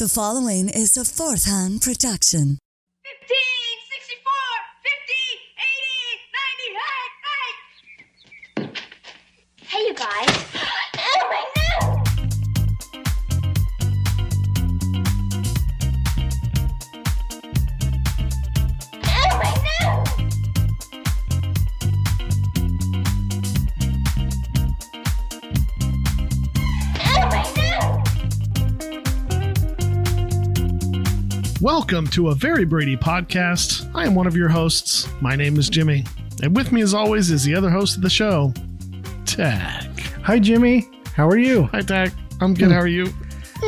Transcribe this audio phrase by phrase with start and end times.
[0.00, 2.56] The following is a fourth hand production.
[3.04, 3.36] 15,
[3.90, 4.32] 64,
[4.80, 5.12] 50,
[5.60, 6.24] 80,
[6.56, 7.52] 90, hey,
[8.56, 8.72] hey!
[9.66, 10.49] Hey, you guys.
[31.60, 33.90] Welcome to a Very Brady podcast.
[33.94, 35.08] I am one of your hosts.
[35.20, 36.04] My name is Jimmy.
[36.42, 38.54] And with me, as always, is the other host of the show,
[39.26, 39.84] Tach.
[40.24, 40.88] Hi, Jimmy.
[41.14, 41.64] How are you?
[41.72, 42.12] Hi, Tach.
[42.40, 42.70] I'm good.
[42.72, 43.08] How are you?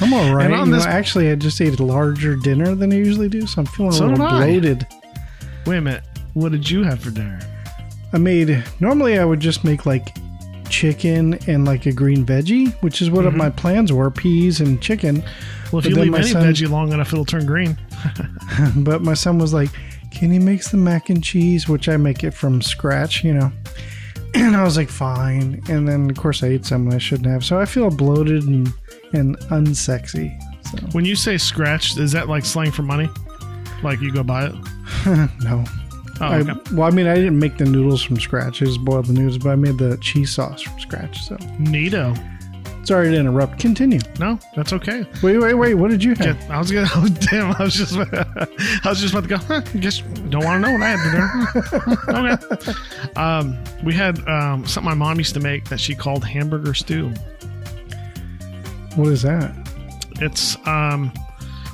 [0.00, 0.48] I'm all right.
[0.50, 3.60] You know, this- actually, I just ate a larger dinner than I usually do, so
[3.60, 4.86] I'm feeling So a little bloated.
[5.66, 6.04] Wait a minute.
[6.32, 7.38] What did you have for dinner?
[8.12, 10.16] I made normally I would just make like
[10.68, 13.36] chicken and like a green veggie, which is what Mm-hmm.
[13.36, 15.22] my plans were: peas and chicken.
[15.72, 17.78] Well, if But you leave my any son- veggie long enough, it'll turn green.
[18.76, 19.70] But my son was like,
[20.10, 23.52] "Can he make some mac and cheese?" Which I make it from scratch, you know.
[24.34, 27.44] And I was like, "Fine." And then of course I ate some I shouldn't have,
[27.44, 28.72] so I feel bloated and
[29.12, 30.38] and unsexy.
[30.70, 33.08] So When you say scratch, is that like slang for money?
[33.82, 34.54] Like you go buy it?
[35.42, 35.64] no.
[36.22, 36.42] Oh, I,
[36.74, 38.60] well, I mean, I didn't make the noodles from scratch.
[38.60, 41.18] I just boiled the noodles, but I made the cheese sauce from scratch.
[41.24, 42.14] So Neato.
[42.84, 43.58] Sorry to interrupt.
[43.58, 44.00] Continue.
[44.18, 45.06] No, that's okay.
[45.22, 45.74] Wait, wait, wait.
[45.74, 46.50] What did you have?
[46.50, 46.88] I was gonna.
[46.94, 47.54] Oh, damn!
[47.54, 47.96] I was just.
[47.96, 49.36] I was just about to go.
[49.36, 52.38] Huh, guess don't want to know what I had for dinner.
[52.52, 52.72] okay.
[53.16, 57.12] Um, we had um, something my mom used to make that she called hamburger stew.
[58.96, 59.54] What is that?
[60.20, 61.12] It's um,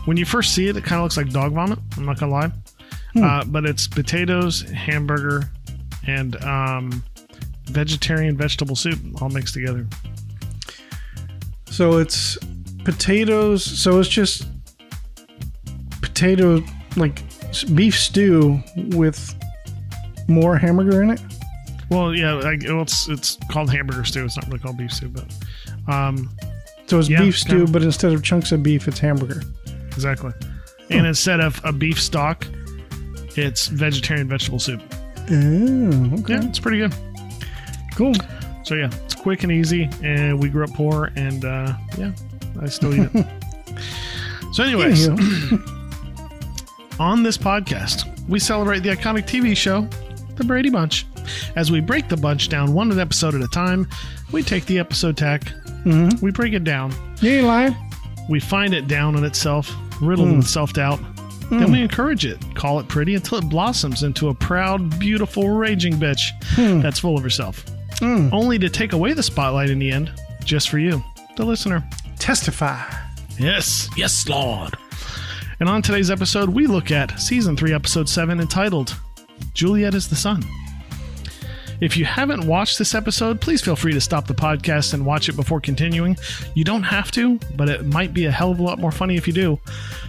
[0.05, 1.79] when you first see it, it kind of looks like dog vomit.
[1.97, 2.53] I'm not gonna lie,
[3.23, 5.51] uh, but it's potatoes, hamburger,
[6.07, 7.03] and um,
[7.65, 9.87] vegetarian vegetable soup all mixed together.
[11.71, 12.39] So it's
[12.85, 13.65] potatoes.
[13.65, 14.47] So it's just
[16.03, 16.63] potato,
[16.97, 17.23] like
[17.75, 18.61] beef stew
[18.95, 19.35] with
[20.29, 21.21] more hamburger in it.
[21.91, 24.25] Well, yeah, like, well, it's it's called hamburger stew.
[24.25, 25.25] It's not really called beef stew, but
[25.93, 26.31] um,
[26.87, 27.73] So it's Yeah, beef stew, kinda.
[27.73, 29.43] but instead of chunks of beef, it's hamburger.
[29.89, 30.33] Exactly.
[30.91, 32.47] And instead of a beef stock,
[33.37, 34.81] it's vegetarian vegetable soup.
[35.31, 36.35] Oh, okay.
[36.35, 36.95] Yeah, it's pretty good.
[37.97, 38.15] Cool.
[38.67, 39.89] So yeah, it's quick and easy.
[40.03, 42.11] And we grew up poor, and uh, yeah,
[42.61, 43.27] I still eat it.
[44.53, 45.07] so, anyways,
[46.99, 49.83] on this podcast, we celebrate the iconic TV show,
[50.35, 51.07] The Brady Bunch.
[51.55, 53.87] As we break the bunch down one episode at a time,
[54.33, 55.43] we take the episode tack,
[55.85, 56.25] mm-hmm.
[56.25, 57.77] we break it down, you ain't lying.
[58.29, 59.73] we find it down on itself,
[60.03, 60.49] riddled with mm.
[60.49, 60.99] self doubt.
[61.51, 61.73] Then mm.
[61.73, 66.31] we encourage it, call it pretty until it blossoms into a proud, beautiful, raging bitch
[66.57, 66.81] hmm.
[66.81, 67.65] that's full of herself.
[68.01, 68.33] Mm.
[68.33, 70.13] Only to take away the spotlight in the end,
[70.45, 71.03] just for you,
[71.37, 71.89] the listener.
[72.19, 72.83] Testify.
[73.39, 74.75] Yes, yes, Lord.
[75.61, 78.97] And on today's episode, we look at season 3, episode 7, entitled
[79.55, 80.45] Juliet is the Sun.
[81.81, 85.29] If you haven't watched this episode, please feel free to stop the podcast and watch
[85.29, 86.17] it before continuing.
[86.55, 89.17] You don't have to, but it might be a hell of a lot more funny
[89.17, 89.59] if you do.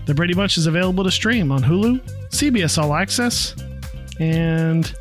[0.06, 2.00] The Brady Bunch is available to stream on Hulu,
[2.30, 3.54] CBS All Access,
[4.20, 4.94] and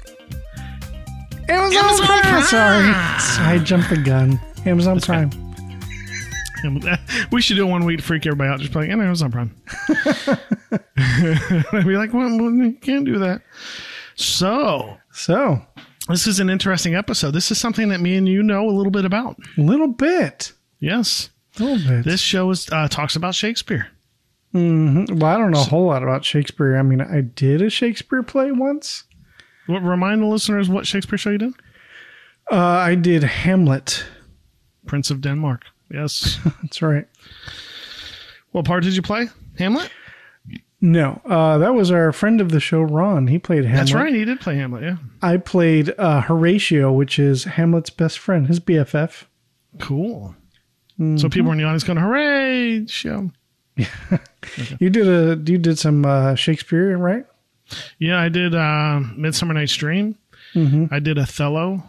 [1.49, 2.23] Amazon, Amazon Prime.
[2.23, 2.43] Prime.
[2.45, 4.41] Sorry, I jumped the gun.
[4.65, 5.31] Amazon Prime.
[7.31, 8.59] we should do one week to freak everybody out.
[8.61, 9.55] Just be like, Amazon Prime.
[10.99, 13.43] I'd be like, well, well, you can't do that.
[14.17, 15.63] So, So,
[16.09, 17.33] this is an interesting episode.
[17.33, 19.39] This is something that me and you know a little bit about.
[19.57, 20.53] a little bit.
[20.81, 21.31] Yes.
[21.59, 22.05] A little bit.
[22.05, 23.89] This show is uh, talks about Shakespeare.
[24.55, 25.21] Mhm.
[25.21, 26.77] Well, I don't know a whole lot about Shakespeare.
[26.77, 29.05] I mean, I did a Shakespeare play once.
[29.67, 31.53] What, remind the listeners what Shakespeare show you did?
[32.51, 34.05] Uh, I did Hamlet.
[34.87, 35.65] Prince of Denmark.
[35.91, 36.39] Yes.
[36.63, 37.07] That's right.
[38.53, 39.29] what part did you play?
[39.59, 39.91] Hamlet?
[40.81, 43.27] No, uh, that was our friend of the show, Ron.
[43.29, 43.79] He played Hamlet.
[43.79, 44.15] That's right.
[44.15, 44.83] He did play Hamlet.
[44.83, 44.97] Yeah.
[45.23, 49.25] I played uh, Horatio, which is Hamlet's best friend, his BFF.
[49.81, 50.37] Cool.
[51.17, 53.31] So people in the audience going, hooray, show.
[53.77, 53.89] Yeah,
[54.79, 57.27] You did a you did some uh, Shakespeare, right?
[57.99, 60.17] Yeah, I did uh, Midsummer Night's Dream.
[60.55, 61.83] I did Othello.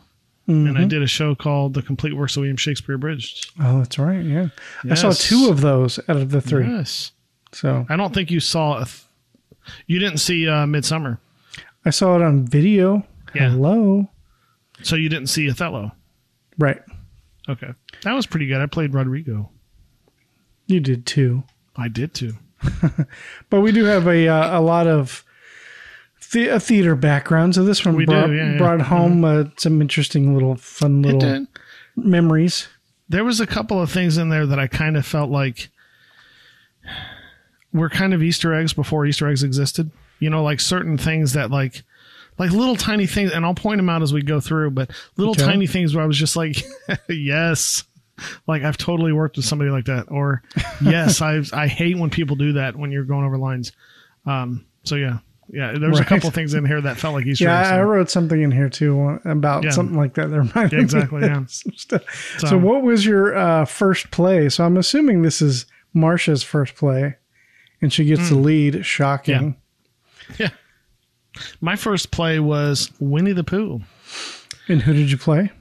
[0.48, 3.52] And I did a show called The Complete Works of William Shakespeare Abridged.
[3.62, 4.24] Oh, that's right.
[4.24, 4.48] Yeah,
[4.90, 6.66] I saw two of those out of the three.
[6.66, 7.12] Yes.
[7.52, 8.84] So I don't think you saw.
[8.84, 9.04] Th-
[9.88, 11.20] you didn't see uh, Midsummer,
[11.84, 13.06] I saw it on video.
[13.36, 13.50] Yeah.
[13.50, 14.10] Hello.
[14.84, 15.92] so you didn't see Othello.
[16.58, 16.82] Right.
[17.50, 18.62] Okay, that was pretty good.
[18.62, 19.50] I played Roderigo.
[20.68, 21.44] You did too.
[21.76, 22.34] I did too.
[23.50, 25.24] But we do have a uh, a lot of
[26.32, 28.58] the- a theater background, so this one We do, brought, yeah, yeah.
[28.58, 31.46] brought home uh, some interesting little fun little
[31.96, 32.68] memories.
[33.10, 35.70] There was a couple of things in there that I kind of felt like
[37.74, 39.92] were kind of Easter eggs before Easter eggs existed.
[40.20, 41.84] You know, like certain things that like
[42.40, 44.72] like little tiny things, and I'll point them out as we go through.
[44.72, 45.44] But little Okay.
[45.46, 46.64] tiny things where I was just like,
[47.10, 47.84] yes,
[48.48, 50.42] like I've totally worked with somebody like that, or
[50.82, 53.72] yes, I I hate when people do that when you're going over lines.
[54.26, 56.06] Um, so yeah, yeah, there was Right.
[56.06, 57.70] a couple things in here that felt like Easter Yeah, eggs.
[57.72, 59.70] I wrote something in here too about Yeah.
[59.72, 60.30] something like that.
[60.32, 61.44] That reminded Yeah, exactly, me yeah.
[61.48, 62.00] So,
[62.40, 64.50] So- what was your uh, first play?
[64.50, 67.16] So, I'm assuming this is Marcia's first play,
[67.82, 68.44] and she gets the Hmm.
[68.44, 68.86] lead.
[68.86, 69.56] Shocking.
[70.38, 70.50] yeah.
[71.62, 73.82] My first play was Winnie the Pooh.
[74.68, 75.52] And who did you play?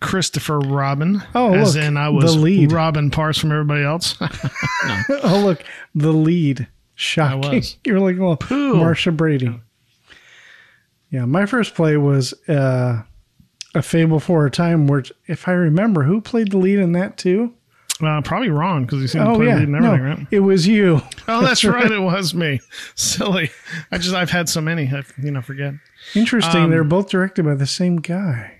[0.00, 1.22] Christopher Robin.
[1.34, 2.72] Oh, as look, in I was the lead.
[2.72, 4.14] Robin parts from everybody else.
[4.20, 5.62] oh, look,
[5.94, 6.66] the lead.
[6.96, 7.62] Shocking.
[7.84, 8.74] You're like, well, Pooh.
[8.76, 9.60] Marcia Brady.
[11.10, 13.02] Yeah, my first play was uh,
[13.74, 17.16] a Fable for a Time, where, if I remember, who played the lead in that
[17.16, 17.52] too?
[18.02, 20.26] uh, probably wrong because you seem to Oh play yeah, lead and no, everything, right?
[20.30, 21.00] it was you.
[21.28, 21.90] Oh, that's right.
[21.90, 22.60] It was me.
[22.94, 23.50] Silly.
[23.90, 24.86] I just I've had so many.
[24.92, 25.74] I you know forget.
[26.14, 26.64] Interesting.
[26.64, 28.52] Um, They're both directed by the same guy.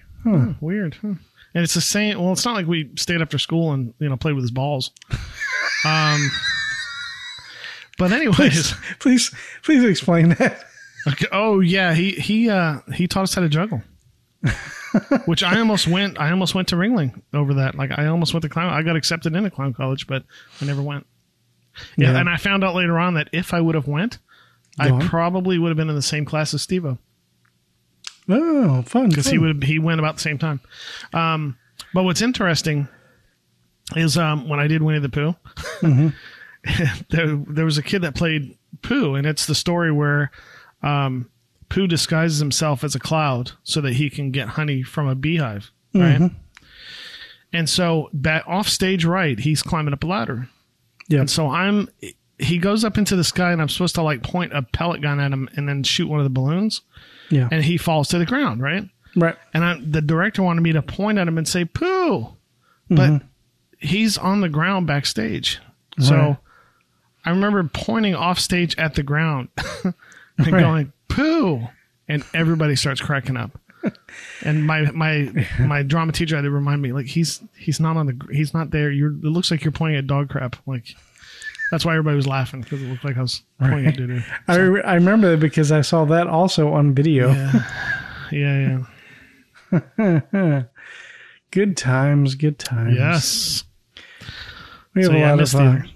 [0.60, 0.96] Weird.
[1.02, 1.14] Huh.
[1.54, 2.18] And it's the same.
[2.18, 4.90] Well, it's not like we stayed after school and you know played with his balls.
[5.84, 6.30] Um.
[7.98, 10.64] But anyways, Please, please explain that.
[11.08, 13.82] okay, oh yeah, he he uh he taught us how to juggle.
[15.26, 16.18] Which I almost went.
[16.20, 17.74] I almost went to Ringling over that.
[17.74, 18.72] Like I almost went to clown.
[18.72, 20.24] I got accepted into clown college, but
[20.60, 21.06] I never went.
[21.96, 22.20] Yeah, Yeah.
[22.20, 24.18] and I found out later on that if I would have went,
[24.78, 26.98] I probably would have been in the same class as Stevo
[28.28, 29.08] Oh, fun.
[29.10, 30.60] because he would he went about the same time.
[31.12, 31.56] Um,
[31.94, 32.88] but what's interesting
[33.94, 35.34] is um, when I did Winnie the Pooh,
[37.10, 40.30] there there was a kid that played Pooh, and it's the story where
[40.82, 41.30] um,
[41.68, 45.70] Pooh disguises himself as a cloud so that he can get honey from a beehive,
[45.94, 46.30] right?
[47.52, 50.48] And so, back off stage right, he's climbing up a ladder.
[51.08, 51.20] Yeah.
[51.20, 51.88] And so I'm.
[52.38, 55.20] He goes up into the sky, and I'm supposed to like point a pellet gun
[55.20, 56.82] at him and then shoot one of the balloons,
[57.30, 57.48] Yeah.
[57.50, 58.84] and he falls to the ground, right?
[59.14, 59.36] right.
[59.54, 62.28] And I, the director wanted me to point at him and say "poo,"
[62.90, 63.22] but
[63.78, 65.60] he's on the ground backstage.
[65.98, 66.36] So Right.
[67.26, 69.48] I remember pointing off stage at the ground
[69.84, 69.94] and
[70.38, 70.60] Right.
[70.60, 71.68] going "poo,"
[72.08, 73.58] and everybody starts cracking up.
[74.42, 75.30] And my my
[75.60, 78.70] my drama teacher had to remind me like he's he's not on the he's not
[78.70, 78.90] there.
[78.90, 80.56] You're it looks like you're pointing at dog crap.
[80.66, 80.94] Like
[81.70, 84.22] that's why everybody was laughing because it looked like I was pointing at doo doo.
[84.48, 87.32] I, re- I remember that because I saw that also on video.
[88.32, 88.84] Yeah,
[89.98, 90.62] yeah,
[91.50, 92.94] Good times, good times.
[92.96, 93.64] yes.
[94.94, 95.90] we have So, a yeah, lot of fun.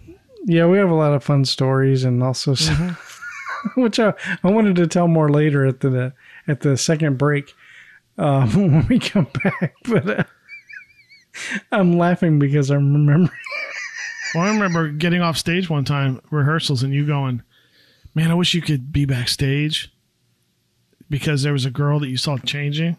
[0.50, 3.80] Yeah, we have a lot of fun stories, and also Mm-hmm.
[3.80, 6.12] which I, I wanted to tell more later at the
[6.48, 7.54] at the second break
[8.18, 9.74] um, when we come back.
[9.84, 10.24] But uh,
[11.70, 13.30] I'm laughing because I'm remembering.
[14.34, 17.42] Well, I remember getting off stage one time, rehearsals, and you going,
[18.14, 19.92] Man, I wish you could be backstage
[21.08, 22.96] because there was a girl that you saw changing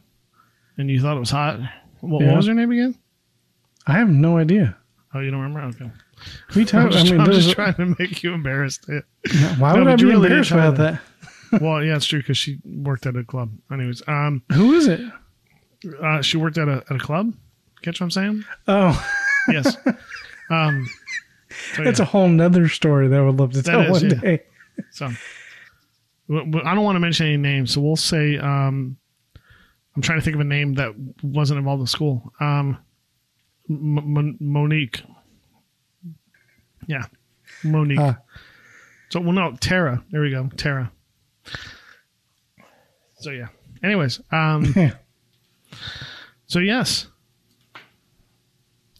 [0.78, 1.60] and you thought it was hot.
[2.02, 2.28] What, Yeah.
[2.30, 2.96] what was her name again?
[3.88, 4.78] I have no idea.
[5.14, 5.62] Oh, you don't remember?
[5.76, 5.92] Okay.
[6.56, 8.86] We I'm talk, just, I mean, I'm just trying to make you embarrassed.
[9.58, 11.02] why No, would I be really embarrassed about that?
[11.62, 13.52] well, yeah, it's true because she worked at a club.
[13.72, 15.02] Anyways, um, Who is it?
[16.02, 17.34] uh, she worked at a, at a club.
[17.82, 18.44] Catch what I'm saying?
[18.68, 19.08] Oh,
[19.50, 19.76] Yes.
[20.52, 20.88] um,
[21.76, 22.04] so, that's yeah.
[22.04, 24.16] a whole nother story that I would love to tell is, one yeah.
[24.16, 24.44] day.
[24.92, 25.14] So, I
[26.30, 28.38] don't want to mention any names, so we'll say.
[28.38, 28.98] Um,
[29.96, 32.32] I'm trying to think of a name that wasn't involved in school.
[32.40, 32.78] Um,
[33.70, 35.04] M- Monique.
[36.88, 37.06] Yeah,
[37.64, 38.00] Monique.
[38.00, 38.18] Ah.
[39.10, 40.04] so, well, no, Tara.
[40.12, 40.92] There we go, Tara.
[43.20, 43.48] So yeah.
[43.84, 44.74] Anyways, um,
[46.48, 47.08] so yes,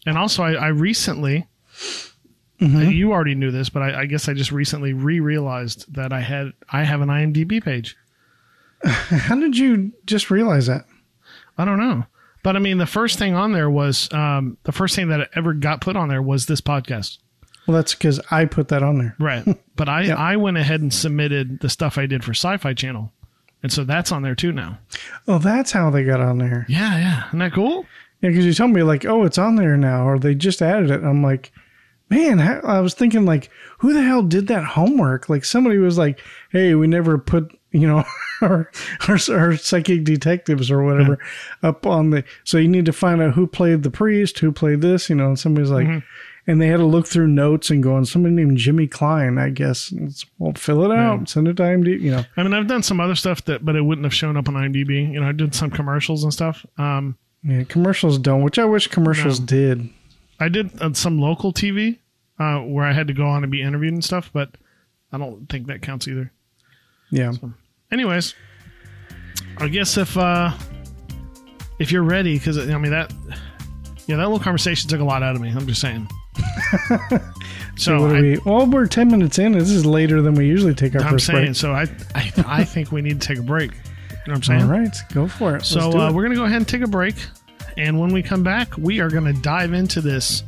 [0.06, 1.48] and also I, I recently.
[2.60, 2.92] Mm-hmm.
[2.92, 6.52] You already knew this, but I, I guess I just recently re-realized that I had
[6.70, 7.98] I have an IMDb page.
[8.84, 10.86] How did you just realize that?
[11.58, 12.06] I don't know,
[12.44, 15.54] but I mean, the first thing on there was um, the first thing that ever
[15.54, 17.18] got put on there was this podcast,
[17.68, 19.16] Well, that's because I put that on there.
[19.20, 19.46] right?
[19.76, 20.12] But I.
[20.12, 23.12] I went ahead and submitted the stuff I did for Sci-Fi Channel,
[23.64, 24.78] and so that's on there too now.
[25.28, 26.68] Oh, that's how they got on there.
[26.70, 27.88] Yeah, yeah, isn't that cool?
[28.22, 30.92] Yeah, because you told me like, oh, it's on there now, or they just added
[30.92, 31.04] it.
[31.04, 31.52] I'm like,
[32.12, 33.50] man, I was thinking like,
[33.80, 35.30] who the hell did that homework?
[35.30, 36.20] Like somebody was like,
[36.52, 38.04] hey, we never put you know
[38.44, 38.70] our
[39.08, 41.18] our, our psychic detectives or whatever
[41.64, 42.24] up on the.
[42.44, 45.30] So you need to find out who played the priest, who played this, you know.
[45.30, 45.88] And somebody's like.
[45.88, 46.06] Mm-hmm.
[46.48, 49.50] And they had to look through notes and go on somebody named Jimmy Klein, I
[49.52, 49.94] guess.
[50.40, 52.02] Well, fill it out, send it to IMDb.
[52.02, 54.36] You know, I mean, I've done some other stuff that, but it wouldn't have shown
[54.38, 55.12] up on IMDb.
[55.14, 56.66] You know, I did some commercials and stuff.
[56.80, 59.46] Um, yeah, commercials don't, which I wish commercials No.
[59.46, 59.90] did.
[60.40, 62.00] I did uh, some local TV
[62.40, 64.50] uh, where I had to go on and be interviewed and stuff, but
[65.12, 66.32] I don't think that counts either.
[67.12, 67.34] Yeah.
[67.92, 68.34] Anyways,
[69.58, 70.52] I guess if uh
[71.78, 73.14] if you're ready, because I mean that
[74.08, 75.50] yeah that little conversation took a lot out of me.
[75.50, 76.08] I'm just saying.
[77.78, 79.54] so What do I, we, well, we're 10 minutes in.
[79.54, 81.56] This is later than we usually take our I'm first saying break.
[81.56, 81.72] so.
[81.72, 83.72] I, I I think we need to take a break.
[83.72, 83.78] You
[84.28, 84.62] know what I'm saying?
[84.64, 85.66] All right, go for it.
[85.66, 86.14] So uh, it.
[86.14, 87.16] we're gonna go ahead and take a break,
[87.78, 90.44] and when we come back, we are gonna dive into this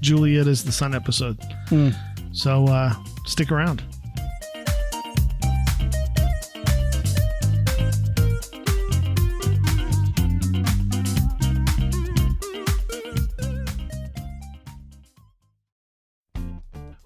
[0.00, 1.38] Juliet is the Sun episode.
[1.68, 1.90] Hmm.
[2.32, 2.94] So uh,
[3.26, 3.82] stick around.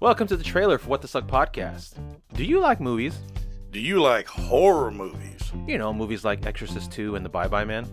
[0.03, 1.93] Welcome to the trailer for What the Suck podcast.
[2.33, 3.17] Do you like movies?
[3.71, 5.53] Do you like horror movies?
[5.65, 7.87] You know, movies like Exorcist 2 and The Bye Bye Man?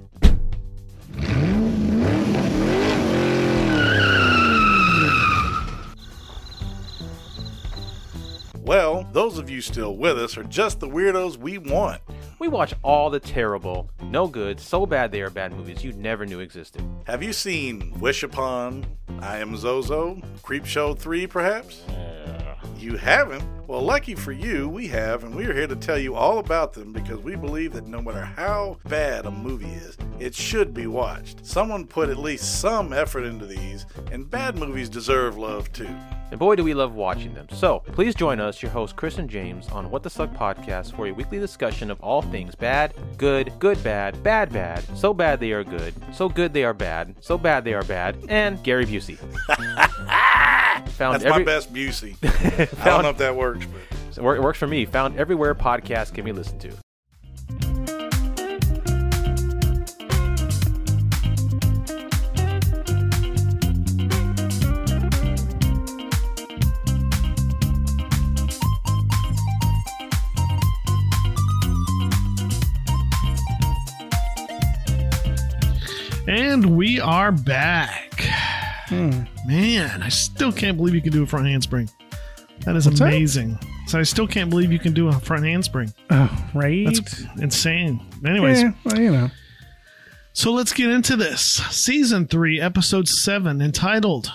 [8.58, 12.00] Well, those of you still with us are just the weirdos we want.
[12.40, 16.26] We watch all the terrible, no good, so bad they are bad movies you never
[16.26, 16.82] knew existed.
[17.04, 18.84] Have you seen Wish Upon,
[19.22, 21.82] I Am Zozo, Creepshow 3 perhaps?
[22.78, 23.44] You haven't?
[23.66, 26.72] Well, lucky for you, we have, and we are here to tell you all about
[26.72, 30.86] them because we believe that no matter how bad a movie is, it should be
[30.86, 31.44] watched.
[31.44, 35.94] Someone put at least some effort into these, and bad movies deserve love too.
[36.30, 37.48] And boy, do we love watching them.
[37.50, 41.08] So, please join us, your hosts Chris and James, on What the Suck podcast for
[41.08, 45.52] a weekly discussion of all things bad, good, good, bad, bad, bad, so bad they
[45.52, 49.18] are good, so good they are bad, so bad they are bad, and Gary Busey.
[50.90, 52.16] Found That's every, my best Busey.
[52.80, 53.80] I don't know if that works, but.
[54.16, 54.84] It works for me.
[54.86, 56.72] Found everywhere podcasts can be listened to.
[76.30, 78.20] And we are back.
[78.86, 79.24] Hmm.
[79.48, 81.90] Man, I still can't believe you can do a front handspring.
[82.60, 83.08] That is What's that?
[83.08, 83.58] amazing.
[83.88, 85.92] So I still can't believe you can do a front handspring.
[86.08, 86.86] Oh, right.
[86.86, 88.00] That's insane.
[88.24, 89.28] Anyways, yeah, well, you know.
[90.32, 91.42] so let's get into this.
[91.42, 94.30] Season 3, episode 7, entitled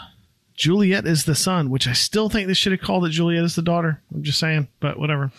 [0.58, 3.56] Juliet is the Son, which I still think they should have called it Juliet is
[3.56, 4.02] the Daughter.
[4.14, 5.32] I'm just saying, but whatever.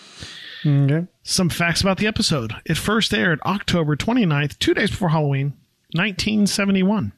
[0.65, 1.07] Okay.
[1.23, 2.55] Some facts about the episode.
[2.65, 5.53] It first aired October 29th, two days before Halloween,
[5.93, 7.13] 1971.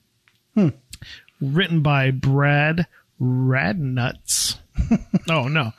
[0.55, 0.69] Hmm.
[1.41, 2.87] Written by Brad
[3.21, 4.59] Radnuts.
[5.29, 5.73] oh, no.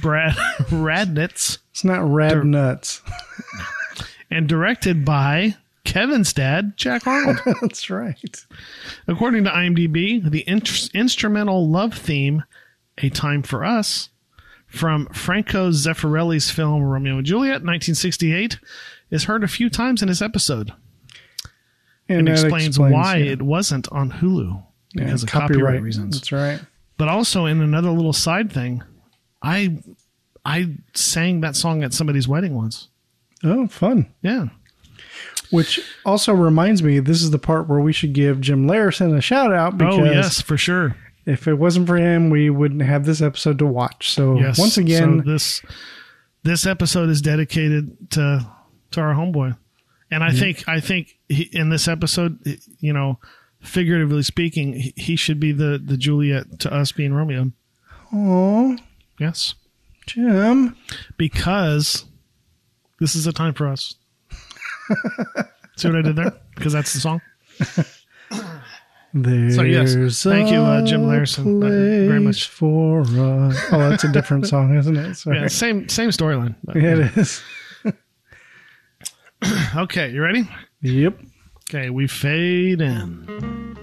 [0.00, 0.32] Brad
[0.70, 1.58] Radnitz.
[1.70, 3.02] It's not rad nuts.
[4.30, 7.38] And directed by Kevin's dad, Jack Arnold.
[7.60, 8.44] That's right.
[9.06, 10.62] According to IMDb, the in-
[11.00, 12.42] instrumental love theme,
[12.98, 14.10] A Time for Us,
[14.66, 18.58] from Franco Zeffirelli's film Romeo and Juliet, 1968,
[19.10, 20.72] is heard a few times in this episode.
[22.08, 23.32] And that explains, why yeah.
[23.32, 24.62] it wasn't on Hulu
[24.94, 26.18] Yeah, because of copyright, reasons.
[26.18, 26.60] That's right.
[26.98, 28.82] But also in another little side thing,
[29.42, 29.78] I
[30.44, 32.88] I sang that song at somebody's wedding once.
[33.44, 34.06] Oh, fun.
[34.22, 34.46] Yeah.
[35.50, 39.20] Which also reminds me, this is the part where we should give Jim Larison a
[39.20, 40.96] shout out because oh yes, for sure.
[41.24, 44.10] if it wasn't for him, we wouldn't have this episode to watch.
[44.10, 44.58] So Yes.
[44.58, 45.62] once again, so this
[46.42, 48.46] this episode is dedicated to
[48.92, 49.56] to our homeboy,
[50.10, 52.38] and I think I think he, in this episode,
[52.80, 53.18] you know,
[53.60, 57.52] figuratively speaking, he, he should be the the Juliet to us being Romeo.
[58.12, 58.76] oh,
[59.18, 59.54] Yes,
[60.06, 60.76] Jim,
[61.16, 62.04] because
[63.00, 63.94] this is a time for us.
[65.76, 66.32] See what I did there?
[66.54, 67.20] Because that's the song.
[69.14, 72.48] there's yes, thank you, uh, Jim a Larison, uh, very much.
[72.48, 73.56] for us.
[73.72, 75.14] Oh, that's a different song, isn't it?
[75.14, 75.40] Sorry.
[75.40, 76.54] Yeah, same same storyline.
[76.74, 77.42] Yeah, it is.
[79.76, 80.48] Okay, you ready?
[80.82, 81.18] Yep.
[81.68, 83.76] Okay, we fade in.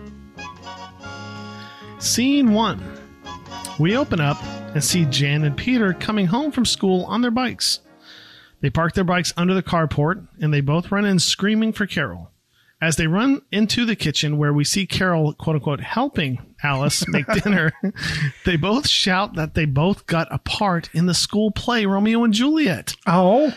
[2.00, 2.82] Scene one.
[3.80, 4.42] We open up
[4.74, 7.80] and see Jan and Peter coming home from school on their bikes.
[8.62, 12.32] They park their bikes under the carport and they both run in screaming for Carol.
[12.82, 17.28] As they run into the kitchen where we see Carol, quote unquote, helping Alice make
[17.44, 17.72] dinner,
[18.46, 22.34] they both shout that they both got a part in the school play Romeo and
[22.34, 22.96] Juliet.
[23.06, 23.54] Oh,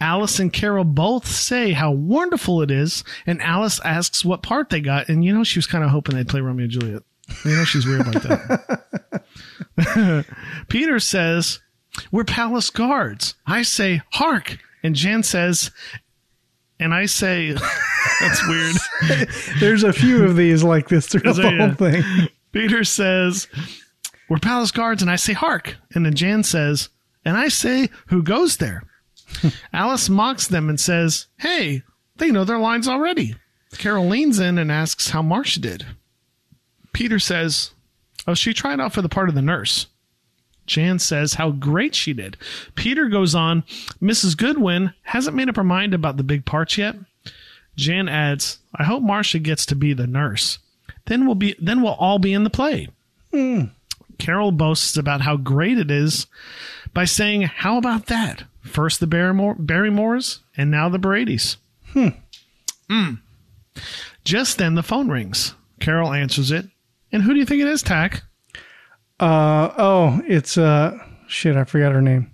[0.00, 4.80] Alice and Carol both say how wonderful it is, and Alice asks what part they
[4.80, 7.02] got, and you know she was kind of hoping they'd play Romeo and Juliet.
[7.44, 8.86] You know she's weird like that.
[10.68, 11.60] Peter says,
[12.10, 15.70] "We're palace guards." I say, "Hark!" and Jan says,
[16.80, 17.52] and I say,
[18.20, 19.28] "That's weird."
[19.60, 22.28] there's a few of these like this throughout the whole thing.
[22.52, 23.48] Peter says,
[24.28, 26.88] "We're palace guards," and I say, "Hark!" and then Jan says,
[27.24, 28.84] And I say, Who goes there?
[29.72, 31.82] Alice mocks them and says, Hey,
[32.16, 33.34] they know their lines already.
[33.76, 35.86] Carol leans in and asks how Marcia did.
[36.92, 37.72] Peter says,
[38.26, 39.86] Oh, she tried out for the part of the nurse.
[40.66, 42.36] Jan says how great she did.
[42.74, 43.64] Peter goes on,
[44.02, 44.36] Mrs.
[44.36, 46.94] Goodwin hasn't made up her mind about the big parts yet.
[47.74, 50.58] Jan adds, I hope Marcia gets to be the nurse.
[51.06, 52.88] Then we'll be then we'll all be in the play.
[53.32, 53.66] Hmm.
[54.18, 56.26] Carol boasts about how great it is
[56.92, 58.44] by saying, How about that?
[58.62, 61.56] First the Barrymore, Barrymores and now the Brady's.
[61.92, 62.08] Hmm.
[64.24, 65.54] Just then the phone rings.
[65.80, 66.66] Carol answers it.
[67.12, 68.22] And who do you think it is, Tach?
[69.20, 70.96] Uh oh, it's uh
[71.26, 72.30] shit, I forgot her name.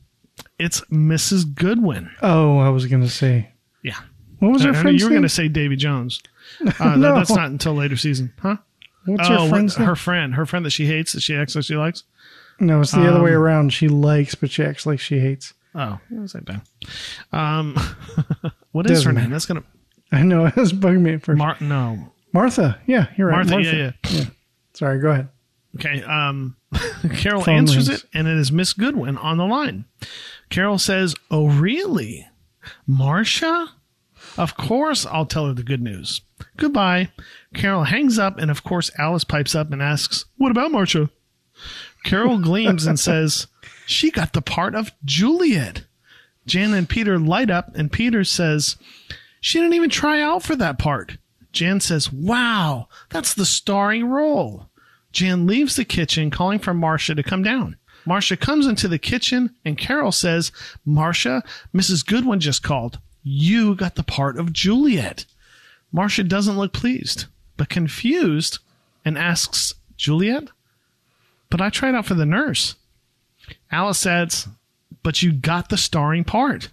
[0.58, 1.54] It's Mrs.
[1.54, 2.10] Goodwin.
[2.22, 3.50] Oh, I was gonna say.
[3.82, 3.98] Yeah.
[4.40, 5.16] What was I her know friend's you were name?
[5.20, 6.20] going to say Davy Jones.
[6.60, 7.14] Uh, that- No.
[7.14, 8.56] That's not until later season, huh?
[9.06, 9.88] What's oh, her what- friend's name?
[9.88, 12.04] her friend, her friend that she hates, that she acts like she likes.
[12.60, 13.72] No, it's the other way um, around.
[13.72, 15.54] She likes, but she acts like she hates.
[15.74, 16.60] Oh, that bad.
[17.32, 17.74] Um,
[18.72, 19.14] what is her Doesn't name?
[19.14, 19.30] matter.
[19.30, 19.64] That's gonna
[20.12, 21.38] I know it was bugging me at first.
[21.38, 22.80] Mar- no Martha.
[22.86, 23.46] Yeah, you're right.
[23.46, 23.62] Martha.
[23.62, 24.24] Yeah, yeah.
[24.74, 25.28] Sorry, go ahead.
[25.76, 26.02] Okay.
[26.02, 26.56] Um,
[27.14, 28.02] Carol Phone answers rings.
[28.04, 29.84] it, and it is Miss Goodwin on the line.
[30.50, 32.26] Carol says, "Oh, really,
[32.86, 33.68] Marcia?
[34.36, 36.20] Of course, I'll tell her the good news.
[36.56, 37.10] Goodbye."
[37.54, 41.10] Carol hangs up, and of course, Alice pipes up and asks, "What about Marcia?"
[42.04, 43.46] Carol gleams and says,
[43.86, 45.84] "She got the part of Juliet."
[46.46, 48.76] Jan and Peter light up, and Peter says,
[49.40, 51.18] "She didn't even try out for that part."
[51.52, 54.68] Jan says, "Wow, that's the starring role."
[55.12, 57.76] Jan leaves the kitchen, calling for Marcia to come down.
[58.06, 60.52] Marcia comes into the kitchen, and Carol says,
[60.84, 61.42] Marcia,
[61.74, 62.04] Mrs.
[62.04, 62.98] Goodwin just called.
[63.22, 65.24] You got the part of Juliet.
[65.92, 67.26] Marcia doesn't look pleased,
[67.56, 68.58] but confused,
[69.04, 70.48] and asks, Juliet?
[71.48, 72.74] But I tried out for the nurse.
[73.70, 74.48] Alice says,
[75.02, 76.70] But you got the starring part.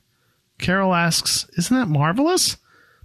[0.57, 2.57] Carol asks, Isn't that marvelous?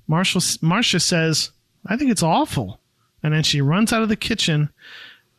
[0.06, 1.50] Marcia, Marcia says,
[1.86, 2.80] I think it's awful.
[3.22, 4.70] And then she runs out of the kitchen.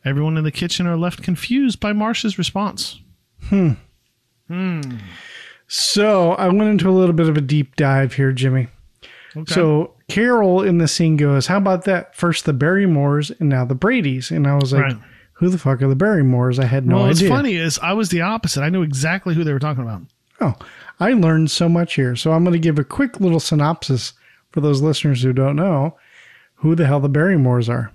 [0.04, 3.00] Everyone in the kitchen are left confused by Marcia's response.
[3.44, 3.72] Hmm.
[4.48, 4.80] Hmm.
[5.66, 8.68] So I went into a little bit of a deep dive here, Jimmy.
[9.36, 9.54] Okay.
[9.54, 12.16] So Carol in the scene goes, "How about that?
[12.16, 14.96] First the Barrymores and now the Brady's." And I was like, Right.
[15.38, 16.98] "Who the fuck are the Barrymores?" I had no idea.
[16.98, 18.62] well, what's funny is I was the opposite.
[18.62, 20.02] I knew exactly who they were talking about.
[20.40, 20.54] Oh,
[21.00, 22.14] I learned so much here.
[22.16, 24.12] So I'm going to give a quick little synopsis
[24.50, 25.96] for those listeners who don't know
[26.56, 27.92] who the hell the Barrymores are.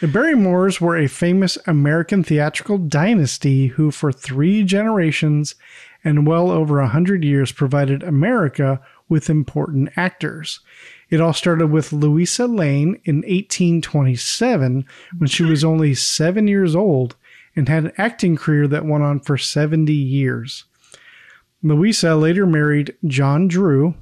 [0.00, 5.54] The Barrymores were a famous American theatrical dynasty who, for three generations
[6.02, 8.80] and well over a hundred years, provided America
[9.14, 10.58] with important actors.
[11.08, 14.84] It all started with Louisa Lane in 1827
[15.18, 17.14] when she was only seven years old
[17.54, 20.64] and had an acting career that went on for 70 years.
[21.62, 23.94] Louisa later married John Drew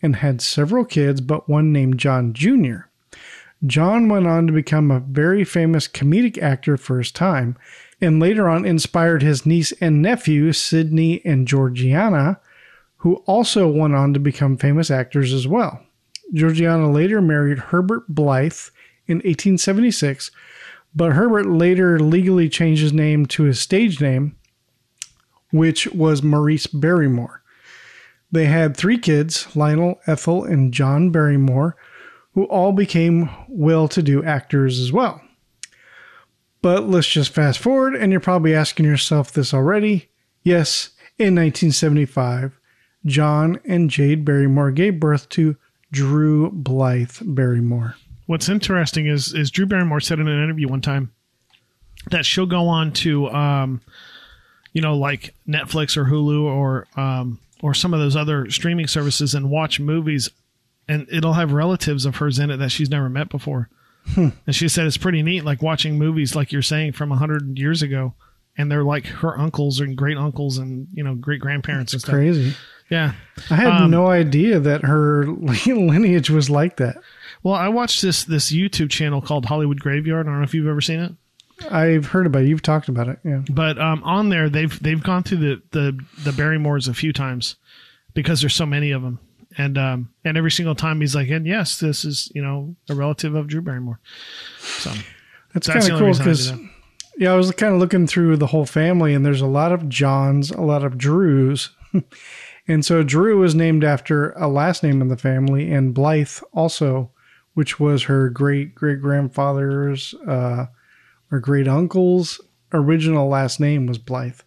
[0.00, 2.82] and had several kids, but one named John Jr.
[3.66, 7.56] John went on to become a very famous comedic actor for his time,
[8.00, 12.38] and later on inspired his niece and nephew, Sidney and Georgiana,
[13.00, 15.82] who also went on to become famous actors as well.
[16.34, 18.68] Georgiana later married Herbert Blythe
[19.06, 20.30] in 1876,
[20.94, 24.36] but Herbert later legally changed his name to his stage name,
[25.50, 27.42] which was Maurice Barrymore.
[28.30, 31.76] They had three kids Lionel, Ethel, and John Barrymore,
[32.34, 35.22] who all became well to do actors as well.
[36.60, 40.10] But let's just fast forward, and you're probably asking yourself this already.
[40.42, 42.59] Yes, in 1975,
[43.06, 45.56] John and Jaid Barrymore gave birth to
[45.92, 47.96] Drew Blythe Barrymore.
[48.26, 51.12] What's interesting is is Drew Barrymore said in an interview one time
[52.10, 53.80] that she'll go on to um,
[54.72, 59.34] you know like Netflix or Hulu or um, or some of those other streaming services
[59.34, 60.30] and watch movies
[60.88, 63.68] and it'll have relatives of hers in it that she's never met before.
[64.16, 67.82] And she said it's pretty neat like watching movies like you're saying from 100 years
[67.82, 68.14] ago
[68.56, 72.08] and they're like her uncles and great uncles and you know great grandparents and It's
[72.08, 72.56] crazy.
[72.90, 73.12] Yeah.
[73.50, 75.26] I had Um, no idea that her
[75.66, 76.96] lineage was like that.
[77.42, 80.26] Well, I watched this this YouTube channel called Hollywood Graveyard.
[80.26, 81.12] I don't know if you've ever seen it.
[81.70, 82.48] I've heard about it.
[82.48, 83.18] You've talked about it.
[83.24, 83.42] Yeah.
[83.50, 87.56] but um, on there they've they've gone through the the the Barrymores a few times
[88.14, 89.18] because there's so many of them,
[89.56, 92.94] and um, and every single time he's like, and yes, this is you know a
[92.94, 94.00] relative of Drew Barrymore.
[94.58, 94.90] So
[95.54, 96.52] That's That's kind of cool reason I do because,
[97.18, 99.88] yeah, I was kind of looking through the whole family, and there's a lot of
[99.88, 101.70] Johns, a lot of Drews.
[102.70, 107.10] and so Drew is named after a last name in the family, and Blythe also,
[107.54, 110.66] which was her great great grandfather's uh,
[111.32, 112.40] or great uncle's
[112.72, 114.40] original last name was Blythe.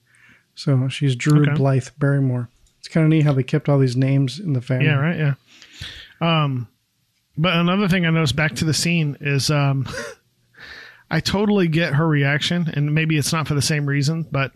[0.55, 1.53] So she's Drew Okay.
[1.53, 2.49] Blythe Barrymore.
[2.79, 4.86] It's kind of neat how they kept all these names in the family.
[4.86, 5.17] Yeah, right.
[5.17, 5.33] Yeah.
[6.21, 6.67] Um,
[7.38, 9.88] but another thing I noticed back to the scene is um,
[11.12, 14.51] I totally get her reaction, and maybe it's not for the same reason, but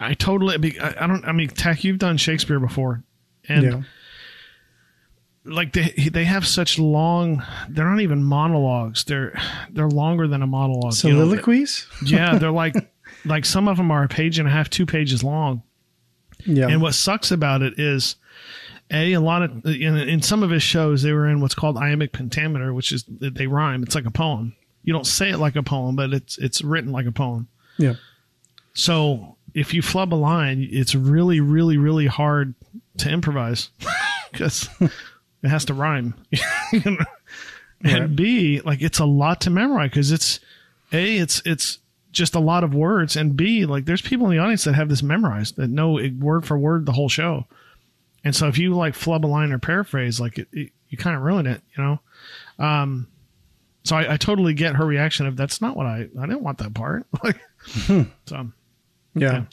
[0.00, 0.78] I totally.
[0.80, 1.24] I I don't.
[1.24, 3.02] I mean, Tech, you've done Shakespeare before,
[3.48, 3.82] and Yeah.
[5.44, 7.42] like they they have such long.
[7.68, 9.04] They're not even monologues.
[9.04, 9.38] They're
[9.70, 10.94] they're longer than a monologue.
[11.02, 11.24] you know?
[11.24, 11.86] Soliloquies?
[12.04, 12.74] yeah, they're like
[13.24, 15.62] like some of them are a page and a half, two pages long.
[16.46, 16.68] Yeah.
[16.68, 18.16] And what sucks about it is,
[18.92, 21.76] a a lot of in, in some of his shows they were in what's called
[21.76, 23.82] iambic pentameter, which is they rhyme.
[23.82, 24.54] It's like a poem.
[24.84, 27.48] You don't say it like a poem, but it's it's written like a poem.
[27.78, 27.94] yeah.
[28.74, 32.54] So if you flub a line, it's really, really, really hard
[32.98, 33.70] to improvise
[34.32, 36.14] because it has to rhyme.
[37.84, 40.40] And B, like it's a lot to memorize because it's
[40.92, 41.78] A, it's it's
[42.10, 44.88] just a lot of words, and B, like there's people in the audience that have
[44.88, 47.46] this memorized that know it word for word the whole show.
[48.24, 51.16] And so if you like flub a line or paraphrase, like it, it you kind
[51.16, 52.00] of ruin it, you know.
[52.58, 53.06] Um,
[53.84, 56.58] so I, I totally get her reaction of that's not what I I didn't want
[56.58, 57.06] that part.
[57.22, 57.38] Like,
[58.26, 58.50] so
[59.20, 59.44] Yeah.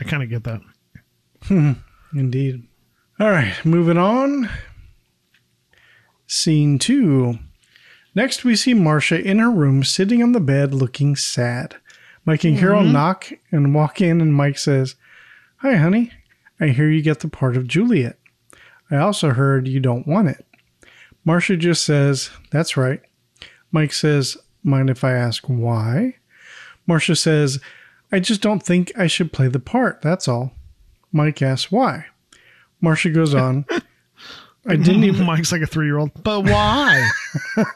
[0.00, 0.60] I kind of get that.
[1.44, 1.72] Hmm.
[2.14, 2.66] Indeed.
[3.20, 4.48] All right, moving on.
[6.26, 7.38] Scene two.
[8.14, 11.76] Next, we see Marcia in her room sitting on the bed looking sad.
[12.24, 12.92] Mike and Carol mm-hmm.
[12.92, 14.96] knock and walk in, and Mike says,
[15.58, 16.12] Hi, honey.
[16.60, 18.18] I hear you get the part of Juliet.
[18.90, 20.46] I also heard you don't want it.
[21.24, 23.00] Marcia just says, That's right.
[23.70, 26.16] Mike says, Mind if I ask why?
[26.86, 27.60] Marcia says,
[28.12, 30.52] I just don't think I should play the part, that's all.
[31.10, 32.06] Mike asks why.
[32.80, 33.64] Marcia goes on.
[34.66, 35.26] I didn't even.
[35.26, 36.12] Mike's like a three year old.
[36.22, 37.08] But why?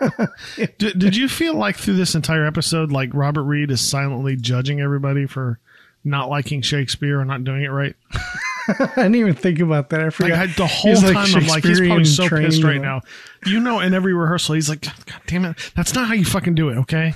[0.78, 4.80] did, did you feel like through this entire episode, like Robert Reed is silently judging
[4.80, 5.58] everybody for
[6.04, 7.96] not liking Shakespeare or not doing it right?
[8.68, 10.00] I didn't even think about that.
[10.00, 10.38] I Like forgot.
[10.38, 13.00] I, the whole like, time, I'm like, he's probably so pissed right now.
[13.44, 16.54] You know, in every rehearsal, he's like, God damn it, that's not how you fucking
[16.54, 17.14] do it, okay?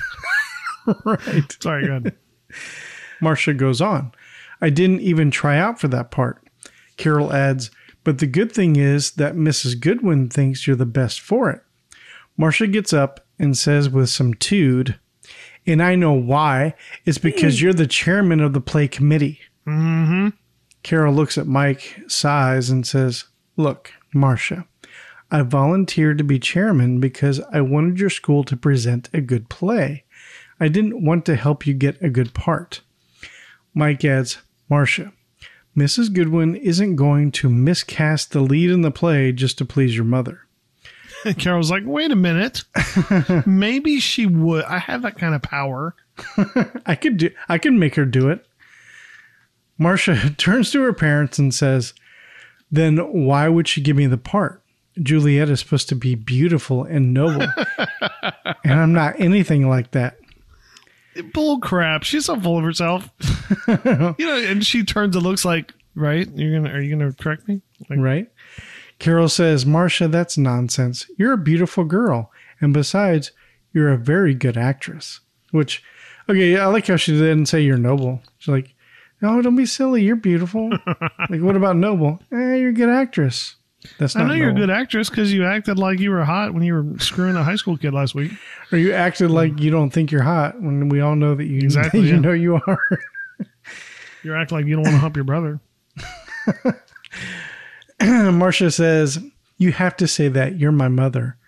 [1.05, 1.57] right.
[1.61, 2.17] Sorry, good.
[3.21, 4.13] Marcia goes on.
[4.61, 6.43] I didn't even try out for that part.
[6.97, 7.71] Carol adds,
[8.05, 9.79] but the good thing is that Mrs.
[9.81, 11.63] Goodwin thinks you're the best for it.
[12.37, 14.99] Marcia gets up and says with some tude,
[15.67, 16.75] and I know why.
[17.05, 19.41] It's because you're the chairman of the play committee.
[19.67, 20.29] Mm-hmm.
[20.83, 23.25] Carol looks at Mike, sighs, and says,
[23.57, 24.67] Look, Marcia,
[25.31, 30.05] I volunteered to be chairman because I wanted your school to present a good play.
[30.59, 32.81] I didn't want to help you get a good part.
[33.75, 35.13] Mike adds, Marcia,
[35.77, 36.13] Mrs.
[36.13, 40.47] Goodwin isn't going to miscast the lead in the play just to please your mother.
[41.39, 42.65] Carol's like, wait a minute.
[43.47, 44.65] Maybe she would.
[44.65, 45.95] I have that kind of power.
[46.87, 48.47] I could do I could make her do it.
[49.79, 51.95] Marcia turns to her parents and says,
[52.71, 54.63] Then why would she give me the part?
[55.03, 57.47] Juliet is supposed to be beautiful and noble.
[58.65, 60.19] and I'm not anything like that.
[61.21, 62.03] Bull crap.
[62.03, 63.09] She's so full of herself.
[63.69, 66.29] you know, and she turns and looks like, right?
[66.35, 67.63] You're gonna are you gonna correct me?
[67.89, 68.31] Like, Right?
[68.99, 71.07] Carol says, Marcia, that's nonsense.
[71.17, 72.31] You're a beautiful girl.
[72.61, 73.33] And besides,
[73.73, 75.21] you're a very good actress.
[75.53, 75.83] Which,
[76.29, 78.21] okay, I like how she didn't say you're noble.
[78.39, 78.75] She's like,
[79.23, 80.03] no, don't be silly.
[80.03, 80.71] You're beautiful.
[81.31, 82.21] like, what about noble?
[82.31, 83.57] Eh, you're a good actress.
[83.99, 86.63] That's I know you're a good actress because you acted like you were hot when
[86.63, 88.33] you were screwing a high school kid last week.
[88.73, 91.61] Or you acted like you don't think you're hot when we all know that you,
[91.63, 92.21] Exactly, you yeah.
[92.21, 93.01] know you are.
[94.23, 95.61] You're acting like you don't want to hump your brother.
[98.03, 99.19] Marcia says,
[99.57, 100.59] You have to say that.
[100.59, 101.39] You're my mother.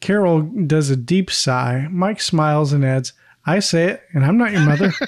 [0.00, 1.88] Carol does a deep sigh.
[1.90, 3.14] Mike smiles and adds,
[3.48, 4.92] I say it, and I'm not your mother.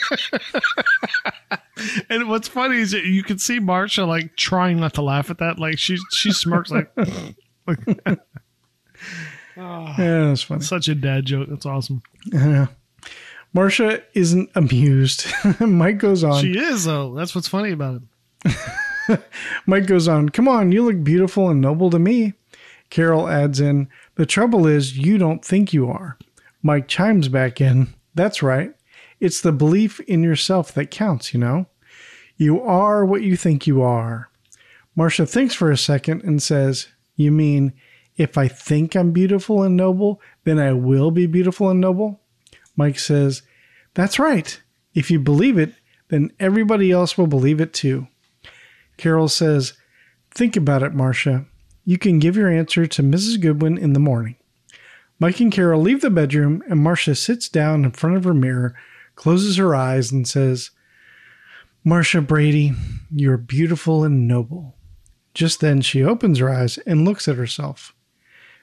[2.11, 5.39] And what's funny is that you can see Marcia like trying not to laugh at
[5.39, 5.59] that.
[5.59, 6.91] Like she she smirks like,
[7.67, 7.79] like
[9.57, 10.61] yeah, that's funny.
[10.61, 11.49] such a dad joke.
[11.49, 12.03] That's awesome.
[13.53, 15.27] Marcia isn't amused.
[15.61, 16.43] Mike goes on.
[16.43, 17.15] She is though.
[17.15, 18.03] That's what's funny about
[18.45, 19.21] it.
[19.67, 22.35] Mike goes on, Come on, you look beautiful and noble to me.
[22.91, 26.19] Carol adds in, The trouble is, you don't think you are.
[26.63, 28.75] Mike chimes back in, That's right.
[29.19, 31.69] It's the belief in yourself that counts, you know?
[32.37, 34.29] You are what you think you are.
[34.95, 37.73] Marcia thinks for a second and says, You mean,
[38.19, 42.21] if I think I'm beautiful and noble, then I will be beautiful and noble?
[42.77, 43.41] Mike says,
[43.95, 44.61] That's right.
[44.93, 45.73] If you believe it,
[46.09, 48.07] then everybody else will believe it too.
[48.99, 49.73] Carol says,
[50.31, 51.47] Think about it, Marcia.
[51.87, 53.41] You can give your answer to Mrs.
[53.41, 54.37] Goodwin in the morning.
[55.21, 58.75] Mike and Carol leave the bedroom, and Marcia sits down in front of her mirror,
[59.15, 60.71] closes her eyes, and says,
[61.85, 62.73] Marcia Brady,
[63.15, 64.75] you're beautiful and noble.
[65.35, 67.95] Just then she opens her eyes and looks at herself,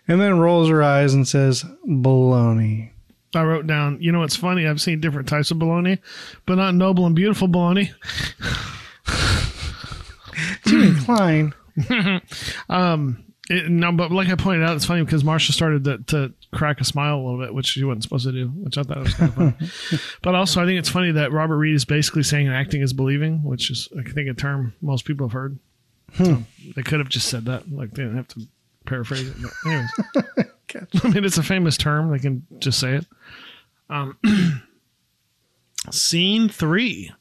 [0.08, 2.90] and then rolls her eyes and says, Baloney.
[3.36, 4.66] I wrote down, you know, it's funny.
[4.66, 6.00] I've seen different types of bologna,
[6.46, 7.92] but not noble and beautiful bologna.
[10.66, 11.54] Jimmy Klein.
[12.70, 16.34] Um, it, no, but like I pointed out, it's funny because Marcia started to, to
[16.54, 19.00] crack a smile a little bit, which she wasn't supposed to do, which I thought
[19.00, 20.02] was kind of funny.
[20.22, 23.44] but also, I think it's funny that Robert Reed is basically saying acting is believing,
[23.44, 25.60] which is, I think, a term most people have heard.
[26.16, 26.44] So
[26.76, 27.72] they could have just said that.
[27.72, 28.48] Like, they didn't have to
[28.86, 29.36] paraphrase it.
[29.42, 32.12] But anyways, I mean, it's a famous term.
[32.12, 33.06] They can just say it.
[33.90, 34.18] Um,
[35.92, 37.12] scene three.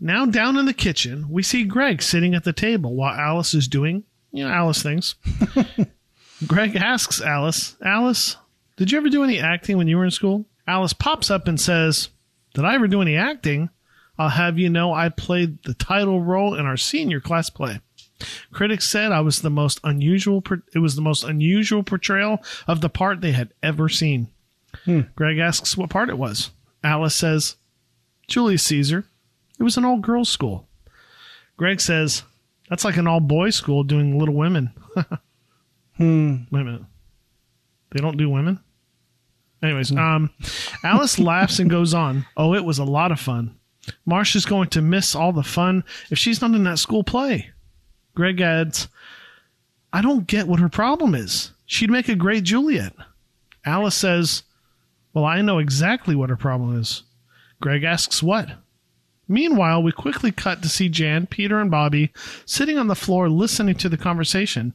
[0.00, 3.68] Now down in the kitchen, we see Greg sitting at the table while Alice is
[3.68, 5.14] doing, you know, Alice things.
[6.46, 8.36] Greg asks Alice, Alice,
[8.76, 10.46] did you ever do any acting when you were in school?
[10.66, 12.08] Alice pops up and says,
[12.54, 13.70] Did I ever do any acting?
[14.18, 17.80] I'll have you know I played the title role in our senior class play.
[18.52, 20.42] Critics said I was the most unusual.
[20.72, 24.28] It was the most unusual portrayal of the part they had ever seen.
[24.84, 25.02] Hmm.
[25.16, 26.50] Greg asks what part it was.
[26.82, 27.56] Alice says,
[28.28, 29.04] Julius Caesar.
[29.58, 30.66] It was an all girls school.
[31.56, 32.22] Greg says,
[32.68, 34.72] That's like an all boys school doing Little Women.
[35.96, 36.36] Hmm.
[36.50, 36.82] Wait a minute.
[37.90, 38.60] They don't do women?
[39.62, 40.30] Anyways, um,
[40.82, 42.26] Alice laughs and goes on.
[42.36, 43.56] Oh, it was a lot of fun.
[44.04, 47.50] Marcia's going to miss all the fun if she's not in that school play.
[48.14, 48.88] Greg adds,
[49.92, 51.52] I don't get what her problem is.
[51.66, 52.92] She'd make a great Juliet.
[53.64, 54.42] Alice says,
[55.12, 57.02] Well, I know exactly what her problem is.
[57.60, 58.50] Greg asks, What?
[59.26, 62.12] Meanwhile, we quickly cut to see Jan, Peter, and Bobby
[62.44, 64.74] sitting on the floor listening to the conversation.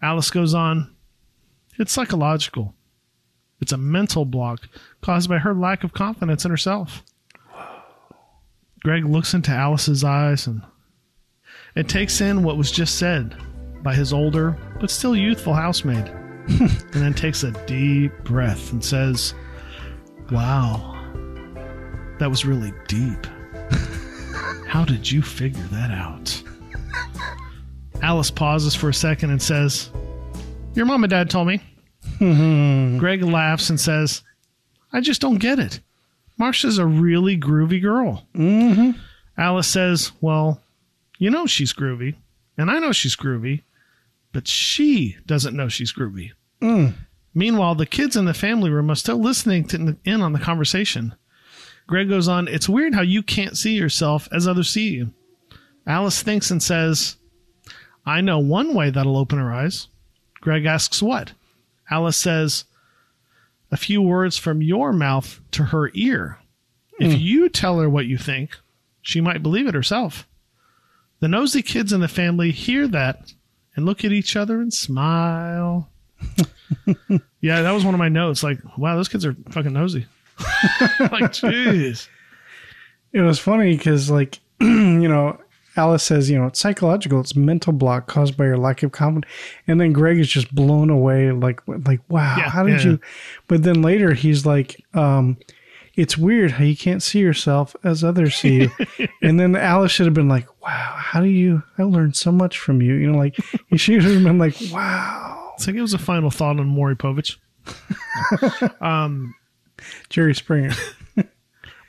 [0.00, 0.94] Alice goes on,
[1.78, 2.74] It's psychological.
[3.60, 4.68] It's a mental block
[5.00, 7.02] caused by her lack of confidence in herself.
[8.84, 10.62] Greg looks into Alice's eyes and
[11.74, 13.36] and takes in what was just said
[13.82, 16.06] by his older but still youthful housemaid.
[16.48, 19.34] and then takes a deep breath and says,
[20.30, 20.94] Wow,
[22.18, 23.26] that was really deep.
[24.66, 26.42] How did you figure that out?
[28.02, 29.90] Alice pauses for a second and says,
[30.74, 31.60] Your mom and dad told me.
[32.98, 34.22] Greg laughs and says,
[34.92, 35.80] I just don't get it.
[36.38, 38.26] Marcia's a really groovy girl.
[38.34, 38.92] Mm-hmm.
[39.36, 40.60] Alice says, Well,
[41.18, 42.14] you know she's groovy,
[42.56, 43.62] and I know she's groovy,
[44.32, 46.32] but she doesn't know she's groovy.
[47.34, 51.14] Meanwhile, the kids in the family room are still listening to, in on the conversation.
[51.86, 55.12] Greg goes on, It's weird how you can't see yourself as others see you.
[55.86, 57.16] Alice thinks and says,
[58.08, 59.88] I know one way that'll open her eyes.
[60.40, 61.32] Greg asks, What?
[61.90, 62.64] Alice says,
[63.70, 66.38] A few words from your mouth to her ear.
[66.98, 67.18] If hmm.
[67.18, 68.56] you tell her what you think,
[69.02, 70.26] she might believe it herself.
[71.20, 73.32] The nosy kids in the family hear that
[73.76, 75.88] and look at each other and smile.
[77.40, 78.42] yeah, that was one of my notes.
[78.42, 80.06] Like, wow, those kids are fucking nosy.
[80.38, 80.90] like,
[81.32, 82.08] jeez.
[83.12, 85.40] It was funny because, like, you know,
[85.78, 87.20] Alice says, you know, it's psychological.
[87.20, 89.32] It's mental block caused by your lack of confidence.
[89.66, 92.90] And then Greg is just blown away, like, like, wow, Yeah, how did yeah.
[92.90, 93.00] you?
[93.46, 95.38] But then later he's like, um,
[95.94, 98.70] it's weird how you can't see yourself as others see you.
[99.22, 101.62] and then Alice should have been like, wow, how do you?
[101.78, 102.94] I learned so much from you.
[102.94, 103.36] You know, like
[103.68, 106.96] he should have been like, wow, It's like it was a final thought on Maury
[106.96, 107.36] Povich.
[110.10, 110.72] Jerry Springer.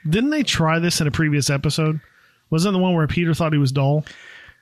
[0.08, 1.99] Didn't they try this in a previous episode?
[2.49, 4.05] Wasn't the one where Peter thought he was dull?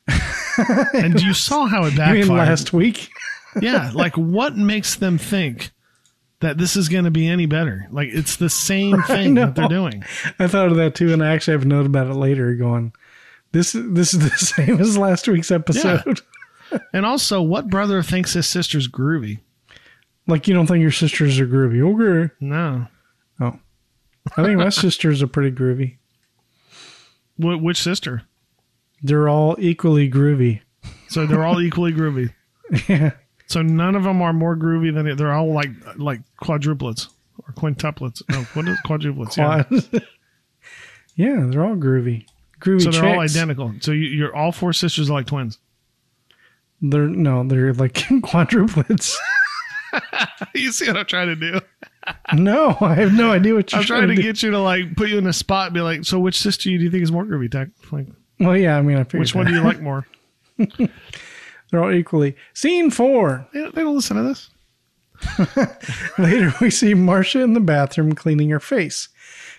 [0.93, 2.28] and you saw how it backfired.
[2.28, 3.10] last week.
[3.62, 5.71] yeah, like what makes them think
[6.39, 7.88] that this is going to be any better?
[7.91, 10.04] Like it's the same thing that they're doing.
[10.39, 12.54] I thought of that too, and I actually have a note about it later.
[12.56, 12.93] Going,
[13.52, 16.21] this this is the same as last week's episode.
[16.91, 19.39] And also, what brother thinks his sister's groovy?
[20.28, 21.82] Like you don't think your sisters are groovy?
[21.82, 22.34] Okay.
[22.41, 22.88] No.
[23.39, 23.58] Oh,
[24.36, 25.97] I think my sisters are pretty groovy.
[27.38, 28.23] Wh- which sister?
[29.02, 30.62] They're all equally groovy.
[31.08, 32.34] So they're all equally groovy.
[32.89, 33.12] Yeah.
[33.45, 35.15] So none of them are more groovy than it.
[35.17, 37.08] They're all like like quadruplets
[37.39, 38.21] or quintuplets.
[38.30, 39.38] No, what is quadruplets?
[39.38, 39.63] Yeah.
[39.63, 40.04] Quad.
[41.15, 42.26] yeah, they're all groovy.
[42.60, 43.73] Groovy So they're all identical.
[43.80, 45.60] So you, you're all four sisters are like twins.
[46.82, 49.15] They're no, they're like quadruplets.
[50.54, 51.62] you see what I'm trying to do?
[52.34, 54.22] No, I have no idea what you're I'm trying to do.
[54.22, 56.63] get you to like put you in a spot and be like, so which sister
[56.70, 57.52] do you think is more groovy?
[57.52, 57.70] Tech?
[57.91, 58.08] Like,
[58.39, 60.06] Well, yeah, I mean, I figured which one do you like more?
[60.58, 62.36] They're all equally.
[62.54, 63.48] Scene four.
[63.54, 64.50] They don't, they don't listen to this.
[66.17, 69.10] Later, we see Marcia in the bathroom cleaning her face.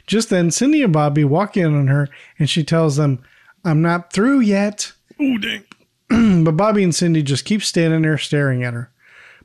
[0.06, 2.08] Just then, Cindy and Bobby walk in on her
[2.38, 3.22] and she tells them,
[3.64, 4.92] I'm not through yet.
[5.20, 5.64] Ooh, dang.
[6.44, 8.90] But Bobby and Cindy just keep standing there staring at her.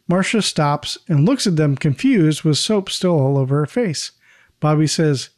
[0.08, 4.12] Marcia stops and looks at them confused with soap still all over her face.
[4.60, 5.30] Bobby says,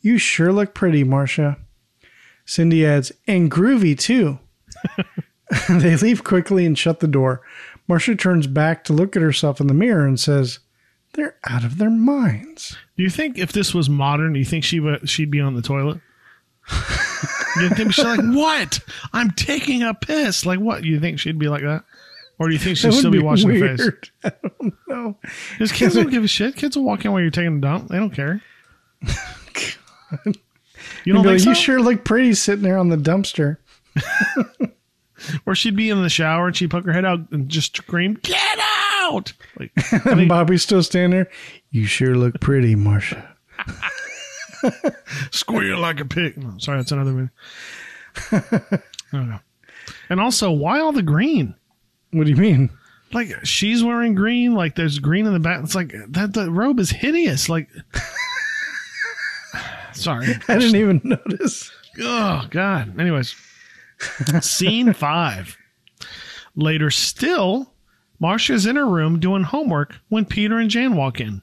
[0.00, 1.58] You sure look pretty, Marcia.
[2.44, 4.38] Cindy adds, And groovy too.
[5.68, 7.42] they leave quickly and shut the door.
[7.86, 10.60] Marcia turns back to look at herself in the mirror and says,
[11.14, 12.76] They're out of their minds.
[12.96, 15.54] Do you think if this was modern, do you think she would she'd be on
[15.54, 16.00] the toilet?
[17.60, 18.80] you think she's like, what?
[19.12, 20.44] I'm taking a piss.
[20.44, 20.84] Like what?
[20.84, 21.84] You think she'd be like that?
[22.38, 23.78] Or do you think would still be, washing her face?
[23.80, 24.10] weird.
[24.24, 25.16] I don't know.
[25.52, 26.54] Because kids don't give a shit.
[26.56, 27.88] Kids will walk in while you're taking a dump.
[27.88, 28.40] They don't care.
[31.04, 31.50] You You'd don't think like, so?
[31.50, 33.58] You sure look pretty sitting there on the dumpster.
[35.46, 38.14] Or she'd be in the shower and she'd poke her head out and just scream,
[38.22, 38.58] "Get
[39.02, 39.72] out!" Like,
[40.06, 41.30] And Bobby's still standing there.
[41.72, 43.28] You sure look pretty, Marcia.
[45.32, 46.36] squeal like a pig.
[46.42, 47.30] No, sorry, that's another movie.
[48.30, 48.42] I
[49.12, 49.40] don't know.
[50.08, 51.54] And also, why all the green?
[52.12, 52.70] What do you mean?
[53.12, 54.54] Like she's wearing green.
[54.54, 55.62] Like there's green in the back.
[55.62, 56.34] It's like that.
[56.34, 57.48] The robe is hideous.
[57.48, 57.68] Like,
[59.92, 60.28] sorry.
[60.48, 61.70] I didn't even notice.
[62.00, 62.98] Oh God.
[63.00, 63.34] Anyways,
[64.40, 65.56] scene five.
[66.54, 67.72] Later still,
[68.18, 71.42] Marcia's in her room doing homework when Peter and Jan walk in.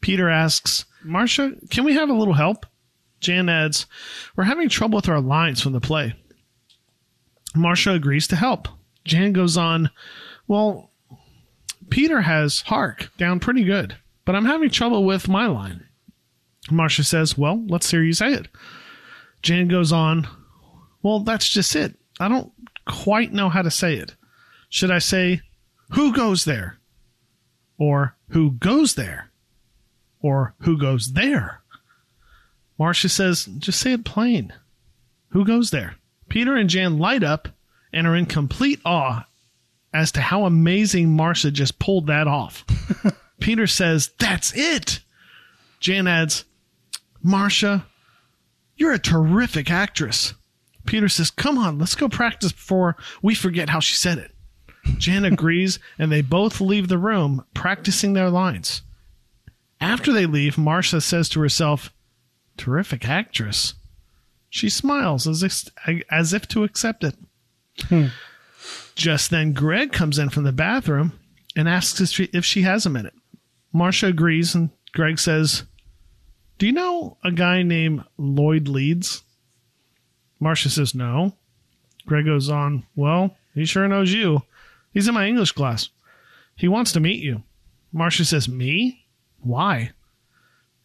[0.00, 2.66] Peter asks, Marcia, can we have a little help?
[3.20, 3.86] Jan adds,
[4.36, 6.14] We're having trouble with our lines from the play.
[7.54, 8.68] Marcia agrees to help.
[9.04, 9.90] Jan goes on,
[10.46, 10.90] Well,
[11.90, 15.86] Peter has hark down pretty good, but I'm having trouble with my line.
[16.70, 18.48] Marcia says, Well, let's hear you say it.
[19.42, 20.26] Jan goes on,
[21.02, 21.94] Well, that's just it.
[22.18, 22.52] I don't
[22.86, 24.14] quite know how to say it.
[24.68, 25.42] Should I say,
[25.90, 26.78] Who goes there?
[27.78, 29.30] Or Who goes there?
[30.20, 31.60] Or Who goes there?
[32.78, 34.52] Marcia says, Just say it plain.
[35.28, 35.96] Who goes there?
[36.28, 37.48] Peter and Jan light up
[37.94, 39.26] and are in complete awe
[39.94, 42.66] as to how amazing Marcia just pulled that off.
[43.40, 45.00] Peter says, That's it.
[45.80, 46.44] Jan adds,
[47.22, 47.86] Marcia,
[48.76, 50.34] you're a terrific actress.
[50.84, 54.32] Peter says, Come on, let's go practice before we forget how she said it.
[54.98, 58.82] Jan agrees, and they both leave the room practicing their lines.
[59.80, 61.92] After they leave, Marcia says to herself,
[62.56, 63.74] Terrific actress.
[64.48, 65.64] She smiles as if,
[66.10, 67.16] as if to accept it.
[67.82, 68.06] Hmm.
[68.94, 71.12] Just then, Greg comes in from the bathroom
[71.56, 73.14] and asks if she, if she has a minute.
[73.72, 75.64] Marcia agrees, and Greg says,
[76.58, 79.22] Do you know a guy named Lloyd Leeds?
[80.38, 81.34] Marcia says, No.
[82.06, 84.42] Greg goes on, Well, he sure knows you.
[84.92, 85.88] He's in my English class.
[86.56, 87.42] He wants to meet you.
[87.92, 89.04] Marcia says, Me?
[89.40, 89.90] Why?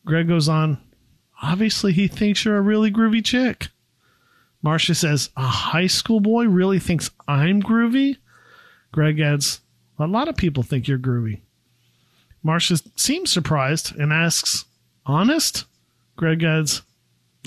[0.06, 0.80] Greg goes on,
[1.42, 3.68] Obviously, he thinks you're a really groovy chick.
[4.62, 8.18] Marcia says, A high school boy really thinks I'm groovy?
[8.92, 9.62] Greg adds,
[9.98, 11.42] A lot of people think you're groovy.
[12.44, 14.66] Marcia seems surprised and asks,
[15.06, 15.66] Honest?
[16.16, 16.82] Greg adds,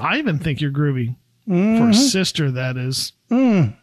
[0.01, 1.17] I even think you're groovy.
[1.47, 3.13] For a sister, that is.
[3.31, 3.77] Mm.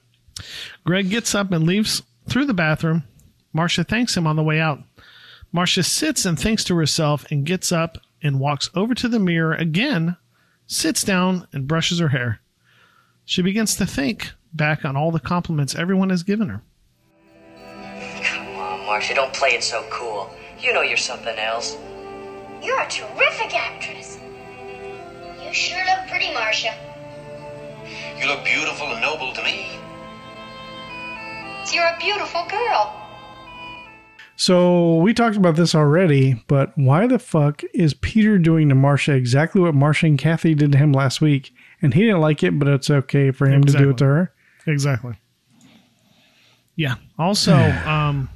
[0.85, 3.03] Greg gets up and leaves through the bathroom.
[3.53, 4.79] Marcia thanks him on the way out.
[5.51, 9.53] Marcia sits and thinks to herself and gets up and walks over to the mirror
[9.53, 10.15] again,
[10.67, 12.39] sits down and brushes her hair.
[13.29, 16.63] She begins to think back on all the compliments everyone has given her.
[18.23, 20.31] Come on, Marcia, don't play it so cool.
[20.59, 21.77] You know you're something else.
[22.63, 24.17] You're a terrific actress.
[25.45, 26.73] You sure look pretty, Marcia.
[28.17, 29.77] You look beautiful and noble to me.
[31.71, 32.95] You're a beautiful girl.
[34.37, 39.13] So we talked about this already, but why the fuck is Peter doing to Marcia
[39.13, 41.53] exactly what Marcia and Kathy did to him last week?
[41.81, 44.33] And he didn't like it, but it's okay for him to do it to her.
[44.67, 45.15] Exactly.
[46.75, 46.95] Yeah.
[47.17, 48.29] Also, um,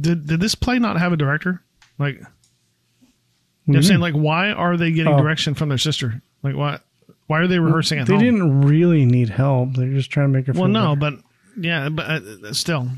[0.00, 1.62] did did this play not have a director?
[1.98, 4.00] Like, you know I'm saying?
[4.00, 5.18] Like, why are they getting Oh.
[5.20, 6.22] direction from their sister?
[6.42, 6.82] Like, what?
[7.26, 8.22] Why are they rehearsing at They home?
[8.22, 9.74] didn't really need help.
[9.74, 11.16] They're just trying to make feel Well, no, better.
[11.56, 12.88] but yeah, but uh, still.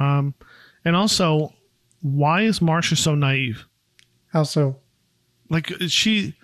[0.00, 0.34] Um,
[0.84, 1.52] and also,
[2.00, 3.66] why is Marcia so naive?
[4.32, 4.76] How so?
[5.50, 6.34] Like she,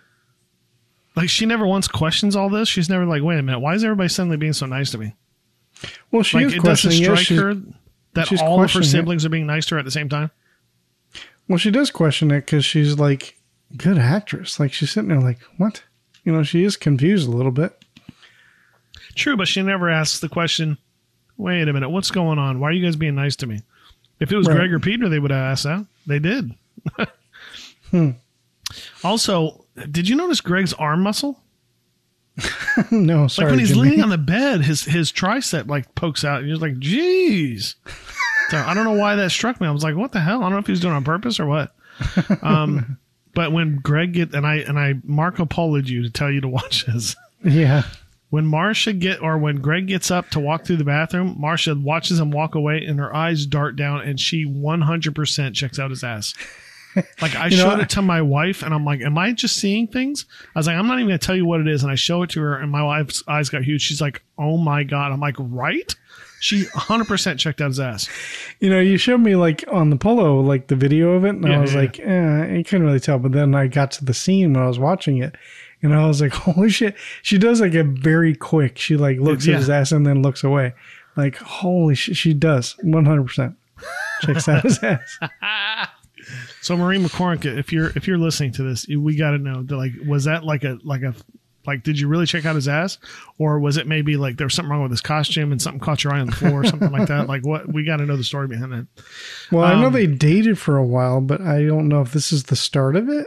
[1.17, 2.69] like she never once questions all this.
[2.69, 5.15] She's never like, wait a minute, why is everybody suddenly being so nice to me?
[6.11, 7.17] Well, she like is it doesn't questioning it.
[7.19, 7.55] strike her
[8.15, 8.91] that all of her questioning it.
[8.91, 10.31] siblings are being nice to her at the same time.
[11.49, 13.37] Well, she does question it because she's like,
[13.77, 14.59] good actress.
[14.59, 15.83] Like she's sitting there like, what?
[16.25, 17.77] You know, she is confused a little bit.
[19.15, 20.79] True, but she never asks the question.
[21.37, 22.61] Wait a minute, what's going on?
[22.61, 23.61] Why are you guys being nice to me?
[24.21, 24.57] If it was Right.
[24.57, 25.85] Greg or Peter, they would have asked that.
[26.07, 26.55] They did.
[27.91, 28.11] hmm.
[29.03, 31.41] Also, did you notice Greg's arm muscle?
[32.91, 33.47] no, sorry.
[33.47, 33.83] like when he's Jimmy.
[33.83, 36.41] leaning on the bed, his his tricep like pokes out.
[36.41, 37.77] And you're like, "Jeez."
[38.51, 39.67] So I don't know why that struck me.
[39.67, 41.05] I was like, "What the hell?" I don't know if he was doing it on
[41.05, 41.73] purpose or what.
[42.43, 42.99] Um,
[43.35, 46.49] but when Greg get and I and I Marco Poloed you to tell you to
[46.49, 47.15] watch this.
[47.45, 47.85] yeah.
[48.31, 52.19] When Marcia get or when Greg gets up to walk through the bathroom, Marcia watches
[52.19, 56.35] him walk away and her eyes dart down and she 100% checks out his ass.
[57.21, 59.33] Like I You know, showed I- it to my wife and I'm like, am I
[59.33, 60.27] just seeing things?
[60.55, 61.83] I was like, I'm not even going to tell you what it is.
[61.83, 63.83] And I show it to her and my wife's eyes got huge.
[63.83, 65.13] She's like, oh my God.
[65.13, 65.95] I'm like, right?
[66.41, 68.09] She 100% checked out his ass.
[68.61, 71.45] You know, you showed me like on the polo, like the video of it, and
[71.45, 73.19] Yeah, I was yeah, like, eh, you couldn't really tell.
[73.19, 75.37] But then I got to the scene when I was watching it,
[75.83, 76.97] and I was like, holy shit.
[77.23, 79.55] She does like a very quick, she like looks Yeah.
[79.55, 80.75] at his ass and then looks away.
[81.17, 83.57] Like, holy shit, she does 100%.
[84.21, 85.19] Checks out his ass.
[86.65, 89.77] So Maureen McCormick, if you're if you're listening to this, we got to know that
[89.77, 91.15] like was that like a like a
[91.67, 92.97] like did you really check out his ass
[93.39, 96.05] or was it maybe like there was something wrong with his costume and something caught
[96.05, 97.27] your eye on the floor or something like that?
[97.29, 98.87] Like what we got to know the story behind that.
[99.53, 102.33] Well, I know Um, they dated for a while, but I don't know if this
[102.33, 103.27] is the start of it.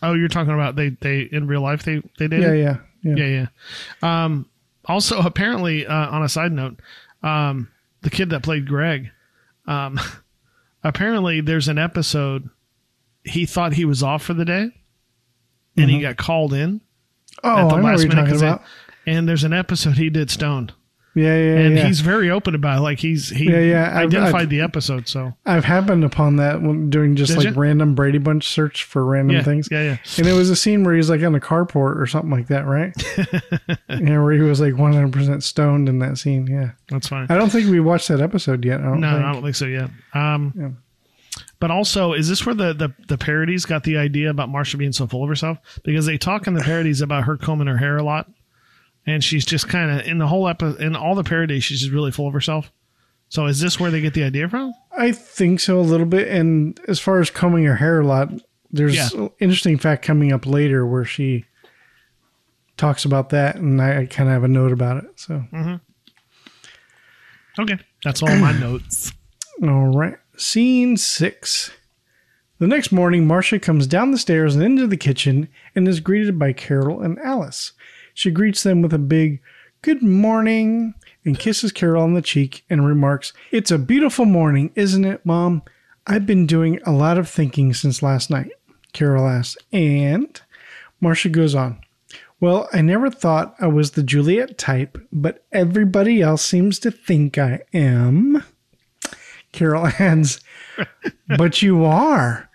[0.00, 3.14] Oh, you're talking about they they in real life they they did Yeah, yeah, yeah.
[3.16, 3.46] yeah
[4.02, 4.24] yeah.
[4.24, 4.46] Um,
[4.84, 6.78] also apparently uh, on a side note,
[7.24, 7.68] um,
[8.02, 9.10] the kid that played Greg,
[9.66, 9.98] um,
[10.84, 12.48] apparently there's an episode
[13.24, 14.70] he thought he was off for the day,
[15.76, 16.80] and he got called in.
[17.44, 17.46] Mm-hmm.
[17.48, 18.62] Oh, I you're talking 'cause they- about.
[19.06, 20.72] and there's an episode he did stoned,
[21.14, 21.86] Yeah, yeah, and yeah.
[21.86, 22.80] he's very open about it.
[22.80, 25.08] Like he's he Yeah, yeah, I've- identified I've- the episode.
[25.08, 27.60] So I've happened upon that when doing just Did like ya?
[27.60, 29.68] random Brady Bunch search for random Yeah, things.
[29.70, 29.96] yeah, yeah.
[30.16, 32.66] And it was a scene where he's like on a carport or something like that,
[32.66, 32.94] right?
[33.90, 36.46] yeah, where he was like 100% stoned in that scene.
[36.46, 36.70] Yeah.
[36.88, 37.26] that's fine.
[37.28, 38.80] I don't think we watched that episode yet.
[38.80, 39.24] I don't No, think.
[39.24, 39.90] I don't think so yet.
[40.14, 40.68] Um, Yeah.
[41.60, 44.90] But also, is this where the, the the parodies got the idea about Marcia being
[44.92, 45.58] so full of herself?
[45.84, 48.28] Because they talk in the parodies about her combing her hair a lot,
[49.06, 51.92] and she's just kind of in the whole episode in all the parodies, she's just
[51.92, 52.70] really full of herself.
[53.28, 54.74] So is this where they get the idea from?
[54.96, 56.28] I think so a little bit.
[56.28, 58.30] And as far as combing her hair a lot,
[58.70, 59.08] there's Yeah.
[59.14, 61.46] an interesting fact coming up later where she
[62.76, 65.10] talks about that, and I, I kind of have a note about it.
[65.16, 65.76] So, mm-hmm.
[67.62, 69.12] Okay, that's all my notes.
[69.62, 70.16] all right.
[70.36, 71.70] Scene six.
[72.58, 76.38] The next morning, Marcia comes down the stairs and into the kitchen and is greeted
[76.38, 77.72] by Carol and Alice.
[78.14, 79.40] She greets them with a big
[79.82, 80.94] good morning
[81.24, 85.62] and kisses Carol on the cheek and remarks, It's a beautiful morning, isn't it, Mom?
[86.06, 88.52] I've been doing a lot of thinking since last night,
[88.92, 89.56] Carol asks.
[89.72, 90.40] And
[91.00, 91.80] Marcia goes on,
[92.40, 97.38] Well, I never thought I was the Juliet type, but everybody else seems to think
[97.38, 98.44] I am.
[99.52, 100.40] Carol adds,
[101.36, 102.48] But you are.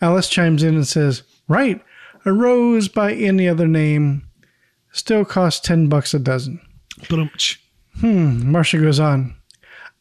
[0.00, 1.82] Alice chimes in and says, Right,
[2.24, 4.26] a rose by any other name
[4.94, 6.60] still costs 10 bucks a dozen.
[8.02, 9.34] Um, Marcia goes on,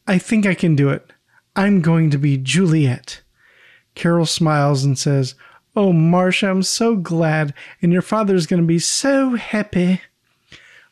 [0.07, 1.11] I think I can do it.
[1.55, 3.21] I'm going to be Juliet.
[3.95, 5.35] Carol smiles and says,
[5.75, 10.01] Oh, Marcia, I'm so glad, and your father's going to be so happy.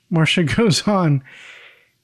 [0.09, 1.23] Marcia goes on,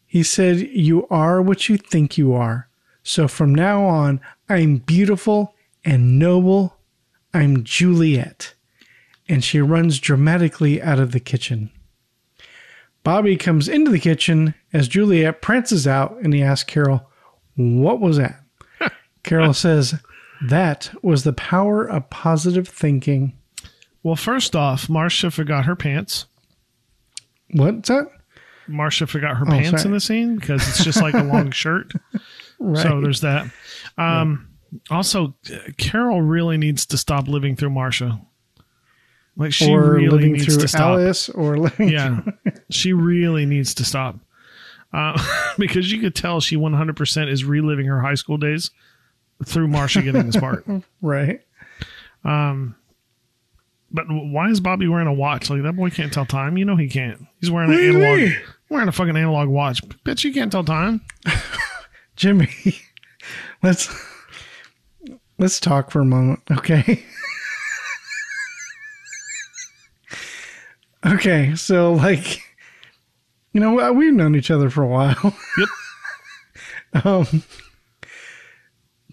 [0.05, 2.69] He said, You are what you think you are.
[3.03, 6.77] So from now on, I'm beautiful and noble.
[7.33, 8.53] I'm Juliet.
[9.29, 11.71] And she runs dramatically out of the kitchen.
[13.07, 17.09] Bobby comes into the kitchen as Juliet prances out and he asks Carol,
[17.55, 18.41] What was that?
[19.23, 19.95] Carol says,
[20.49, 23.37] That was the power of positive thinking.
[24.03, 26.25] well, first off, Marcia forgot her pants.
[27.51, 28.07] What's that?
[28.67, 29.83] Marcia forgot her Oh, pants sorry.
[29.85, 31.93] in the scene because it's just like a long shirt.
[32.59, 32.83] Right.
[32.83, 33.49] So there's that.
[33.97, 34.49] Um,
[34.91, 38.19] Also, uh, Carol really needs to stop living through Marcia.
[39.38, 40.81] Like she or really living needs through to stop.
[40.81, 42.21] Alice or living Yeah,
[42.71, 44.17] she really needs to stop.
[44.91, 45.21] Uh,
[45.59, 48.71] because you could tell she 100% is reliving her high school days
[49.45, 50.65] through Marcia getting this part.
[51.01, 51.41] right.
[52.23, 52.75] Um,
[53.91, 55.49] But why is Bobby wearing a watch?
[55.51, 56.57] Like that boy can't tell time.
[56.57, 57.27] You know he can't.
[57.39, 58.19] He's wearing an What do you analog.
[58.19, 58.38] mean?
[58.69, 59.81] Wearing a fucking analog watch.
[60.03, 61.01] Bitch, you can't tell time.
[62.15, 62.49] Jimmy,
[63.61, 63.88] let's
[65.38, 67.03] let's talk for a moment, okay?
[71.13, 72.41] Okay, so like
[73.53, 75.35] you know, we've known each other for a while.
[75.57, 77.05] Yep.
[77.05, 77.43] um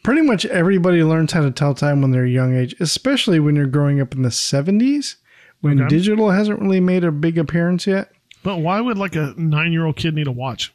[0.03, 3.57] pretty much everybody learns how to tell time when they're a young age, especially when
[3.57, 5.17] you're growing up in the 70s
[5.61, 5.89] when Okay.
[5.89, 8.11] digital hasn't really made a big appearance yet.
[8.43, 10.73] But why would like a nine year old kid need a watch?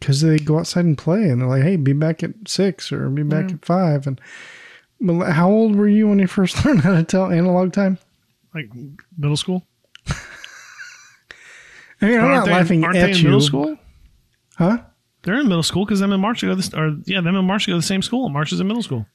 [0.00, 3.08] because they go outside and play and they're like hey be back at six or
[3.08, 4.20] be back at five and
[5.32, 7.98] How old were you when you first learned how to tell analog time?
[8.54, 8.68] Like
[9.16, 9.64] middle school.
[12.04, 13.24] I mean, I'm Aren't they- laughing aren't at they in you.
[13.24, 13.76] middle school?
[14.56, 14.78] Huh?
[15.22, 17.70] They're in middle school because them and Marcia go this, or yeah, them and Marcia
[17.70, 18.28] go to the same school.
[18.28, 19.06] Marcia's in middle school.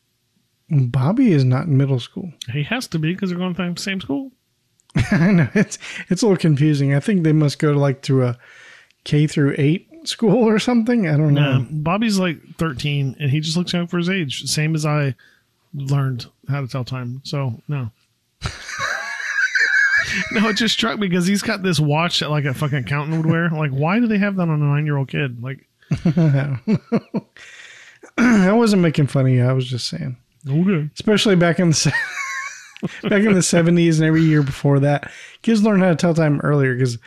[0.71, 2.31] Bobby is not in middle school.
[2.51, 4.31] He has to be because they're going to the same school.
[5.11, 5.77] I know it's
[6.09, 6.93] it's a little confusing.
[6.95, 8.37] I think they must go to like to a
[9.03, 11.07] K through eight school or something.
[11.07, 11.59] I don't know.
[11.59, 15.13] No, Bobby's like 13 and he just looks young for his age, same as I
[15.73, 17.21] learned how to tell time.
[17.23, 17.91] So, no.
[20.31, 23.17] no, it just struck me because he's got this watch that like a fucking accountant
[23.17, 23.49] would wear.
[23.49, 25.41] Like, why do they have that on a nine year old kid?
[25.41, 25.67] Like,
[28.17, 29.45] I wasn't making fun of you.
[29.45, 30.17] I was just saying.
[30.47, 30.89] okay.
[30.93, 31.93] Especially back in the
[33.03, 36.39] back in the seventies and every year before that, kids learned how to tell time
[36.41, 36.97] earlier because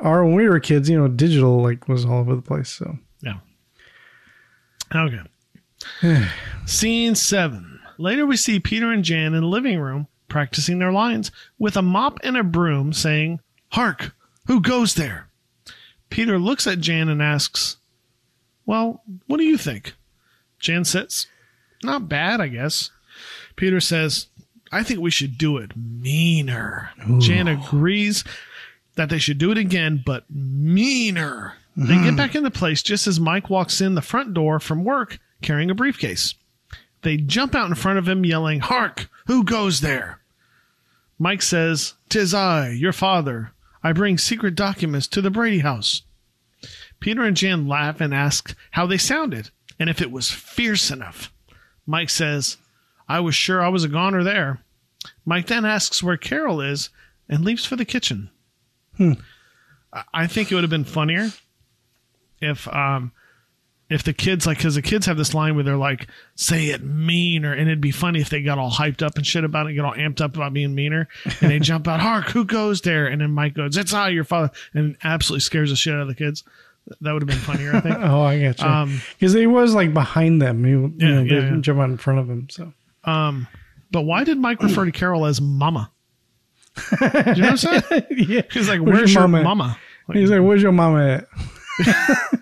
[0.00, 2.68] our when we were kids, you know, digital like was all over the place.
[2.68, 3.38] So Yeah.
[4.94, 5.20] Okay.
[6.66, 7.80] Scene seven.
[7.98, 11.82] Later, we see Peter and Jan in the living room practicing their lines with a
[11.82, 13.40] mop and a broom, saying,
[13.72, 14.14] Hark!
[14.46, 15.28] Who goes there?
[16.10, 17.76] Peter looks at Jan and asks,
[18.66, 19.94] Well, what do you think?
[20.58, 21.26] Jan says,
[21.82, 22.90] Not bad, I guess.
[23.56, 24.28] Peter says,
[24.70, 26.90] I think we should do it meaner.
[27.18, 28.24] Jan agrees
[28.96, 31.54] that they should do it again, but meaner.
[31.76, 32.16] They get mm-hmm.
[32.16, 35.74] back into place just as Mike walks in the front door from work carrying a
[35.74, 36.34] briefcase.
[37.02, 39.08] They jump out in front of him, yelling, Hark!
[39.26, 40.17] Who goes there?
[41.18, 43.52] Mike says, Tis I, your father.
[43.82, 46.02] I bring secret documents to the Brady house.
[47.00, 51.32] Peter and Jan laugh and ask how they sounded and if it was fierce enough.
[51.86, 52.56] Mike says,
[53.08, 54.60] I was sure I was a goner there.
[55.24, 56.90] Mike then asks where Carol is
[57.28, 58.30] and leaves for the kitchen.
[58.96, 59.12] Hmm.
[60.12, 61.30] I think it would have been funnier
[62.40, 63.12] if um
[63.90, 66.82] if the kids like because the kids have this line where they're like say it
[66.82, 69.72] meaner and it'd be funny if they got all hyped up and shit about it
[69.74, 71.08] get all amped up about being meaner
[71.40, 74.24] and they jump out hark who goes there and then mike goes it's I your
[74.24, 76.44] father and absolutely scares the shit out of the kids
[77.00, 79.74] that would have been funnier i think oh, I get you Um, because he was
[79.74, 80.64] like behind them.
[80.64, 81.60] He, you Yeah, know, yeah, didn't yeah.
[81.62, 82.48] jump out in front of him.
[82.50, 82.72] So
[83.04, 83.46] um
[83.90, 85.90] but why did mike refer to carol as mama
[87.00, 87.00] did
[87.38, 89.78] you know what i'm saying yeah, he's like Where's where's, your your mama mama,
[90.08, 91.26] Like, he's like, "Where's your mama at?"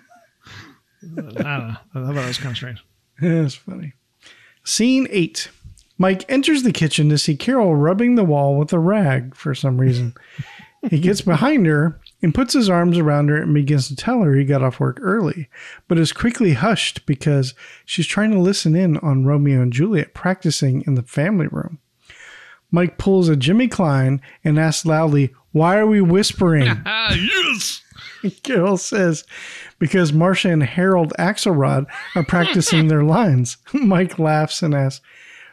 [1.17, 2.83] i don't know i thought that was kind of strange
[3.21, 3.93] That's funny.
[4.63, 5.49] Scene eight.
[5.97, 9.81] Mike enters the kitchen to see Carol rubbing the wall with a rag for some
[9.81, 10.13] reason.
[10.89, 14.35] he gets behind her and puts his arms around her and begins to tell her
[14.35, 15.49] he got off work early,
[15.87, 17.55] but is quickly hushed because
[17.85, 21.79] she's trying to listen in on Romeo and Juliet practicing in the family room.
[22.69, 26.65] Mike pulls a Jimmy Klein and asks loudly, Why are we whispering?
[26.85, 27.81] yes
[28.43, 29.23] Carol says,
[29.79, 33.57] because Marcia and Harold Axelrod are practicing their lines.
[33.73, 35.05] Mike laughs and asks,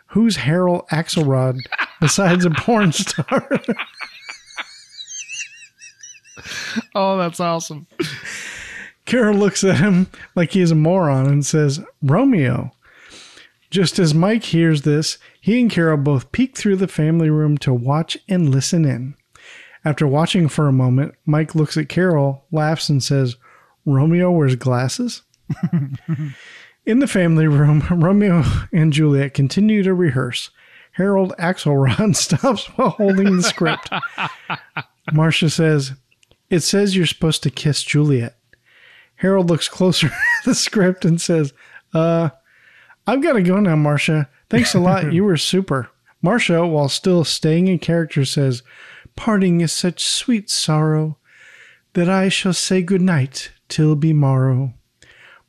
[0.08, 1.58] Who's Harold Axelrod
[2.00, 3.48] besides a porn star?
[6.94, 7.86] oh that's awesome
[9.04, 12.72] Carol looks at him like he's a moron and says, Romeo.
[13.70, 17.74] Just as Mike hears this, he and Carol both peek through the family room to
[17.74, 19.14] watch and listen in.
[19.84, 23.36] After watching for a moment, Mike looks at Carol, laughs, and says,
[23.84, 25.22] Romeo wears glasses?
[26.86, 30.50] In the family room, Romeo and Juliet continue to rehearse.
[30.92, 33.90] Harold Axelrod stops while holding the script.
[35.12, 35.92] Marcia says,
[36.50, 38.36] It says you're supposed to kiss Juliet.
[39.16, 41.52] Harold looks closer at the script and says,
[41.92, 42.30] Uh,
[43.06, 44.28] I've got to go now, Marcia.
[44.48, 45.12] Thanks a lot.
[45.12, 45.90] You were super.
[46.22, 48.62] Marcia, while still staying in character, says,
[49.16, 51.18] Parting is such sweet sorrow
[51.94, 54.74] that I shall say good night till be morrow.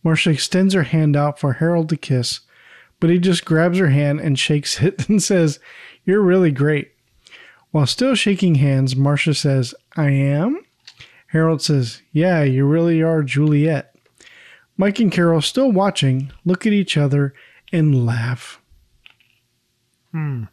[0.03, 2.41] Marcia extends her hand out for Harold to kiss,
[2.99, 5.59] but he just grabs her hand and shakes it and says,
[6.03, 6.91] You're really great.
[7.71, 10.61] While still shaking hands, Marcia says, I am?
[11.27, 13.95] Harold says, Yeah, you really are Juliet.
[14.77, 17.33] Mike and Carol, still watching, look at each other
[17.71, 18.61] and laugh.
[20.11, 20.43] Hmm.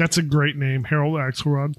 [0.00, 1.76] That's a great name, Harold Axelrod.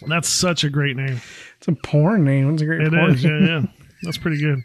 [0.06, 1.20] That's such a great name.
[1.58, 2.52] It's a porn name.
[2.52, 3.62] It's a great It porn is, yeah, yeah.
[4.04, 4.62] That's pretty good.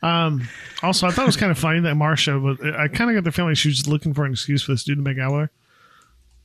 [0.00, 0.46] Um,
[0.84, 3.24] also, I thought it was kind of funny that Marcia but I kind of got
[3.24, 5.32] the feeling she was just looking for an excuse for this dude to make out
[5.32, 5.50] with her.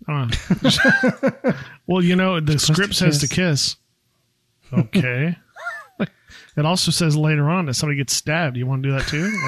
[0.07, 1.53] I
[1.87, 3.75] well, you know, the script to says to kiss.
[4.71, 4.79] kiss.
[4.79, 5.37] Okay.
[6.57, 8.57] it also says later on that somebody gets stabbed.
[8.57, 9.31] You want to do that too?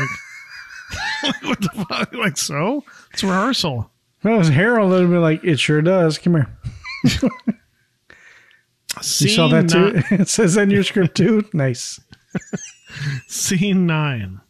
[1.23, 2.13] Like, what the fuck?
[2.13, 2.83] Like, so?
[3.13, 3.89] It's rehearsal.
[4.23, 6.17] It was Harold, would be like, It sure does.
[6.17, 6.49] Come here.
[9.19, 10.01] You saw that too?
[10.15, 11.45] it says in your script too?
[11.53, 11.99] Nice.
[13.27, 14.41] Scene nine.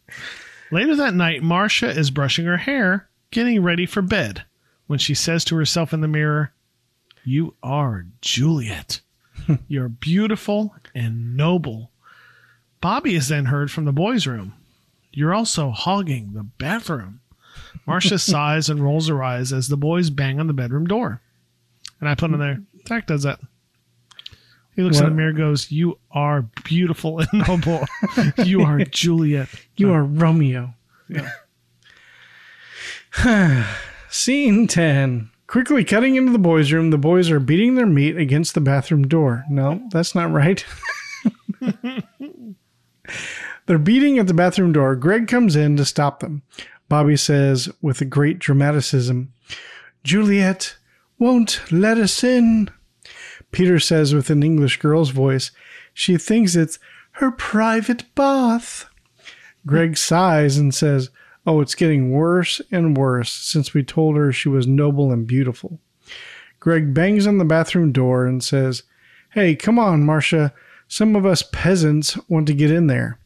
[0.70, 4.44] Later that night, Marcia is brushing her hair getting ready for bed
[4.86, 6.52] when she says to herself in the mirror,
[7.24, 9.00] You are Juliet.
[9.68, 11.90] You're beautiful and noble.
[12.80, 14.54] Bobby is then heard from the boys' room.
[15.12, 17.20] You're also hogging the bathroom.
[17.86, 21.20] Marcia sighs and rolls her eyes as the boys bang on the bedroom door.
[22.00, 23.40] And I put in there, Zach does that.
[24.74, 27.84] He looks in the mirror goes, You are beautiful and noble.
[28.44, 29.48] you are Juliet.
[29.76, 30.74] You are Romeo.
[34.08, 35.30] Scene 10.
[35.46, 39.06] Quickly cutting into the boys' room, the boys are beating their meat against the bathroom
[39.06, 39.44] door.
[39.50, 40.64] No, that's not right.
[43.66, 44.96] They're beating at the bathroom door.
[44.96, 46.42] Greg comes in to stop them.
[46.92, 49.32] Bobby says with a great dramaticism,
[50.04, 50.76] Juliet
[51.18, 52.68] won't let us in.
[53.50, 55.52] Peter says with an English girl's voice,
[55.94, 56.78] she thinks it's
[57.12, 58.90] her private bath.
[59.64, 61.08] Greg sighs and says,
[61.46, 65.80] Oh, it's getting worse and worse since we told her she was noble and beautiful.
[66.60, 68.82] Greg bangs on the bathroom door and says,
[69.30, 70.52] Hey, come on, Marcia.
[70.88, 73.18] Some of us peasants want to get in there.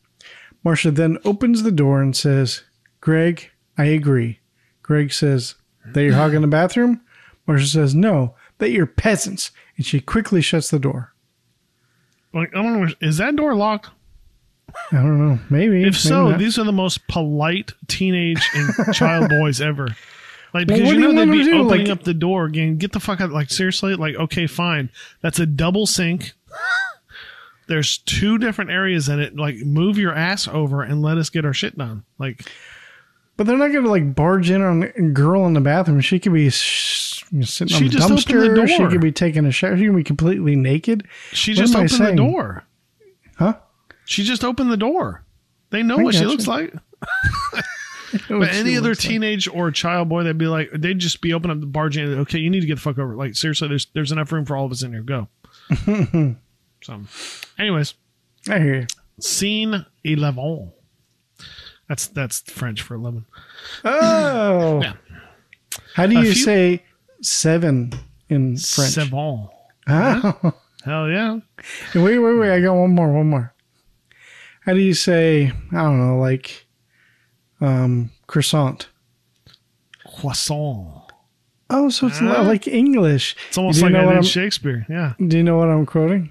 [0.62, 2.62] Marcia then opens the door and says,
[3.00, 4.40] Greg, I agree.
[4.82, 5.54] Greg says,
[5.92, 7.00] That you're hogging the bathroom?
[7.46, 9.50] Marcia says, No, that you're peasants.
[9.76, 11.12] And she quickly shuts the door.
[12.32, 13.90] Like, I don't know, is that door locked?
[14.92, 15.38] I don't know.
[15.48, 15.78] Maybe.
[15.78, 16.38] If maybe so, not.
[16.38, 19.88] these are the most polite teenage and child boys ever.
[20.52, 21.64] Like because what you know you they'd want be them do?
[21.66, 22.76] opening Like- up the door again.
[22.78, 23.30] Get the fuck out!
[23.30, 24.90] Like seriously, like okay, fine.
[25.22, 26.32] That's a double sink.
[27.68, 29.36] There's two different areas in it.
[29.36, 32.04] Like move your ass over and let us get our shit done.
[32.18, 32.50] Like
[33.36, 36.00] But they're not going to like barge in on a girl in the bathroom.
[36.00, 38.68] She could be sh- sitting She on the just opened the dumpster.
[38.68, 39.76] She could be taking a shower.
[39.76, 41.06] She could be completely naked.
[41.32, 42.64] she What just opened the door.
[43.36, 43.54] Huh?
[44.06, 45.24] She just opened the door.
[45.70, 46.30] They know I what she gotcha.
[46.30, 46.72] looks like.
[48.28, 51.60] But any other teenage or child boy, they'd be like, they'd just be opening up
[51.60, 52.20] the barge in.
[52.20, 53.16] Okay, you need to get the fuck over.
[53.16, 55.02] Like seriously, there's there's enough room for all of us in here.
[55.02, 55.28] Go.
[56.82, 57.00] so,
[57.58, 57.94] anyways,
[58.48, 58.86] I hear you.
[59.20, 60.72] scene eleven.
[61.88, 63.26] That's that's French for eleven.
[63.84, 64.80] Oh.
[64.82, 64.94] Yeah.
[65.94, 66.84] How do you few- say
[67.22, 67.92] seven
[68.28, 68.90] in French?
[68.92, 69.48] Seven.
[69.88, 70.52] Oh.
[70.84, 71.38] Hell yeah.
[71.94, 72.50] Wait, wait, wait.
[72.52, 73.54] I got one more, one more.
[74.64, 76.66] How do you say, I don't know, like
[77.60, 78.88] um, croissant?
[80.18, 81.02] Croissant.
[81.70, 83.36] Oh, so it's like English.
[83.48, 84.86] It's almost like I did Shakespeare.
[84.88, 85.14] Yeah.
[85.24, 86.30] Do you know what I'm quoting?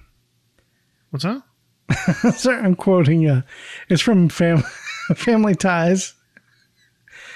[1.09, 1.41] What's that?
[2.35, 3.27] Sorry, I'm quoting.
[3.29, 3.41] Uh,
[3.89, 4.63] it's from Fam-
[5.15, 6.13] Family Ties.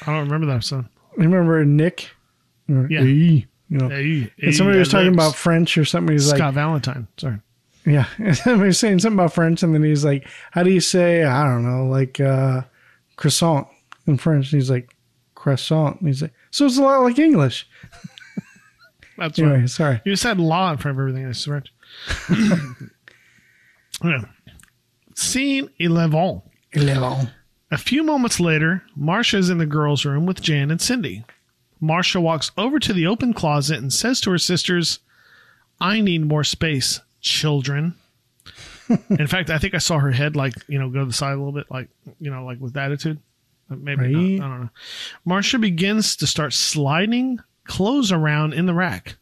[0.02, 0.86] I don't remember that episode.
[1.18, 2.10] Remember Nick?
[2.68, 2.88] Yeah.
[3.02, 3.90] "Hey," you know.
[3.90, 6.14] Hey, and somebody hey, was talking about French or something.
[6.14, 7.08] He's Scott Valentine.
[7.18, 7.40] Sorry.
[7.86, 8.06] yeah.
[8.20, 11.24] And somebody was saying something about French, and then he's like, how do you say,
[11.24, 12.62] I don't know, like uh,
[13.18, 13.68] croissant
[14.08, 14.52] in French?
[14.54, 14.96] And he's like,
[15.36, 16.00] croissant.
[16.00, 17.68] And he's like, so it's a lot like English.
[19.18, 19.70] That's Anyway, right.
[19.70, 20.02] sorry.
[20.06, 21.26] You said law in front of everything.
[21.26, 21.74] That's French.
[24.04, 24.22] yeah.
[25.16, 26.42] Scene 11.
[26.74, 27.30] Eleven.
[27.72, 31.24] A few moments later, Marcia is in the girls' room with Jan and Cindy.
[31.80, 35.00] Marcia walks over to the open closet and says to her sisters,
[35.80, 37.96] I need more space, children.
[39.10, 41.34] in fact, I think I saw her head like, you know, go to the side
[41.34, 41.90] a little bit, like,
[42.20, 43.20] you know, like with attitude.
[43.72, 44.12] Uh, maybe Right.
[44.12, 44.46] not.
[44.46, 44.70] I don't know.
[45.26, 49.16] Marcia begins to start sliding clothes around in the rack.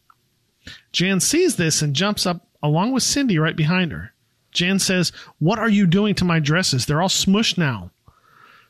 [0.93, 4.13] Jan sees this and jumps up along with Cindy right behind her.
[4.51, 6.85] Jan says, What are you doing to my dresses?
[6.85, 7.91] They're all smushed now.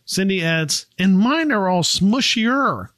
[0.08, 2.90] Cindy adds, And mine are all smushier.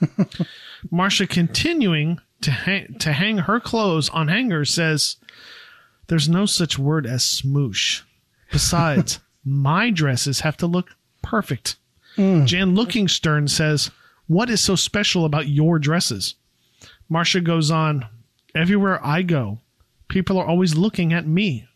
[0.90, 5.16] Marcia, continuing to, hang, to hang her clothes on hangers, says,
[6.06, 8.02] There's no such word as smoosh.
[8.52, 10.90] Besides, my dresses have to look
[11.22, 11.76] perfect.
[12.18, 12.44] Mm.
[12.44, 13.90] Jan, looking stern, says,
[14.26, 16.34] What is so special about your dresses?
[17.08, 18.06] Marcia goes on,
[18.54, 19.60] Everywhere I go,
[20.08, 21.66] people are always looking at me.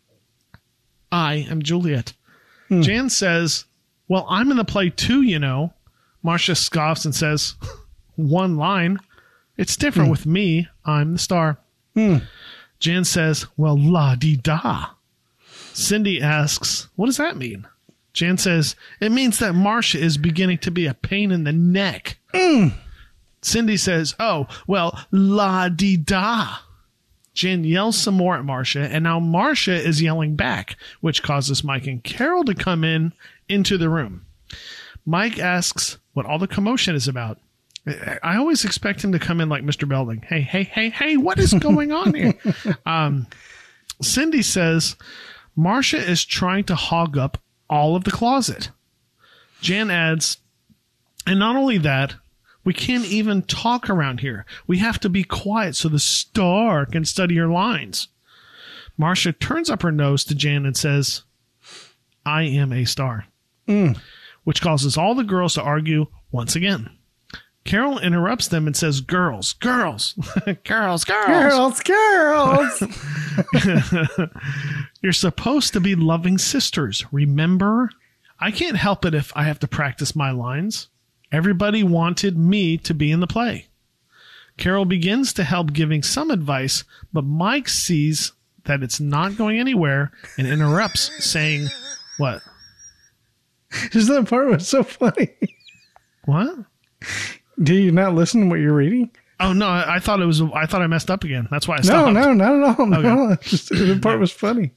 [1.10, 2.12] I am Juliet.
[2.68, 2.82] Hmm.
[2.82, 3.64] Jan says,
[4.12, 5.72] Well, I'm in the play too, you know.
[6.22, 7.54] Marcia scoffs and says,
[8.16, 8.98] One line.
[9.56, 10.10] It's different hmm.
[10.10, 10.68] with me.
[10.84, 11.56] I'm the star.
[11.94, 12.18] Hmm.
[12.78, 14.90] Jan says, Well, la di da.
[15.72, 17.66] Cindy asks, What does that mean?
[18.12, 22.18] Jan says, It means that Marcia is beginning to be a pain in the neck.
[22.34, 22.68] Hmm.
[23.40, 26.58] Cindy says, Oh, well, la di da.
[27.32, 31.86] Jan yells some more at Marcia, and now Marcia is yelling back, which causes Mike
[31.86, 33.14] and Carol to come in
[33.52, 34.26] into the room.
[35.04, 37.38] Mike asks what all the commotion is about.
[38.22, 39.88] I- always expect him to come in like Mr.
[39.88, 40.22] Belding.
[40.22, 42.34] Hey, hey, hey, hey, what is going on here?
[42.86, 43.26] um,
[44.00, 44.96] Cindy says
[45.56, 47.38] Marcia is trying to hog up
[47.68, 48.70] all of the closet.
[49.60, 50.38] Jan adds,
[51.26, 52.14] and not only that,
[52.64, 54.46] We can't even talk around here.
[54.68, 58.06] We have to be quiet so the star can study your lines.
[58.96, 61.22] Marcia turns up her nose to Jan and says,
[62.24, 63.26] I am a star,
[63.68, 63.98] Mm.
[64.44, 66.90] which causes all the girls to argue once again.
[67.64, 70.14] Carol interrupts them and says, Girls, girls,
[70.64, 71.80] girls, girls.
[71.80, 72.82] Girls, girls.
[75.02, 77.90] You're supposed to be loving sisters, remember?
[78.40, 80.88] I can't help it if I have to practice my lines.
[81.30, 83.68] Everybody wanted me to be in the play.
[84.58, 88.32] Carol begins to help giving some advice, but Mike sees
[88.64, 91.68] that it's not going anywhere and interrupts, saying,
[92.18, 92.42] What?
[93.90, 95.30] Just that part was so funny.
[96.24, 96.54] What?
[97.62, 99.10] Do you not listen to what you're reading?
[99.40, 101.48] Oh no, I, I thought it was I thought I messed up again.
[101.50, 102.12] That's why I No, stopped.
[102.12, 102.86] no, no, not at all.
[102.86, 103.42] No, Okay.
[103.42, 104.72] just the part was funny.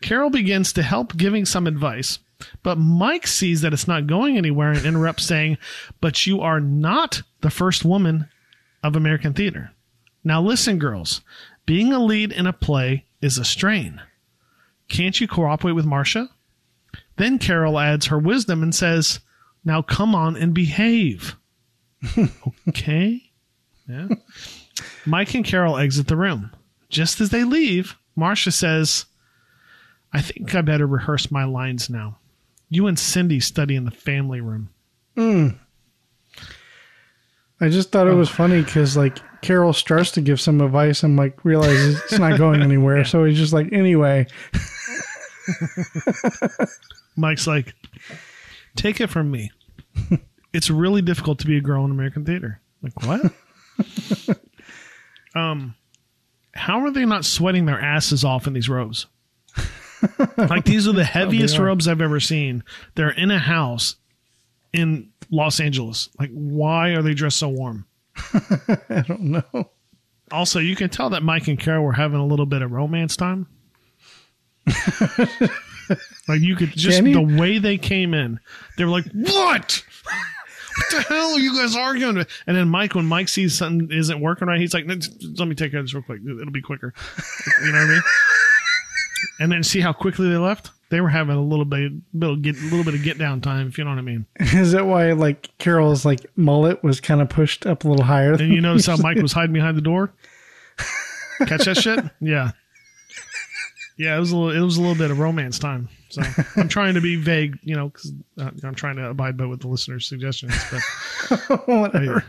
[0.00, 2.18] Carol begins to help giving some advice,
[2.62, 5.56] but Mike sees that it's not going anywhere and interrupts saying,
[6.00, 8.28] But you are not the first woman
[8.82, 9.70] of American theater.
[10.24, 11.20] Now listen, girls,
[11.64, 14.00] being a lead in a play is a strain.
[14.88, 16.28] Can't you cooperate with Marcia?
[17.18, 19.20] Then Carol adds her wisdom and says,
[19.64, 21.36] Now come on and behave.
[22.68, 23.22] okay.
[23.88, 24.08] Yeah.
[25.04, 26.50] Mike and Carol exit the room.
[26.88, 29.06] Just as they leave, Marcia says,
[30.12, 32.18] I think I better rehearse my lines now.
[32.70, 34.70] You and Cindy study in the family room.
[35.16, 35.48] Hmm.
[37.60, 38.16] I just thought it oh.
[38.16, 42.38] was funny because like Carol starts to give some advice and like realizes it's not
[42.38, 43.04] going anywhere.
[43.04, 44.26] So he's just like, anyway,
[47.18, 47.74] Mike's like,
[48.76, 49.50] take it from me.
[50.52, 52.60] it's really difficult to be a girl in American theater.
[52.82, 54.38] Like, what?
[55.34, 55.74] um,
[56.54, 59.06] how are they not sweating their asses off in these robes?
[60.36, 61.64] like, these are the heaviest are.
[61.64, 62.62] robes I've ever seen.
[62.94, 63.96] They're in a house
[64.72, 66.08] in Los Angeles.
[66.18, 67.86] Like, why are they dressed so warm?
[68.88, 69.70] I don't know.
[70.30, 73.16] Also, you can tell that Mike and Carol were having a little bit of romance
[73.16, 73.46] time.
[76.28, 77.12] Like you could just Jenny?
[77.12, 78.40] the way they came in,
[78.76, 79.82] they were like, "What?
[80.76, 83.90] what the hell are you guys arguing?" with?" And then Mike, when Mike sees something
[83.90, 86.20] isn't working right, he's like, "Let me take care of this real quick.
[86.24, 86.92] It'll be quicker."
[87.64, 88.02] You know what I mean?
[89.40, 90.70] And then see how quickly they left.
[90.90, 93.68] They were having a little bit, little get, a little bit of get down time,
[93.68, 94.26] if you know what I mean.
[94.40, 98.32] Is that why like Carol's like mullet was kind of pushed up a little higher?
[98.32, 100.14] And you notice how Mike was hiding behind the door?
[101.46, 102.04] Catch that shit?
[102.20, 102.52] Yeah.
[103.98, 105.88] Yeah, it was a little, it was a little bit of romance time.
[106.08, 106.22] So
[106.56, 109.60] I'm trying to be vague, you know, because uh, I'm trying to abide by what
[109.60, 110.54] the listeners' suggestions.
[110.70, 112.24] But Whatever.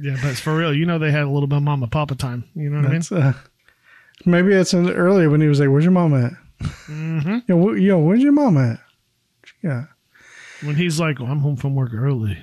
[0.00, 0.72] yeah, but it's for real.
[0.72, 2.44] You know, they had a little bit of mama papa time.
[2.54, 3.32] You know what That's, uh,
[4.24, 6.32] maybe that's in earlier when he was like, "Where's your mom at?"
[6.86, 7.38] Mm-hmm.
[7.48, 8.78] Yo, wh- yo, where's your mom at?
[9.62, 9.84] Yeah,
[10.62, 12.38] When he's like, well, "I'm home from work early,"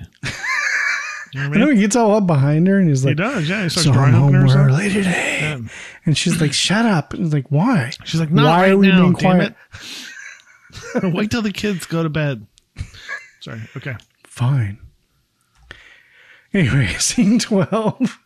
[1.36, 3.22] you know I I know he gets all up behind her and he's like, He
[3.22, 3.48] does.
[3.48, 4.46] Yeah, he starts "So home humping her.
[4.46, 5.58] or early today," Yeah.
[6.04, 8.78] and she's like, "Shut up!" And he's like, "Why?" She's like, "Not Why right are
[8.78, 9.54] we now, being quiet?
[11.02, 12.46] Wait till the kids go to bed.
[13.40, 13.60] Sorry.
[13.76, 13.94] Okay.
[14.24, 14.78] Fine.
[16.52, 18.18] Anyway, scene 12.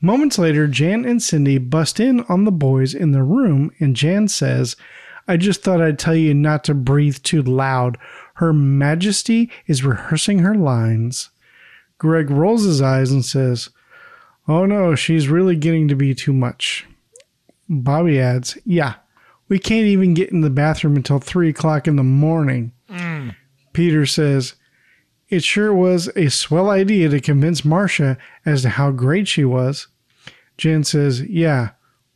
[0.00, 4.28] Moments later, Jan and Cindy bust in on the boys in the room, and Jan
[4.28, 4.76] says,
[5.26, 7.96] I just thought I'd tell you not to breathe too loud.
[8.34, 11.30] Her Majesty is rehearsing her lines.
[12.04, 13.70] Greg rolls his eyes and says,
[14.46, 16.86] Oh no, she's really getting to be too much.
[17.66, 18.96] Bobby adds, Yeah,
[19.48, 22.72] we can't even get in the bathroom until 3 o'clock in the morning.
[22.90, 23.34] Mm.
[23.72, 24.54] Peter says,
[25.30, 29.88] it sure was a swell idea to convince Marcia as to how great she was.
[30.58, 31.70] Jen says, Yeah,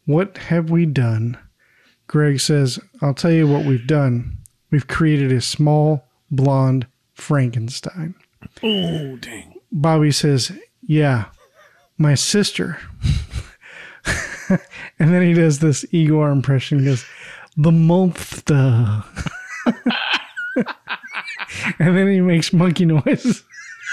[0.05, 1.39] what have we done?
[2.09, 4.37] Greg says, I'll tell you what we've done.
[4.71, 8.17] We've created a small, blonde Frankenstein.
[8.63, 9.58] Oh, dang.
[9.73, 10.53] Bobby says,
[10.83, 11.27] Yeah,
[11.97, 12.79] my sister.
[14.99, 16.81] and then he does this Igor impression.
[16.81, 17.05] He goes,
[17.57, 19.05] The monster.
[21.79, 23.45] and then he makes monkey noises.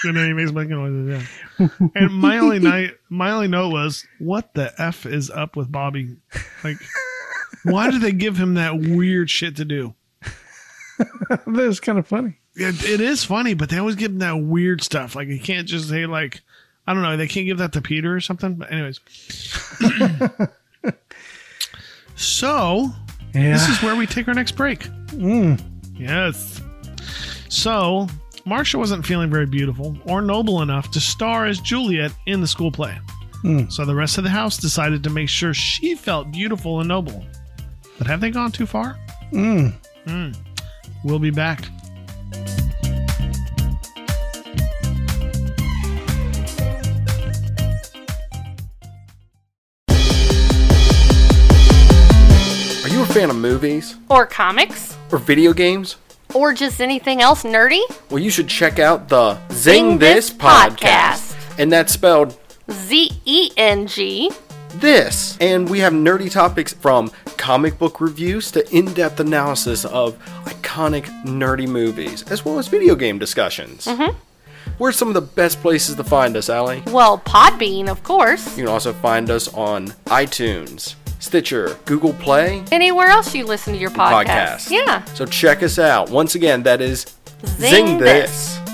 [0.04, 1.28] And then he makes monkey noises.
[1.60, 1.68] Yeah.
[1.96, 6.18] and my only night, my only note was, what the f is up with Bobby?
[6.64, 6.78] Like,
[7.64, 9.96] why do they give him that weird shit to do?
[11.48, 12.40] That's kind of funny.
[12.56, 15.16] It, it is funny, but they always give him that weird stuff.
[15.16, 16.42] Like, you can't just say like,
[16.88, 18.56] I don't know, they can't give that to Peter or something.
[18.56, 19.00] But anyways,
[22.16, 22.90] so
[23.34, 23.54] Yeah.
[23.54, 24.82] this is where we take our next break.
[25.10, 25.62] Mm.
[25.98, 26.62] Yes.
[27.50, 28.08] So,
[28.46, 32.72] Marcia wasn't feeling very beautiful or noble enough to star as Juliet in the school
[32.72, 32.98] play.
[33.44, 33.72] Mm.
[33.72, 37.26] So the rest of the house decided to make sure she felt beautiful and noble.
[37.98, 38.98] But have they gone too far?
[39.32, 39.74] Mm.
[40.06, 40.36] mm.
[41.04, 41.64] We'll be back.
[52.84, 53.96] Are you a fan of movies?
[54.10, 54.96] Or comics?
[55.12, 55.96] Or video games?
[56.34, 57.82] Or just anything else nerdy?
[58.10, 60.78] Well, you should check out the Zing, Zing This, podcast.
[60.78, 61.60] podcast.
[61.60, 62.38] And that's spelled
[62.72, 64.32] Z E N G.
[64.76, 65.38] This.
[65.40, 71.06] And we have nerdy topics from comic book reviews to in depth analysis of iconic
[71.24, 73.86] nerdy movies, as well as video game discussions.
[73.86, 74.16] Mm-hmm.
[74.78, 76.84] Where's some of the best places to find us, Allie?
[76.88, 78.58] Well, Podbean, of course.
[78.58, 83.80] You can also find us on iTunes, Stitcher, Google Play, Anywhere else you listen to
[83.80, 84.26] your podcast.
[84.26, 84.72] podcast.
[84.72, 85.04] Yeah.
[85.14, 86.10] So check us out.
[86.10, 87.06] Once again, that is
[87.46, 88.56] Zing Zing, This.
[88.58, 88.65] this.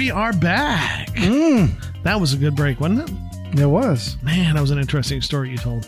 [0.00, 1.08] We are back.
[1.08, 1.70] Mm.
[2.04, 3.60] That was a good break, wasn't it?
[3.60, 4.16] It was.
[4.22, 5.84] Man, that was an interesting story you told.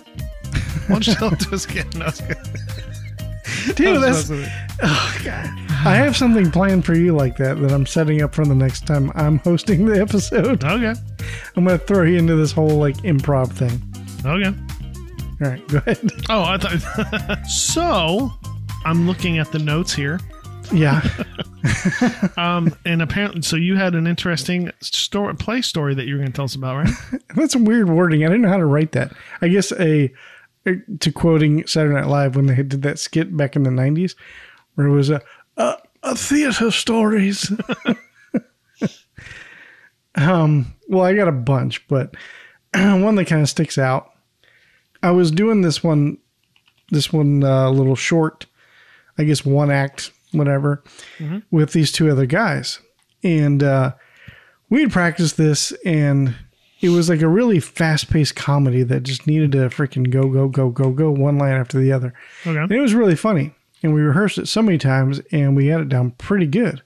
[0.86, 1.86] Why don't you tell it to us again?
[1.94, 2.36] I was kidding.
[2.36, 4.28] I Dude, that's.
[4.28, 4.52] messing with you.
[4.82, 5.46] Oh, God.
[5.86, 8.86] I have something planned for you like that that I'm setting up for the next
[8.86, 10.62] time I'm hosting the episode.
[10.62, 10.92] Okay.
[11.56, 13.80] I'm going to throw you into this whole like improv thing.
[14.26, 14.54] Okay.
[15.42, 16.10] All right, go ahead.
[16.28, 17.46] Oh, I thought.
[17.48, 18.30] so,
[18.84, 20.20] I'm looking at the notes here.
[20.72, 21.06] Yeah.
[22.36, 26.32] Um, and apparently, so you had an interesting story, play story that you were going
[26.32, 26.94] to tell us about, right?
[27.36, 28.24] That's some weird wording.
[28.24, 29.12] I didn't know how to write that.
[29.40, 30.12] I guess a,
[30.64, 34.14] to quoting Saturday Night Live when they did that skit back in the '90s,
[34.74, 35.22] where it was a
[35.56, 37.52] a, a theater stories.
[40.16, 40.74] um.
[40.88, 42.14] Well, I got a bunch, but
[42.74, 44.10] one that kind of sticks out.
[45.02, 46.18] I was doing this one,
[46.90, 48.46] this one uh, little short,
[49.18, 50.82] I guess one act, whatever,
[51.50, 52.80] with these two other guys,
[53.22, 53.92] and uh,
[54.70, 56.34] we had practiced this and
[56.80, 60.68] it was like a really fast-paced comedy that just needed to freaking go go go
[60.68, 62.12] go go one line after the other.
[62.44, 62.58] Okay.
[62.58, 63.54] and it was really funny.
[63.84, 66.82] And we rehearsed it so many times and we had it down pretty good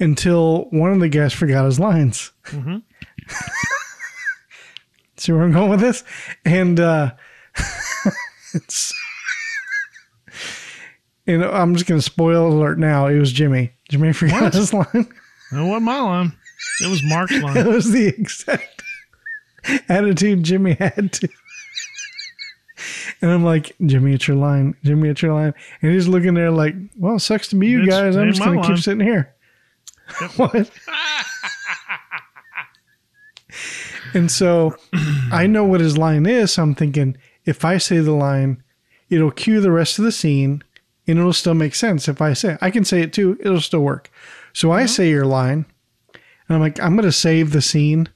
[0.00, 2.32] until one of the guys forgot his lines.
[2.46, 2.82] Mhm.
[5.16, 6.02] see where i'm going with this?
[6.44, 7.12] And uh
[8.54, 8.92] it's
[11.26, 14.54] and i'm just gonna spoil alert now it was jimmy jimmy forgot What?
[14.54, 15.08] his line It
[15.52, 16.32] wasn't my line.
[16.82, 17.56] It was Mark's line.
[17.56, 18.82] It was the exact
[19.88, 21.28] attitude Jimmy had to.
[23.22, 24.74] And I'm like, Jimmy, it's your line.
[24.82, 25.54] Jimmy, it's your line.
[25.80, 28.16] And he's looking there like, well, sucks to be you It's- guys.
[28.16, 29.32] I'm just going to keep sitting here.
[30.36, 30.70] what?
[34.14, 34.74] and so
[35.30, 36.52] I know what his line is.
[36.54, 38.62] So I'm thinking, if I say the line,
[39.10, 40.62] it'll cue the rest of the scene
[41.06, 42.08] and it'll still make sense.
[42.08, 42.58] If I say it.
[42.60, 44.10] I can say it too, it'll still work.
[44.52, 44.86] So I uh-huh.
[44.88, 45.66] say your line,
[46.48, 48.08] and I'm like, I'm going to save the scene.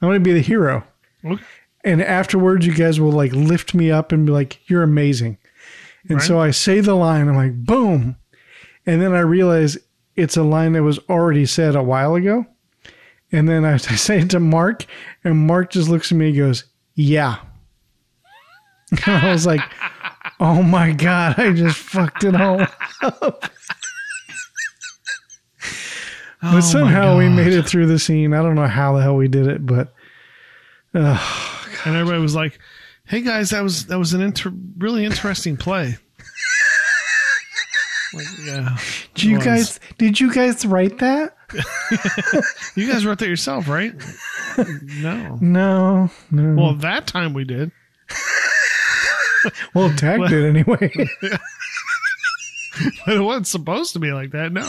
[0.00, 0.84] I'm going to be the hero.
[1.24, 1.42] Okay.
[1.82, 5.38] And afterwards, you guys will like lift me up and be like, you're amazing.
[6.08, 6.26] And Right.
[6.26, 8.16] so I say the line, I'm like, boom.
[8.86, 9.78] And then I realize
[10.16, 12.46] it's a line that was already said a while ago.
[13.32, 14.86] And then I, I say it to Mark,
[15.24, 16.64] and Mark just looks at me and goes,
[16.94, 17.36] yeah.
[19.06, 19.60] I was like,
[20.40, 22.60] oh my God, I just fucked it all
[23.02, 23.50] up.
[26.42, 28.32] but Oh somehow we made it through the scene.
[28.32, 29.92] I don't know how the hell we did it, but
[30.94, 31.18] uh,
[31.84, 32.58] And everybody was like,
[33.04, 35.96] "Hey guys, that was that was an inter- really interesting play."
[38.12, 38.76] like, yeah.
[39.14, 39.44] did you was.
[39.44, 41.36] guys did you guys write that?
[42.76, 43.92] You guys wrote that yourself, right?
[44.56, 45.36] no.
[45.40, 46.54] No, no.
[46.54, 47.72] Well, that time we did.
[49.74, 50.90] Well, Tag it anyway.
[53.06, 54.52] but it wasn't supposed to be like that.
[54.52, 54.62] No.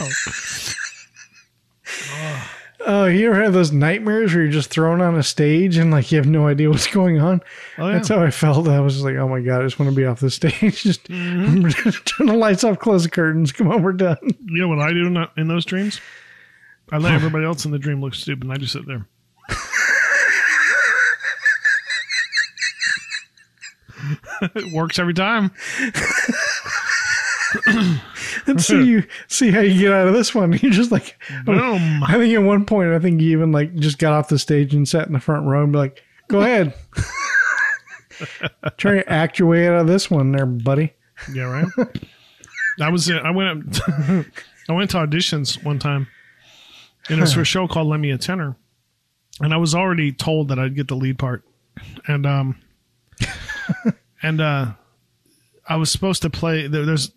[2.84, 6.12] Oh, you ever have those nightmares where you're just thrown on a stage and like
[6.12, 7.42] you have no idea what's going on?
[7.78, 7.94] Oh, yeah.
[7.94, 8.68] That's how I felt.
[8.68, 10.56] I was just like, oh my god, I just want to be off the stage.
[10.82, 11.92] Just Mm-hmm.
[12.06, 13.52] turn the lights off, close the curtains.
[13.52, 14.18] Come on, we're done.
[14.24, 16.02] You know what I do in, in those dreams?
[16.92, 19.06] I let everybody else in the dream look stupid, and I just sit there.
[24.56, 25.52] It works every time.
[28.48, 30.54] Let's see you see how you get out of this one.
[30.62, 32.04] You're just like, Boom.
[32.04, 34.74] I think at one point, I think you even like just got off the stage
[34.74, 36.74] and sat in the front row and be like, go ahead.
[38.78, 40.94] Try to act your way out of this one, there, buddy.
[41.34, 41.68] Yeah, right.
[42.80, 43.22] I was it.
[43.24, 46.08] I went I went to auditions one time,
[47.10, 48.56] and it was for a show called Lend Me a Tenor,"
[49.40, 51.44] and I was already told that I'd get the lead part,
[52.08, 52.56] and um,
[54.24, 54.74] and uh,
[55.68, 56.68] I was supposed to play.
[56.68, 57.12] There, there's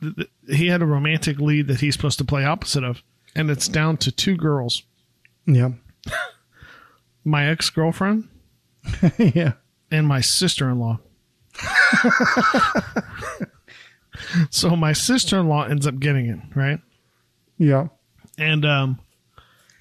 [0.48, 3.02] he had a romantic lead that he's supposed to play opposite of,
[3.34, 4.82] and it's down to two girls.
[5.46, 5.70] Yeah.
[7.24, 8.28] My ex girlfriend
[9.18, 9.52] yeah.
[9.90, 10.98] and my sister in law.
[14.50, 16.80] so my sister in law ends up getting it, right?
[17.56, 17.88] Yeah.
[18.36, 18.98] And um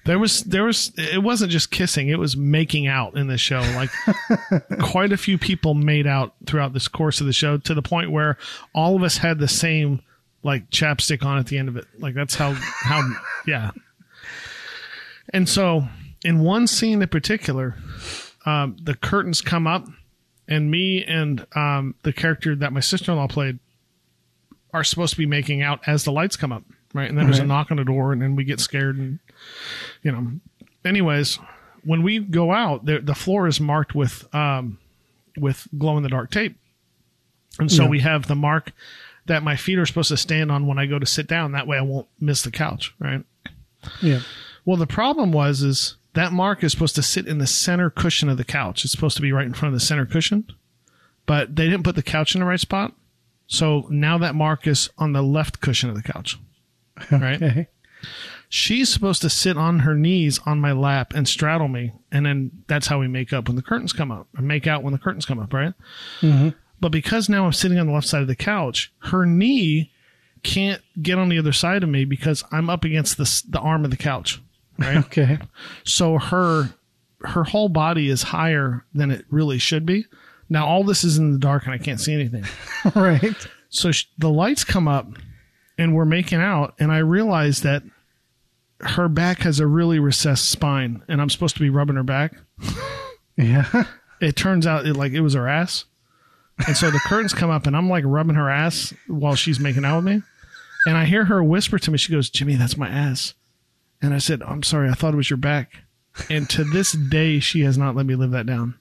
[0.04, 3.60] there was there was it wasn't just kissing, it was making out in the show.
[3.60, 3.90] Like
[4.80, 8.10] quite a few people made out throughout this course of the show to the point
[8.10, 8.36] where
[8.74, 10.02] all of us had the same
[10.42, 11.86] like chapstick on at the end of it.
[11.98, 13.02] Like that's how how
[13.46, 13.70] yeah.
[15.32, 15.88] And so
[16.24, 17.76] in one scene in particular,
[18.44, 19.86] um, the curtains come up
[20.46, 23.58] and me and um, the character that my sister-in-law played
[24.74, 26.64] are supposed to be making out as the lights come up
[26.94, 29.18] right and then there's a knock on the door and then we get scared and
[30.02, 30.32] you know
[30.84, 31.38] anyways
[31.84, 34.78] when we go out the, the floor is marked with um,
[35.36, 36.56] with glow in the dark tape
[37.58, 37.88] and so Yeah.
[37.90, 38.72] we have the mark
[39.26, 41.66] that my feet are supposed to stand on when i go to sit down that
[41.66, 43.22] way i won't miss the couch right
[44.02, 44.20] Yeah.
[44.64, 48.28] well, the problem was is that mark is supposed to sit in the center cushion
[48.28, 48.84] of the couch.
[48.84, 50.46] It's supposed to be right in front of the center cushion,
[51.26, 52.92] but they didn't put the couch in the right spot.
[53.48, 56.38] So now that mark is on the left cushion of the couch.
[57.10, 57.42] Right?
[57.42, 57.68] Okay.
[58.48, 62.50] She's supposed to sit on her knees on my lap and straddle me, and then
[62.68, 64.98] that's how we make up when the curtains come up, or make out when the
[64.98, 65.72] curtains come up, right?
[66.20, 66.54] Mhm.
[66.80, 69.90] But because now I'm sitting on the left side of the couch, her knee
[70.42, 73.84] can't get on the other side of me because I'm up against the the arm
[73.84, 74.40] of the couch,
[74.78, 74.96] right?
[75.06, 75.38] Okay.
[75.84, 76.68] So her
[77.22, 80.04] her whole body is higher than it really should be.
[80.50, 82.44] Now all this is in the dark and I can't see anything.
[82.94, 83.34] right.
[83.70, 85.08] So sh- the lights come up
[85.78, 87.82] and we're making out and I realize that
[88.80, 92.34] her back has a really recessed spine and I'm supposed to be rubbing her back.
[93.36, 93.84] Yeah.
[94.20, 95.86] It turns out it like it was her ass.
[96.66, 99.84] And so the curtains come up and I'm like rubbing her ass while she's making
[99.84, 100.22] out with me.
[100.86, 103.34] And I hear her whisper to me, she goes, Jimmy, that's my ass.
[104.00, 105.72] And I said, I'm sorry, I thought it was your back.
[106.30, 108.78] And to this day, she has not let me live that down.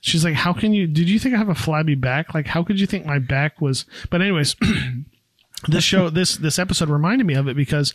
[0.00, 0.86] She's like, How can you?
[0.86, 2.34] Did you think I have a flabby back?
[2.34, 3.86] Like, how could you think my back was?
[4.10, 4.56] But, anyways,
[5.68, 7.94] this show, this this episode reminded me of it because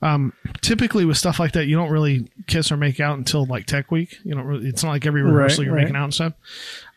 [0.00, 0.32] um,
[0.62, 3.90] typically with stuff like that, you don't really kiss or make out until like Tech
[3.90, 4.18] Week.
[4.24, 5.82] You don't really, it's not like every rehearsal Right, you're right.
[5.82, 6.32] making out and stuff.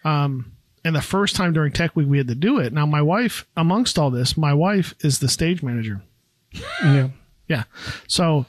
[0.06, 0.54] Um,
[0.86, 2.72] and the first time during Tech Week, we had to do it.
[2.72, 6.02] Now, my wife, amongst all this, my wife is the stage manager.
[6.82, 7.10] Yeah.
[7.50, 7.64] Yeah.
[8.08, 8.46] So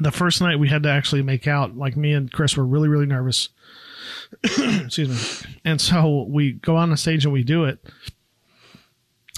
[0.00, 2.88] the first night we had to actually make out, like me and Chris were really,
[2.88, 3.50] really nervous.
[4.42, 5.50] Excuse me.
[5.64, 7.78] And so we go on the stage and we do it.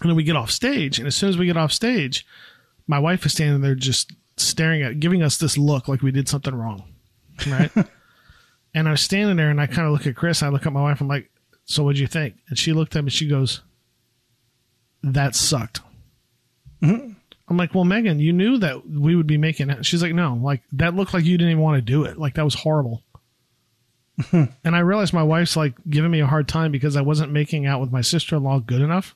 [0.00, 0.98] And then we get off stage.
[0.98, 2.26] And as soon as we get off stage,
[2.86, 6.28] my wife is standing there just staring at, giving us this look like we did
[6.28, 6.84] something wrong.
[7.46, 7.70] Right.
[8.74, 10.42] and I was standing there and I kind of look at Chris.
[10.42, 11.00] I look at my wife.
[11.00, 11.30] I'm like,
[11.64, 12.36] so what'd you think?
[12.48, 13.10] And she looked at me.
[13.10, 13.62] She goes,
[15.02, 15.80] that sucked.
[16.82, 17.12] Mm-hmm.
[17.48, 19.84] I'm like, well, Megan, you knew that we would be making it.
[19.84, 22.18] She's like, no, like that looked like you didn't even want to do it.
[22.18, 23.02] Like that was horrible.
[24.32, 27.66] and I realized my wife's like giving me a hard time because I wasn't making
[27.66, 29.14] out with my sister in law good enough.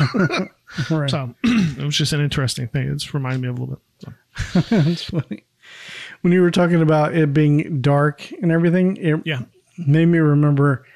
[0.90, 1.10] Right.
[1.10, 2.88] So it was just an interesting thing.
[2.90, 4.14] It's reminded me of a little bit.
[4.54, 4.60] So.
[4.82, 5.44] That's funny.
[6.22, 9.42] When you were talking about it being dark and everything, it Yeah.
[9.86, 10.86] made me remember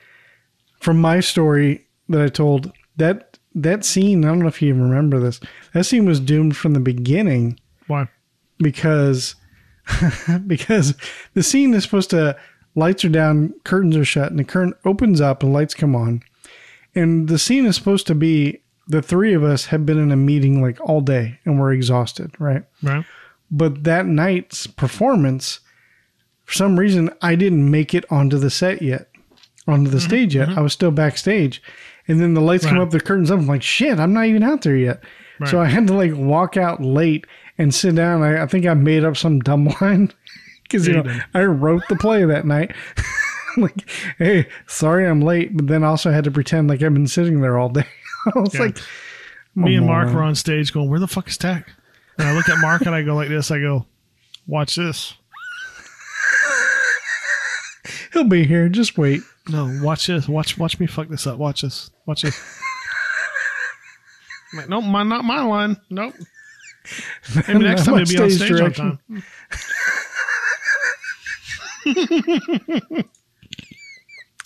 [0.80, 4.24] from my story that I told that that scene.
[4.24, 5.40] I don't know if you even remember this.
[5.74, 8.08] That scene was doomed from the beginning Why?
[8.58, 9.34] because
[10.46, 10.94] because
[11.34, 12.36] the scene is supposed to
[12.74, 16.22] lights are down, curtains are shut, and the curtain opens up and lights come on.
[16.96, 20.16] And the scene is supposed to be the three of us have been in a
[20.16, 22.64] meeting like all day and we're exhausted, right?
[22.82, 23.04] Right.
[23.50, 25.60] But that night's performance,
[26.44, 29.08] for some reason, I didn't make it onto the set yet,
[29.68, 30.06] onto the mm-hmm.
[30.06, 30.48] stage yet.
[30.48, 30.58] Mm-hmm.
[30.58, 31.62] I was still backstage.
[32.08, 33.38] And then the lights come up, the curtains up.
[33.38, 35.02] I'm like, shit, I'm not even out there yet.
[35.44, 37.26] So I had to like walk out late
[37.58, 38.22] and sit down.
[38.22, 40.12] I, I think I made up some dumb line
[40.62, 41.20] because, you know.
[41.34, 42.74] I wrote the play that night.
[43.62, 43.88] like,
[44.18, 45.56] hey, sorry I'm late.
[45.56, 47.86] But then also had to pretend like I've been sitting there all day.
[48.34, 48.60] I was Yeah.
[48.62, 48.78] like,
[49.54, 51.68] Me "Oh, and Mark moron." were on stage going, where the fuck is Tech?
[52.18, 53.50] And I look at Mark and I go like this.
[53.50, 53.86] I go,
[54.46, 55.14] watch this.
[58.12, 58.68] He'll be here.
[58.68, 59.20] Just wait.
[59.48, 60.26] No, watch this.
[60.28, 61.38] Watch watch me fuck this up.
[61.38, 61.90] Watch this.
[62.06, 62.40] Watch this.
[64.54, 65.76] Like, nope, my, not my line.
[65.90, 66.14] Nope.
[67.48, 68.98] Maybe next time you'll be on stage stage on direction.
[71.84, 73.04] time.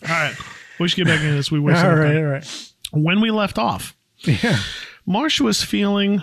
[0.02, 0.34] All right.
[0.78, 1.50] We should get back into this.
[1.50, 2.72] We wasted All right, all right.
[2.92, 4.58] When we left off, Yeah.
[5.06, 6.22] Marsh was feeling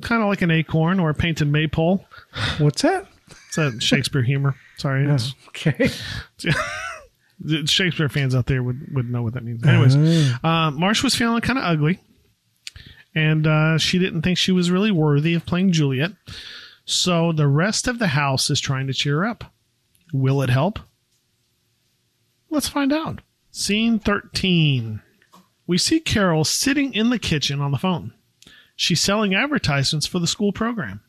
[0.00, 2.04] kind of like an acorn or a painted maypole.
[2.58, 3.06] What's that?
[3.48, 4.54] It's a Shakespeare humor.
[4.78, 5.06] Sorry.
[5.08, 5.88] It's, Okay.
[7.66, 9.64] Shakespeare fans out there would, would know what that means.
[9.66, 9.94] Anyways,
[10.42, 11.98] uh, Marsh was feeling kind of ugly,
[13.14, 16.12] and uh, she didn't think she was really worthy of playing Juliet.
[16.86, 19.44] So the rest of the house is trying to cheer her up.
[20.14, 20.78] Will it help?
[22.50, 23.20] Let's find out.
[23.50, 25.02] Scene 13.
[25.66, 28.12] We see Carol sitting in the kitchen on the phone.
[28.76, 31.00] She's selling advertisements for the school program.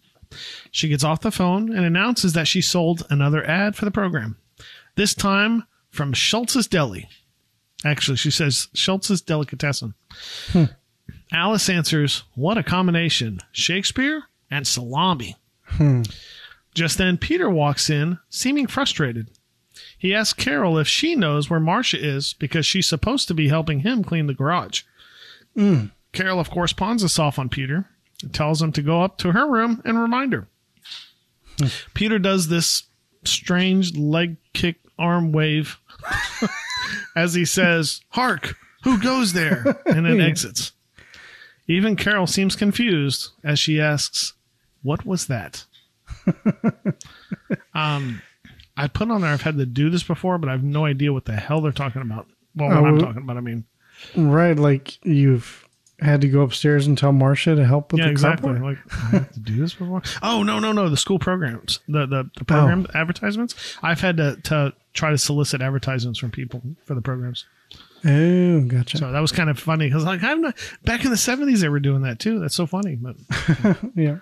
[0.71, 4.37] She gets off the phone and announces that she sold another ad for the program.
[4.95, 7.07] This time from Schultz's Deli.
[7.85, 9.93] Actually, she says Schultz's Delicatessen.
[11.31, 15.35] Alice answers, What a combination Shakespeare and salami.
[15.65, 16.03] Hmm.
[16.73, 19.29] Just then, Peter walks in, seeming frustrated.
[19.97, 23.79] He asks Carol if she knows where Marcia is because she's supposed to be helping
[23.79, 24.83] him clean the garage.
[25.55, 25.91] Mm.
[26.11, 27.89] Carol, of course, pawns this off on Peter
[28.21, 30.47] and tells him to go up to her room and remind her.
[31.93, 32.83] Peter does this
[33.23, 35.79] strange leg kick arm wave
[37.15, 39.81] as he says, Hark, who goes there?
[39.85, 40.71] And then exits.
[41.67, 44.33] Even Carol seems confused as she asks,
[44.83, 45.65] What was that?
[47.73, 48.21] um,
[48.77, 51.11] I put on there, I've had to do this before, but I have no idea
[51.11, 52.27] what the hell they're talking about.
[52.55, 53.65] Well, what Oh, I'm talking about, I mean.
[54.15, 55.67] Right, like you've
[55.99, 58.53] had to go upstairs and tell Marcia to help with yeah, the exactly.
[58.53, 60.03] Like, I have to do this before.
[60.21, 60.89] Oh no, no, no!
[60.89, 63.55] The school programs, the the, the program advertisements.
[63.81, 67.45] I've had to to try to solicit advertisements from people for the programs.
[68.05, 68.97] Oh, gotcha.
[68.99, 71.69] So that was kind of funny because like I'm not back in the '70s they
[71.69, 72.39] were doing that too.
[72.39, 72.95] That's so funny.
[72.95, 73.15] But
[73.95, 74.17] yeah.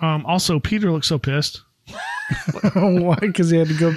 [0.00, 1.62] um, also, Peter looks so pissed.
[2.74, 3.16] Why?
[3.20, 3.94] Because he had to go.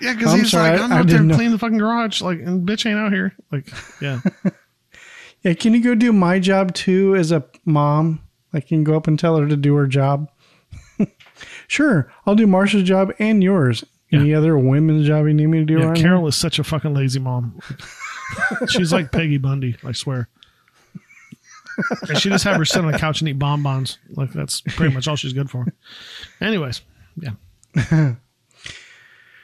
[0.00, 2.20] Yeah, because he's sorry, like, I'm I out there cleaning the fucking garage.
[2.20, 3.34] Like, and bitch ain't out here.
[3.50, 3.68] Like,
[4.00, 4.20] yeah.
[5.42, 8.20] Yeah, can you go do my job too as a mom?
[8.52, 10.28] Like, you can go up and tell her to do her job.
[11.68, 13.84] sure, I'll do Marcia's job and yours.
[14.10, 16.64] Any other women's job you need me to do yeah around Carol is such a
[16.64, 17.60] fucking lazy mom.
[18.68, 20.28] She's like Peggy Bundy, I swear.
[22.08, 23.98] and she just have her sit on the couch and eat bonbons.
[24.10, 25.66] Like that's pretty much all she's good for.
[26.40, 26.82] Anyways,
[27.16, 28.14] yeah.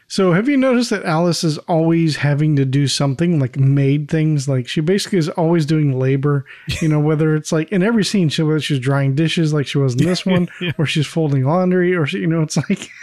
[0.08, 4.46] So, have you noticed that Alice is always having to do something like maid things?
[4.46, 6.44] Like, she basically is always doing labor,
[6.82, 9.78] you know, whether it's like in every scene, she, whether she's drying dishes like she
[9.78, 12.90] was in this one, or she's folding laundry, or she, you know, it's like.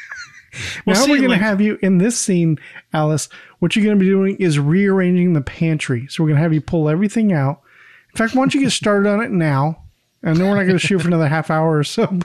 [0.85, 2.59] Well, now see, we're going like- to have you in this scene,
[2.93, 3.27] Alice.
[3.57, 6.07] What you're going to be doing is rearranging the pantry.
[6.09, 7.61] So we're going to have you pull everything out.
[8.11, 9.83] In fact, why don't you get started on it now?
[10.23, 12.19] And then we're not going to shoot for another half hour or so.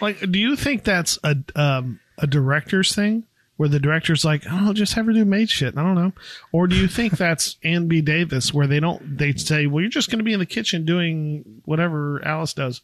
[0.00, 3.24] Like, do you think that's a um, a director's thing
[3.56, 5.76] where the director's like, oh, I'll just have her do maid shit?
[5.76, 6.12] I don't know.
[6.52, 8.00] Or do you think that's Ann B.
[8.00, 10.84] Davis where they don't they say, well, you're just going to be in the kitchen
[10.84, 12.80] doing whatever Alice does?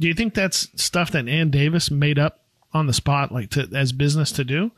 [0.00, 2.40] Do you think that's stuff that Ann Davis made up
[2.72, 4.70] on the spot, like to as business to do,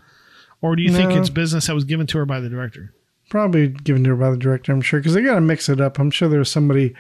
[0.63, 2.95] or do you think it's business that was given to her by the director?
[3.29, 5.81] Probably given to her by the director, I'm sure, because they got to mix it
[5.81, 5.99] up.
[5.99, 6.95] I'm sure there's somebody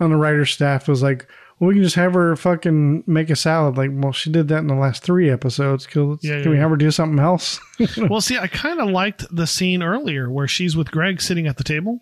[0.00, 1.26] on the writer's staff was like,
[1.58, 3.76] we can just have her fucking make a salad.
[3.76, 5.86] Like, well, she did that in the last three episodes.
[5.86, 6.62] Can, Yeah, can we yeah.
[6.62, 7.58] have her do something else?
[8.10, 11.56] well, see, I kind of liked the scene earlier where she's with Greg sitting at
[11.56, 12.00] the table.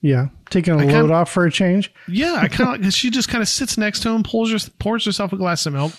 [0.00, 1.92] yeah, taking a I load kinda- off for a change.
[2.08, 5.04] Yeah, I kind of she just kind of sits next to him, pulls her, pours
[5.04, 5.92] herself a glass of milk,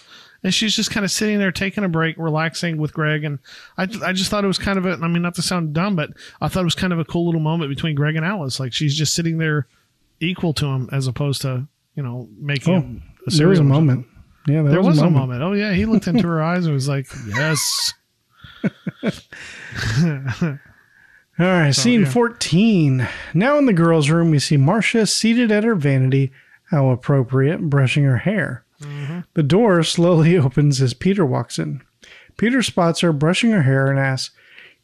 [0.44, 3.24] and she's just kind of sitting there taking a break, relaxing with Greg.
[3.24, 3.40] And
[3.78, 5.96] I, I just thought it was kind of a, I mean, not to sound dumb,
[5.96, 6.10] but
[6.42, 8.60] I thought it was kind of a cool little moment between Greg and Alice.
[8.60, 9.68] Like she's just sitting there
[10.20, 13.68] equal to him as opposed to, you know, making Oh, there was a or something.
[13.68, 14.08] moment.
[14.48, 15.42] Yeah, There was a moment.
[15.42, 17.94] Oh yeah, he looked into her eyes and was like, "Yes."
[21.40, 22.10] All right, So, scene yeah.
[22.10, 23.08] 14.
[23.34, 26.32] Now in the girls' room, we see Marcia seated at her vanity,
[26.70, 28.64] how appropriate, brushing her hair.
[28.82, 29.20] Mm-hmm.
[29.34, 31.82] The door slowly opens as Peter walks in.
[32.38, 34.36] Peter spots her brushing her hair and asks,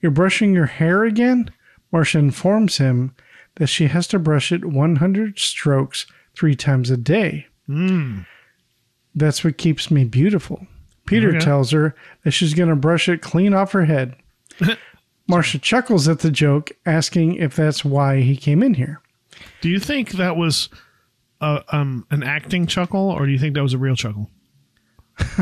[0.02, 1.52] You're brushing your hair again?
[1.91, 3.15] Marcia informs him
[3.56, 6.06] that she has to brush it 100 strokes
[6.40, 7.45] three times a day.
[7.68, 8.26] Mm.
[9.14, 10.66] That's what keeps me beautiful.
[11.06, 11.40] Peter Okay.
[11.40, 11.94] tells her
[12.24, 14.16] that she's going to brush it clean off her head.
[15.28, 19.02] Marcia chuckles at the joke, asking if that's why he came in here.
[19.61, 20.70] Do you think that was
[21.41, 24.30] uh, um, an acting chuckle, or do you think that was a real chuckle?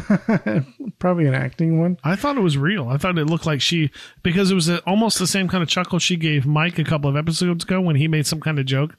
[0.99, 1.98] Probably an acting one.
[2.03, 2.90] I thought it was real.
[2.90, 3.91] I thought it looked like she
[4.24, 7.10] because it was a, almost the same kind of chuckle she gave Mike a couple
[7.10, 8.95] of episodes ago when he made some kind of joke,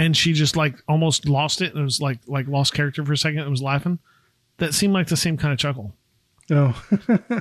[0.00, 3.12] and she just like almost lost it and it was like like lost character for
[3.12, 3.98] a second and was laughing.
[4.58, 5.92] That seemed like the same kind of chuckle.
[6.50, 6.82] Oh.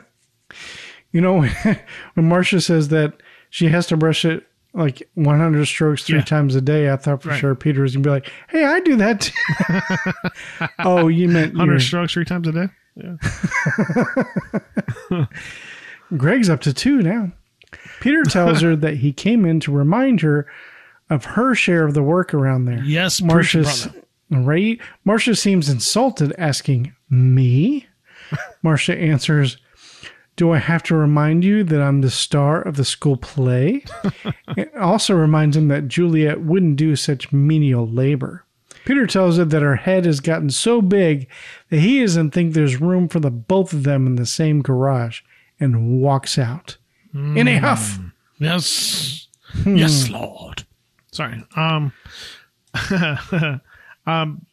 [1.11, 1.41] you know,
[2.13, 3.13] when Marcia says that
[3.49, 6.23] she has to brush it like 100 strokes three Yeah.
[6.25, 7.39] times a day, I thought for Right.
[7.39, 10.67] sure Peter was going to be like, hey, I do that too.
[10.79, 12.67] oh, you meant Hundred your- strokes three times a day.
[12.95, 13.15] Yeah.
[16.17, 17.31] Greg's up to two now.
[17.99, 20.47] Peter tells her that he came in to remind her
[21.09, 22.83] of her share of the work around there.
[22.83, 23.93] Yes, Marcia,
[24.29, 24.79] right?
[25.05, 27.87] Marcia seems insulted, asking, Me?
[28.63, 29.57] Marcia answers,
[30.35, 33.83] Do I have to remind you that I'm the star of the school play?
[34.57, 38.45] it also reminds him that Juliet wouldn't do such menial labor.
[38.85, 41.27] Peter tells her that her head has gotten so big
[41.69, 45.21] that he doesn't think there's room for the both of them in the same garage
[45.59, 46.77] and walks out.
[47.13, 47.99] In a huff.
[48.37, 49.27] Yes.
[49.63, 49.75] Hmm.
[49.77, 50.65] Yes, Lord.
[51.11, 51.43] Sorry.
[51.55, 51.91] Um
[54.05, 54.45] um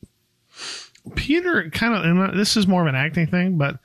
[1.15, 3.79] Peter kind of and this is more of an acting thing, but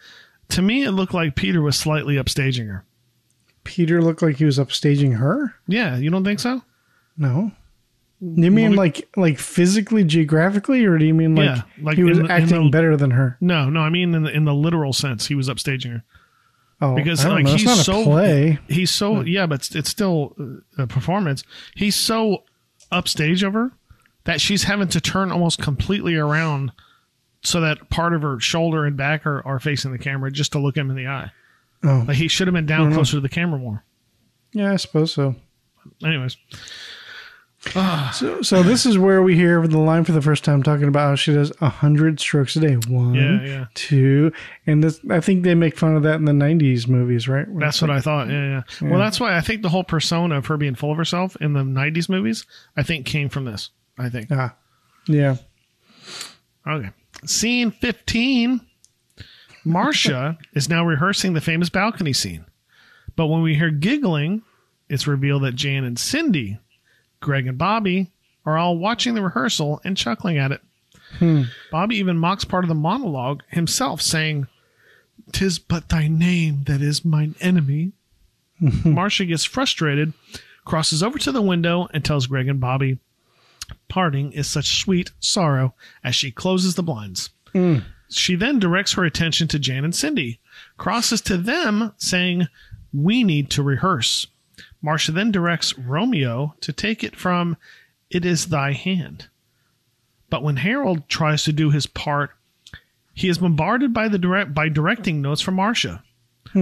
[0.50, 2.86] to me it looked like Peter was slightly upstaging her.
[3.64, 5.54] Peter looked like he was upstaging her?
[5.68, 6.62] Yeah, you don't think so?
[7.18, 7.52] No.
[8.20, 12.20] You mean like like physically, geographically, or do you mean like, Yeah, like he was
[12.20, 13.36] the- acting the- better than her?
[13.42, 16.04] No, no, I mean in the in the literal sense, he was upstaging her.
[16.84, 17.48] Oh, because like.
[17.48, 18.60] He's so play.
[18.68, 21.44] he's so yeah, but it's, it's still uh, a performance.
[21.76, 22.44] He's so
[22.92, 23.72] upstage of her
[24.26, 26.72] that she's having to turn almost completely around
[27.44, 30.60] so that part of her shoulder and back are, are facing the camera just to
[30.60, 31.32] look him in the eye.
[31.84, 33.84] Oh, Like he should have been down closer to the camera more.
[34.54, 35.36] yeah, I suppose so.
[36.04, 36.38] Anyways,
[38.14, 41.10] So, so this is where we hear the line for the first time talking about
[41.10, 42.74] how she does a hundred strokes a day.
[42.88, 43.66] One, Yeah, yeah.
[43.76, 44.32] two,
[44.66, 47.48] and this, I think they make fun of that in the '90s movies, right?
[47.48, 48.30] Where that's what like- I thought.
[48.30, 48.90] Yeah, yeah, Yeah.
[48.90, 51.54] Well, that's why I think the whole persona of her being full of herself in
[51.54, 53.70] the '90s movies, I think, came from this.
[53.98, 54.30] I think.
[54.32, 54.56] Ah,
[55.08, 55.36] yeah.
[56.68, 56.90] Okay.
[57.26, 58.62] Scene 15.
[59.64, 62.46] Marcia is now rehearsing the famous balcony scene.
[63.16, 64.42] But when we hear giggling,
[64.90, 66.58] it's revealed that Jan and Cindy,
[67.22, 68.12] Greg and Bobby,
[68.46, 70.62] are all watching the rehearsal and chuckling at it.
[71.20, 71.44] Hmm.
[71.72, 74.48] Bobby even mocks part of the monologue himself, saying,
[75.32, 77.94] Tis but thy name that is mine enemy.
[78.60, 80.14] Marcia gets frustrated,
[80.66, 83.00] crosses over to the window, and tells Greg and Bobby,
[83.88, 85.74] Parting is such sweet sorrow
[86.04, 87.30] as she closes the blinds.
[87.54, 87.84] Mm.
[88.10, 90.40] She then directs her attention to Jan and Cindy,
[90.78, 92.48] crosses to them, saying,
[92.94, 94.28] We need to rehearse.
[94.82, 97.58] Marcia then directs Romeo to take it from
[98.10, 99.28] It is thy hand.
[100.30, 102.32] But when Harold tries to do his part,
[103.14, 106.04] he is bombarded by the direct by directing notes from Marcia.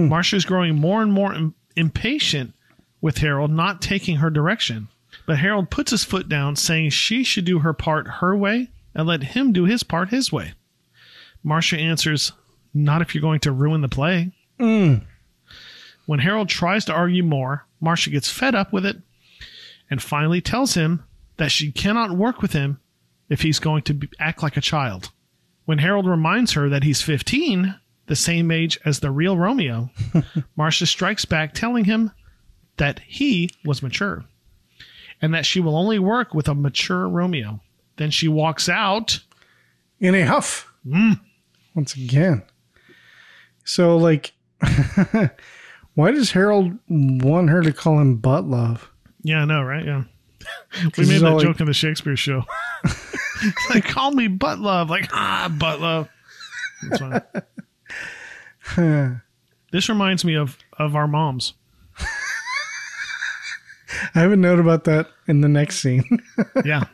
[0.08, 2.54] Marcia is growing more and more im- impatient
[3.00, 4.88] with Harold not taking her direction.
[5.26, 9.06] But Harold puts his foot down, saying she should do her part her way and
[9.06, 10.54] let him do his part his way.
[11.42, 12.32] Marcia answers,
[12.74, 14.32] Not if you're going to ruin the play.
[14.58, 15.04] Mm.
[16.10, 18.96] When Harold tries to argue more, Marcia gets fed up with it
[19.88, 21.04] and finally tells him
[21.36, 22.80] that she cannot work with him
[23.28, 25.12] if he's going to be, act like a child.
[25.66, 27.76] When Harold reminds her that he's 15,
[28.06, 29.90] the same age as the real Romeo,
[30.56, 32.10] Marcia strikes back, telling him
[32.76, 34.24] that he was mature
[35.22, 37.60] and that she will only work with a mature Romeo.
[37.98, 39.20] Then she walks out
[40.00, 40.72] in a huff.
[40.84, 41.20] Mm.
[41.76, 42.42] Once again.
[43.62, 44.32] So, like,
[45.94, 48.90] why does Harold want her to call him butt love?
[49.22, 49.84] Yeah, I know, right?
[49.84, 50.04] Yeah.
[50.96, 52.44] we made that all like- joke in the Shakespeare show.
[53.70, 54.90] like, call me butt love.
[54.90, 56.08] Like, ah, butt love.
[56.82, 57.22] That's fine.
[58.62, 59.10] Huh.
[59.72, 61.54] This reminds me of of our moms.
[64.14, 66.04] I have a note about that in the next scene.
[66.64, 66.84] Yeah,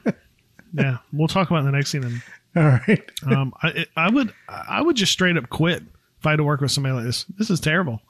[0.73, 0.99] yeah.
[1.13, 2.03] We'll talk about it in the next scene.
[2.03, 2.23] Then.
[2.57, 3.11] All right.
[3.27, 5.83] Um, I, I would I would just straight up quit
[6.19, 7.25] if I had to work with somebody like this.
[7.39, 8.01] This is terrible.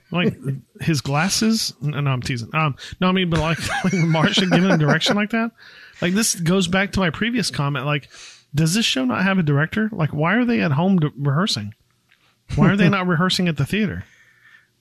[0.12, 0.36] like
[0.80, 1.74] his glasses.
[1.80, 2.50] No, no, I'm teasing.
[2.54, 5.50] Um, no, I mean, but like, like Marcia giving a direction like that.
[6.00, 7.86] Like this goes back to my previous comment.
[7.86, 8.08] Like,
[8.54, 9.90] does this show not have a director?
[9.92, 11.74] Like, why are they at home to, rehearsing?
[12.56, 14.04] Why are they not rehearsing at the theater?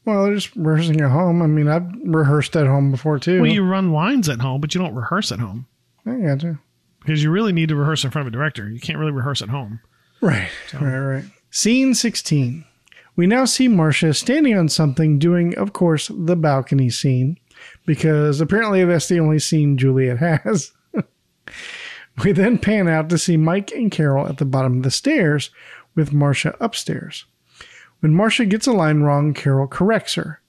[0.06, 1.42] Well, they're just rehearsing at home.
[1.42, 3.42] I mean, I've rehearsed at home before too.
[3.42, 5.68] Well, you run lines at home, but you don't rehearse at home
[6.06, 6.60] I gotcha.
[7.02, 8.70] because you really need to rehearse in front of a director.
[8.70, 9.82] You can't really rehearse at home.
[10.22, 10.50] Right.
[10.74, 11.26] Right, right.
[11.52, 12.66] Scene 16.
[13.18, 17.40] We now see Marcia standing on something, doing, of course, the balcony scene,
[17.88, 20.72] because apparently that's the only scene Juliet has.
[22.24, 25.50] we then pan out to see Mike and Carol at the bottom of the stairs,
[25.96, 27.26] with Marcia upstairs.
[28.02, 30.40] When Marcia gets a line wrong, Carol corrects her.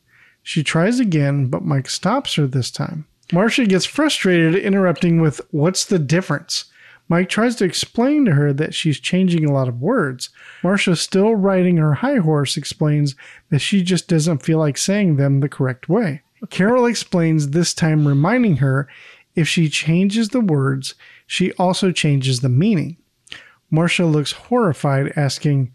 [0.43, 3.07] She tries again, but Mike stops her this time.
[3.33, 6.67] Marcia gets frustrated, interrupting with, What's the difference?
[7.09, 10.29] Mike tries to explain to her that she's changing a lot of words.
[10.63, 13.17] Marcia, still riding her high horse, explains
[13.51, 16.23] that she just doesn't feel like saying them the correct way.
[16.51, 18.89] Carol explains this time, reminding her
[19.35, 20.95] if she changes the words,
[21.27, 22.97] she also changes the meaning.
[23.71, 25.73] Marcia looks horrified, asking,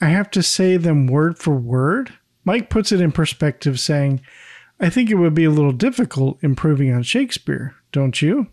[0.00, 2.12] I have to say them word for word?
[2.44, 4.20] Mike puts it in perspective, saying,
[4.80, 8.48] I think it would be a little difficult improving on Shakespeare, don't you?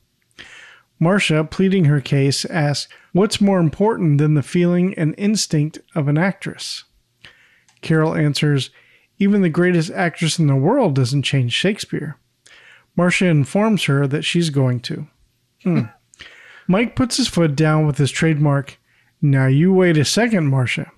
[1.00, 6.18] Marcia, pleading her case, asks, What's more important than the feeling and instinct of an
[6.18, 6.84] actress?
[7.82, 8.70] Carol answers,
[9.18, 12.18] Even the greatest actress in the world doesn't change Shakespeare.
[12.96, 15.08] Marcia informs her that she's going to.
[15.64, 15.82] Hmm.
[16.68, 18.78] Mike puts his foot down with his trademark.
[19.22, 20.92] Now you wait a second, Marcia.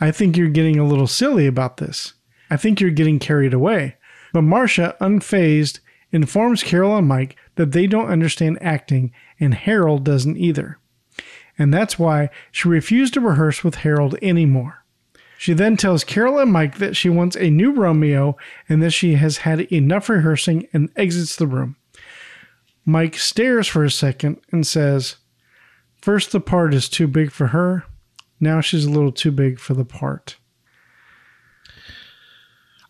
[0.00, 2.14] I think you're getting a little silly about this.
[2.50, 3.96] I think you're getting carried away.
[4.32, 5.80] But Marcia, unfazed,
[6.12, 10.78] informs Carol and Mike that they don't understand acting, and Harold doesn't either.
[11.58, 14.84] And that's why she refused to rehearse with Harold anymore.
[15.36, 18.36] She then tells Carol and Mike that she wants a new Romeo
[18.68, 21.76] and that she has had enough rehearsing and exits the room.
[22.84, 25.16] Mike stares for a second and says,
[26.00, 27.84] First, the part is too big for her.
[28.40, 30.36] Now she's a little too big for the part.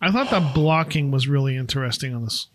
[0.01, 2.49] I thought that blocking was really interesting on this.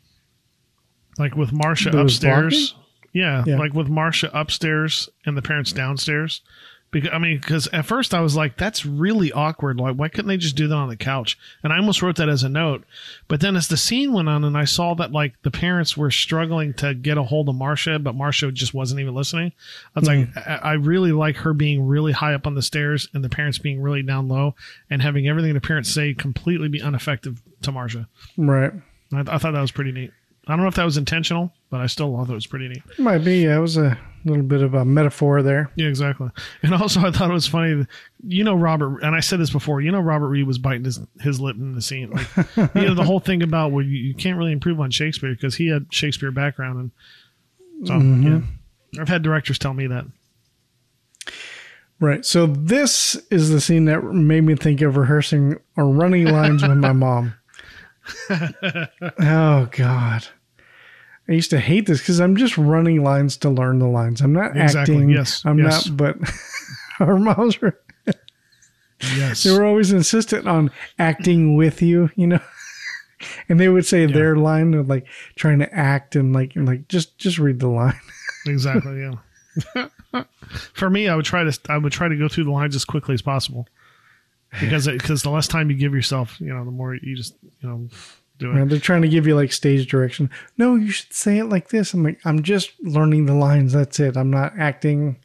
[1.17, 2.75] Like with Marcia There upstairs.
[3.13, 3.57] Yeah, Yeah.
[3.57, 6.41] like with Marcia upstairs and the parents downstairs.
[6.89, 9.77] Because I mean, because at first I was like, "That's really awkward.
[9.77, 12.29] Like, why couldn't they just do that on the couch?" And I almost wrote that
[12.29, 12.85] as a note.
[13.27, 16.11] But then as the scene went on, and I saw that like the parents were
[16.11, 19.51] struggling to get a hold of Marcia, but Marcia just wasn't even listening.
[19.97, 20.39] I was like, hmm.
[20.39, 23.57] I, I really like her being really high up on the stairs, and the parents
[23.57, 24.55] being really down low,
[24.89, 28.07] and having everything the parents say completely be ineffective to Marcia.
[28.37, 28.71] Right.
[29.13, 30.11] I, I thought that was pretty neat.
[30.47, 32.81] I don't know if that was intentional, but I still thought it was pretty neat.
[32.91, 33.39] It Might be.
[33.43, 35.69] Yeah, it was a little bit of a metaphor there.
[35.75, 36.29] Yeah, exactly.
[36.63, 37.85] And also, I thought it was funny.
[38.25, 39.81] You know, Robert, and I said this before.
[39.81, 42.11] You know, Robert Reed was biting his, his lip in the scene.
[42.11, 42.27] Like,
[42.75, 45.55] you know, the whole thing about where you, you can't really improve on Shakespeare because
[45.55, 46.91] he had Shakespeare background,
[47.81, 48.43] and so Mhm.
[48.93, 50.05] yeah, I've had directors tell me that.
[51.99, 52.23] Right.
[52.25, 56.77] So this is the scene that made me think of rehearsing or running lines with
[56.77, 57.33] my mom.
[59.19, 60.27] Oh God.
[61.29, 64.21] I used to hate this because I'm just running lines to learn the lines.
[64.21, 64.95] I'm not Exactly.
[64.95, 65.09] acting.
[65.09, 65.41] Yes.
[65.45, 65.87] I'm Yes.
[65.87, 65.97] not.
[65.97, 66.17] But
[66.99, 67.77] our moms were.
[69.15, 69.43] Yes.
[69.43, 72.09] They were always insistent on acting with you.
[72.15, 72.39] You know.
[73.49, 76.87] And they would say their line of like trying to act and like and like
[76.87, 77.99] just just read the line.
[78.45, 79.01] Exactly.
[79.01, 79.85] Yeah.
[80.73, 82.85] For me, I would try to I would try to go through the lines as
[82.85, 83.67] quickly as possible
[84.59, 87.67] because because the less time you give yourself, you know, the more you just you
[87.69, 87.89] know
[88.37, 88.55] do it.
[88.59, 90.29] Right, they're trying to give you like stage direction.
[90.57, 91.93] No, you should say it like this.
[91.93, 93.73] I'm like, I'm just learning the lines.
[93.73, 94.15] That's it.
[94.17, 95.17] I'm not acting.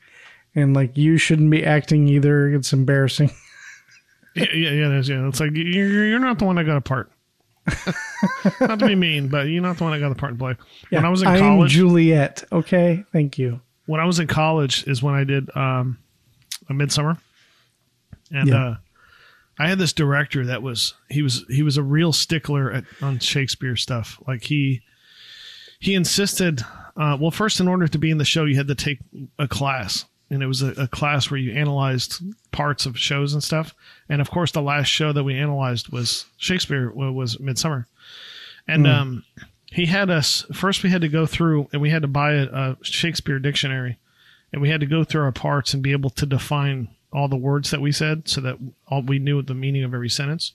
[0.55, 2.49] And like, you shouldn't be acting either.
[2.53, 3.31] It's embarrassing.
[4.35, 5.29] Yeah, yeah, yeah, it is, yeah.
[5.29, 7.13] It's like you're, you're not the one that got a part.
[8.61, 10.57] not to be mean, but you're not the one that got the part to play.
[10.89, 12.43] when I was in college, Juliet.
[12.51, 13.05] Okay.
[13.13, 13.61] Thank you.
[13.85, 15.99] when I was in college is when I did um,
[16.71, 17.19] a midsummer,
[18.31, 18.67] and Yeah.
[18.69, 18.77] uh,
[19.65, 23.19] I had this director that was he was he was a real stickler at, on
[23.19, 24.21] Shakespeare stuff.
[24.27, 24.83] Like he
[25.79, 26.63] he insisted.
[26.97, 28.99] Uh, well, first, in order to be in the show, you had to take
[29.39, 33.43] a class, and it was a, a class where you analyzed parts of shows and
[33.43, 33.75] stuff.
[34.09, 37.87] And of course, the last show that we analyzed was Shakespeare wa- was Midsummer,
[38.69, 38.95] and Mm.
[38.95, 39.25] um,
[39.71, 40.83] he had us first.
[40.83, 43.97] We had to go through and we had to buy a, a Shakespeare dictionary,
[44.53, 47.37] and we had to go through our parts and be able to define all the
[47.37, 48.59] words that we said, so that
[48.89, 50.53] all we knew the meaning of every sentence.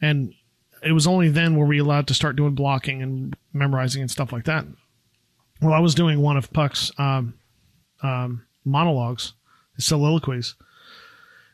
[0.00, 0.34] And
[0.82, 4.32] it was only then were we allowed to start doing blocking and memorizing and stuff
[4.32, 4.66] like that.
[5.60, 7.34] Well, I was doing one of Puck's um,
[8.02, 9.34] um, monologues,
[9.78, 10.56] soliloquies,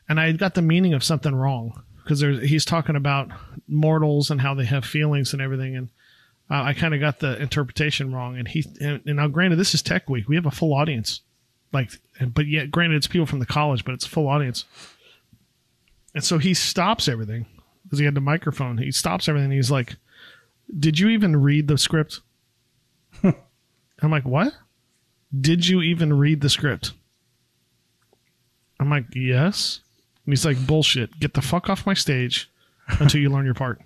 [0.07, 3.29] and I got the meaning of something wrong because he's talking about
[3.67, 5.89] mortals and how they have feelings and everything, and
[6.49, 8.35] uh, I kind of got the interpretation wrong.
[8.35, 11.21] And he and, and now, granted, this is Tech Week; we have a full audience,
[11.71, 11.91] like,
[12.33, 14.65] but yet, granted, it's people from the college, but it's a full audience.
[16.15, 17.45] And so he stops everything
[17.83, 18.77] because he had the microphone.
[18.77, 19.51] He stops everything.
[19.51, 19.95] he's like,
[20.77, 22.21] "Did you even read the script?"
[23.23, 24.53] I'm like, "What?
[25.39, 26.93] Did you even read the script?"
[28.79, 29.81] I'm like, "Yes."
[30.25, 31.19] And he's like, "Bullshit!
[31.19, 32.49] Get the fuck off my stage
[32.99, 33.79] until you learn your part."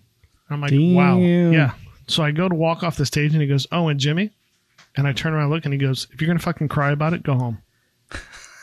[0.49, 1.73] I'm like, "Wow, yeah."
[2.07, 4.31] So I go to walk off the stage, and he goes, "Oh, and Jimmy,"
[4.95, 7.14] and I turn around, and look, and he goes, "If you're gonna fucking cry about
[7.14, 7.62] it, go home."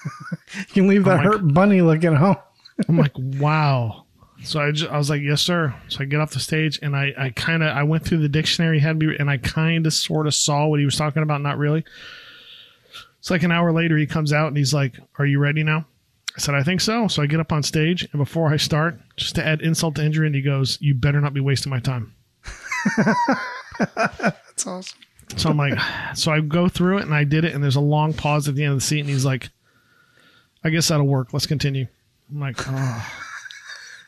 [0.57, 2.37] You can leave that I'm like- hurt bunny looking home.
[2.89, 4.05] I'm like, wow.
[4.43, 5.75] So I, just, I was like, yes, sir.
[5.89, 8.29] So I get off the stage and I, I kind of, I went through the
[8.29, 11.23] dictionary he had me, and I kind of sort of saw what he was talking
[11.23, 11.43] about.
[11.43, 11.85] Not really.
[13.19, 15.85] It's like an hour later, he comes out and he's like, are you ready now?
[16.37, 17.07] I said, I think so.
[17.07, 20.05] So I get up on stage and before I start, just to add insult to
[20.05, 22.15] injury, and he goes, you better not be wasting my time.
[23.95, 24.99] That's awesome.
[25.37, 25.79] So I'm like,
[26.17, 28.55] so I go through it and I did it, and there's a long pause at
[28.55, 29.51] the end of the seat, and he's like,
[30.63, 31.33] I guess that'll work.
[31.33, 31.87] Let's continue.
[32.31, 33.13] I'm like, oh.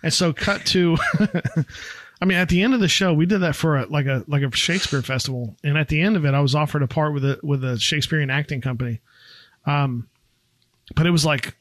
[0.03, 0.97] And so cut to,
[2.21, 4.25] I mean, at the end of the show, we did that for a, like a
[4.27, 7.15] like a Shakespeare festival, and at the end of it, I was offered a part
[7.15, 9.01] with a with a Shakespearean acting company.
[9.65, 10.09] Um,
[10.95, 11.55] but it was like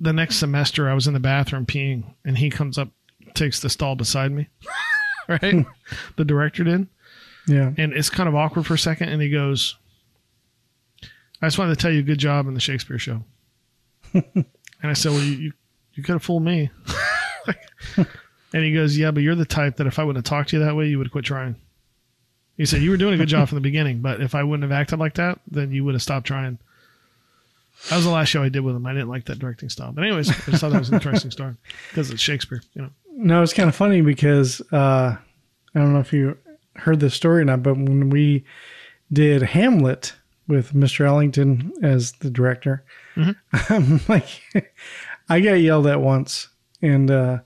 [0.00, 2.88] the next semester, I was in the bathroom peeing, and he comes up,
[3.34, 4.48] takes the stall beside me.
[5.28, 5.66] right?
[6.16, 6.86] the director did.
[7.46, 7.72] Yeah.
[7.76, 9.10] And it's kind of awkward for a second.
[9.10, 9.76] And he goes,
[11.42, 13.22] I just wanted to tell you good job in the Shakespeare show.
[14.14, 14.46] And
[14.82, 15.52] I said, Well, you, you,
[15.94, 16.70] you could have fooled me.
[17.96, 20.56] and he goes, Yeah, but you're the type that if I wouldn't have talked to
[20.56, 21.56] you that way, you would have quit trying.
[22.56, 24.62] He said, You were doing a good job from the beginning, but if I wouldn't
[24.62, 26.58] have acted like that, then you would have stopped trying.
[27.90, 28.86] That was the last show I did with him.
[28.86, 29.92] I didn't like that directing style.
[29.92, 31.54] But, anyways, I just thought that was an interesting story
[31.90, 32.90] because it's Shakespeare, you know.
[33.16, 35.16] No, it's kind of funny because uh,
[35.74, 36.38] I don't know if you
[36.76, 38.44] heard this story or not, but when we
[39.12, 40.14] did Hamlet
[40.48, 41.06] with Mr.
[41.06, 42.84] Ellington as the director,
[43.16, 44.28] I'm like,
[45.28, 46.48] I got yelled at once,
[46.82, 47.38] and uh,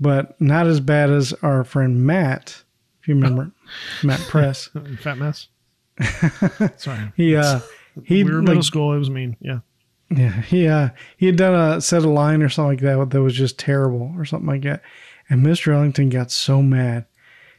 [0.00, 2.62] but not as bad as our friend Matt,
[3.00, 3.52] if you remember,
[4.02, 4.68] Matt Press.
[5.00, 5.48] Fat mess.
[6.76, 7.12] Sorry.
[7.16, 7.60] He uh,
[8.04, 8.92] he we were like, middle school.
[8.94, 9.36] It was mean.
[9.40, 9.60] Yeah.
[10.10, 13.22] Yeah, he uh he had done a said a line or something like that that
[13.22, 14.82] was just terrible or something like that.
[15.28, 15.74] And Mr.
[15.74, 17.04] Ellington got so mad.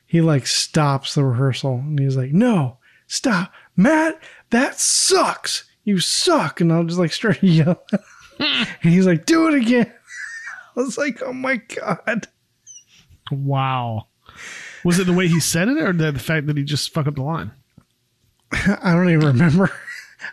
[0.06, 3.54] He like stops the rehearsal and he's like, No, stop.
[3.76, 4.20] Matt,
[4.50, 5.69] that sucks.
[5.90, 6.62] You suck.
[6.62, 7.76] And I'll just like start yelling.
[8.40, 9.92] and he's like, Do it again.
[10.78, 12.28] I was like, Oh my God.
[13.32, 14.06] Wow.
[14.86, 17.16] Was it the way he said it or the fact that he just fucked up
[17.16, 17.52] the line?
[18.52, 19.72] I don't even remember.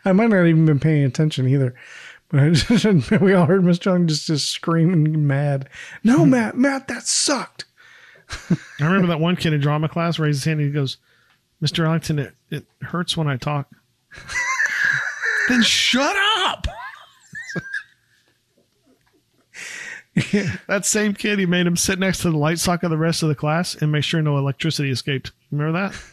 [0.04, 1.74] I might not even been paying attention either.
[2.28, 2.84] But I just,
[3.22, 3.86] we all heard Mr.
[3.86, 5.70] Ellington just, just screaming mad.
[6.04, 6.30] No, hmm.
[6.32, 7.64] Matt, Matt, that sucked.
[8.50, 10.98] I remember that one kid in drama class raised his hand and he goes,
[11.62, 11.86] Mr.
[11.86, 13.70] Ellington, it, it hurts when I talk.
[15.48, 16.14] Then shut
[16.46, 16.66] up.
[20.66, 23.22] that same kid, he made him sit next to the light socket of the rest
[23.22, 25.32] of the class and make sure no electricity escaped.
[25.50, 25.94] Remember that?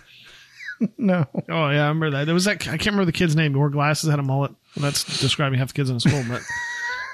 [0.97, 1.25] No.
[1.49, 2.25] Oh yeah, I remember that.
[2.25, 2.55] There was that.
[2.67, 3.53] I can't remember the kid's name.
[3.53, 4.51] He wore glasses, had a mullet.
[4.75, 6.41] Well, that's describing half the kids in the school, but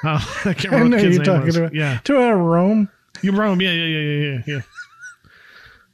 [0.09, 0.19] uh,
[0.49, 1.55] I can't I remember know what the kid's you're name talking was.
[1.57, 1.75] about.
[1.75, 2.89] Yeah, To out of Rome.
[3.21, 3.61] you Rome.
[3.61, 4.61] Yeah, yeah, yeah, yeah, yeah,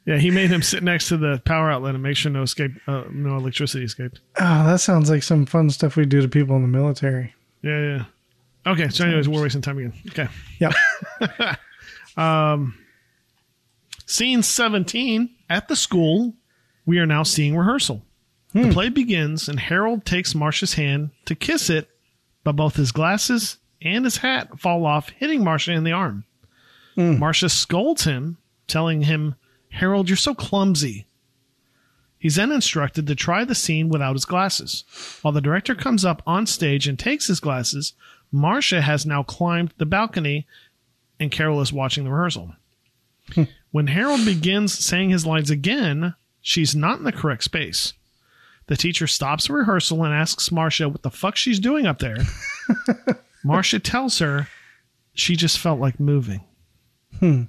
[0.06, 0.14] yeah.
[0.14, 2.70] Yeah, he made him sit next to the power outlet and make sure no escape,
[2.86, 4.20] uh, no electricity escaped.
[4.38, 7.34] Oh, that sounds like some fun stuff we do to people in the military.
[7.62, 8.04] Yeah, yeah.
[8.72, 9.92] Okay, so anyways, we're wasting time again.
[10.08, 10.28] Okay.
[10.60, 10.74] Yep.
[12.16, 12.78] Um,
[14.06, 16.32] scene 17 at the school,
[16.86, 18.02] we are now seeing rehearsal.
[18.54, 21.90] The play begins, and Harold takes Marcia's hand to kiss it,
[22.42, 26.24] but both his glasses and his hat fall off, hitting Marcia in the arm.
[26.96, 29.34] Marcia scolds him, telling him,
[29.76, 31.06] Harold, you're so clumsy.
[32.18, 34.84] He's then instructed to try the scene without his glasses.
[35.20, 37.92] While the director comes up on stage and takes his glasses,
[38.32, 40.46] Marcia has now climbed the balcony
[41.20, 42.54] and Carol is watching the rehearsal.
[43.70, 47.92] when Harold begins saying his lines again, she's not in the correct space.
[48.68, 52.18] The teacher stops the rehearsal and asks Marcia what the fuck she's doing up there.
[53.44, 54.48] Marcia tells her
[55.12, 56.40] she just felt like moving.
[57.20, 57.42] Hmm.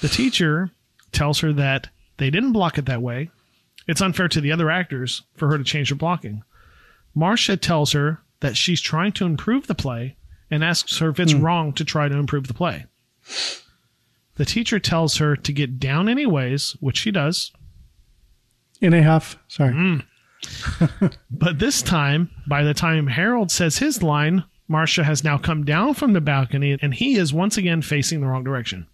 [0.00, 0.70] The teacher
[1.12, 3.30] tells her that they didn't block it that way.
[3.86, 6.42] It's unfair to the other actors for her to change her blocking.
[7.14, 10.16] Marcia tells her that she's trying to improve the play
[10.50, 12.86] and asks her if it's wrong to try to improve the play.
[14.36, 17.52] The teacher tells her to get down anyways, which she does.
[18.80, 19.38] In a huff.
[19.48, 19.72] Sorry.
[19.72, 20.04] Mm.
[21.30, 25.94] But this time, by the time Harold says his line, Marcia has now come down
[25.94, 28.86] from the balcony and he is once again facing the wrong direction.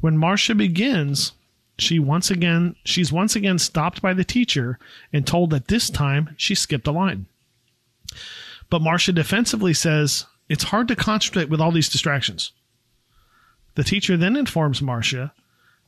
[0.00, 1.32] When Marcia begins,
[1.78, 4.78] she once again she's once again stopped by the teacher
[5.12, 7.26] and told that this time she skipped a line.
[8.70, 12.52] But Marcia defensively says, "It's hard to concentrate with all these distractions."
[13.74, 15.32] The teacher then informs Marcia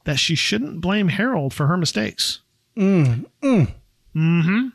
[0.04, 2.40] that she shouldn't blame Harold for her mistakes.
[2.76, 3.72] Mm, mm.
[4.12, 4.68] hmm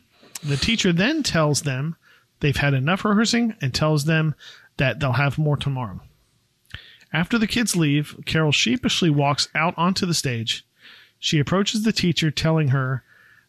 [0.43, 1.95] The teacher then tells them
[2.39, 4.35] they've had enough rehearsing and tells them
[4.77, 6.01] that they'll have more tomorrow.
[7.13, 10.65] After the kids leave, Carol sheepishly walks out onto the stage.
[11.19, 13.03] She approaches the teacher, telling her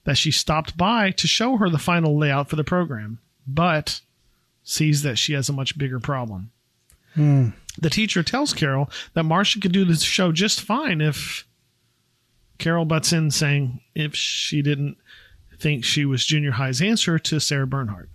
[0.04, 4.00] that she stopped by to show her the final layout for the program, but
[4.64, 6.50] sees that she has a much bigger problem.
[7.14, 7.50] Hmm.
[7.78, 11.46] The teacher tells Carol that Marcia could do the show just fine if
[12.58, 14.96] Carol butts in saying if she didn't
[15.58, 18.08] think she was junior high's answer to Sarah Bernhardt.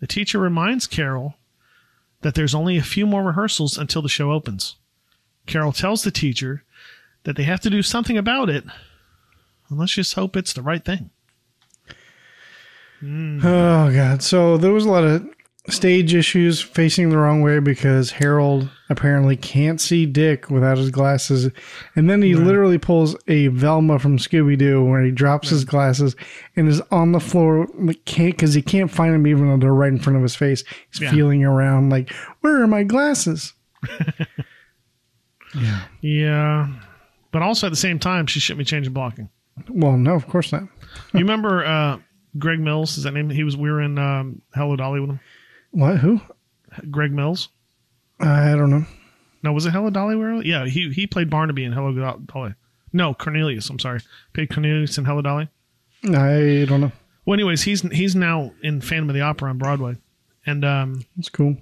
[0.00, 1.36] The teacher reminds Carol
[2.22, 4.76] that there's only a few more rehearsals until the show opens.
[5.46, 6.64] Carol tells the teacher
[7.24, 8.64] that they have to do something about it,
[9.68, 11.10] and let's just hope it's the right thing.
[13.04, 14.22] Oh god.
[14.22, 15.28] So there was a lot of
[15.68, 21.50] stage issues facing the wrong way because Harold apparently can't see Dick without his glasses.
[21.94, 26.16] And then he literally pulls a Velma from Scooby Doo where he drops his glasses
[26.56, 27.68] and is on the floor
[28.06, 30.64] can't because he can't find them even though they're right in front of his face.
[30.90, 31.10] He's Yeah.
[31.12, 32.10] feeling around like,
[32.40, 33.52] where are my glasses?
[35.54, 35.82] yeah.
[36.00, 36.68] Yeah.
[37.30, 39.28] But also at the same time, she shouldn't be changing blocking.
[39.68, 40.64] Well, no, of course not.
[41.14, 41.98] you remember uh,
[42.38, 42.98] Greg Mills?
[42.98, 43.30] Is that name?
[43.30, 43.56] He was.
[43.56, 45.20] We were in um, Hello Dolly with him.
[45.72, 45.98] What?
[45.98, 46.20] Who?
[46.90, 47.48] Greg Mills.
[48.20, 48.84] I don't know.
[49.42, 50.16] No, was it Hello Dolly?
[50.16, 50.46] With?
[50.46, 51.92] Yeah, he he played Barnaby in Hello
[52.26, 52.54] Dolly.
[52.92, 53.68] No, Cornelius.
[53.70, 54.00] I'm sorry,
[54.32, 55.48] played Cornelius in Hello Dolly.
[56.04, 56.92] I don't know.
[57.26, 59.96] Well, anyways, he's he's now in Phantom of the Opera on Broadway,
[60.46, 61.56] and um, That's cool.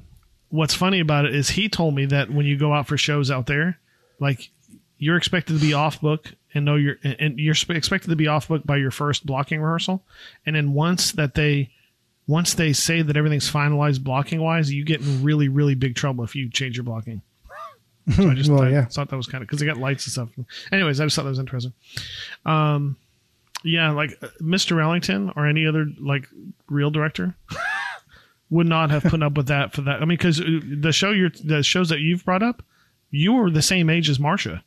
[0.49, 3.31] what's funny about it is he told me that when you go out for shows
[3.31, 3.79] out there,
[4.19, 4.51] like
[4.99, 8.49] you're expected to be off book and know you're and you're expected to be off
[8.49, 10.05] book by your first blocking rehearsal,
[10.45, 11.71] and then once that they
[12.31, 16.23] once they say that everything's finalized blocking wise, you get in really really big trouble
[16.25, 17.23] if you change your blocking.
[18.17, 18.85] So I just Well, thought, yeah.
[18.87, 20.47] thought that was kind of because they got lights and stuff.
[20.73, 21.73] Anyways, I just thought that was interesting.
[22.45, 22.97] Um,
[23.63, 24.83] yeah, like uh, Mr.
[24.83, 26.27] Ellington or any other like
[26.69, 27.37] real director
[28.51, 29.97] would not have put up with that for that.
[29.97, 32.63] I mean, because the show you're the shows that you've brought up,
[33.11, 34.65] you were the same age as Marcia.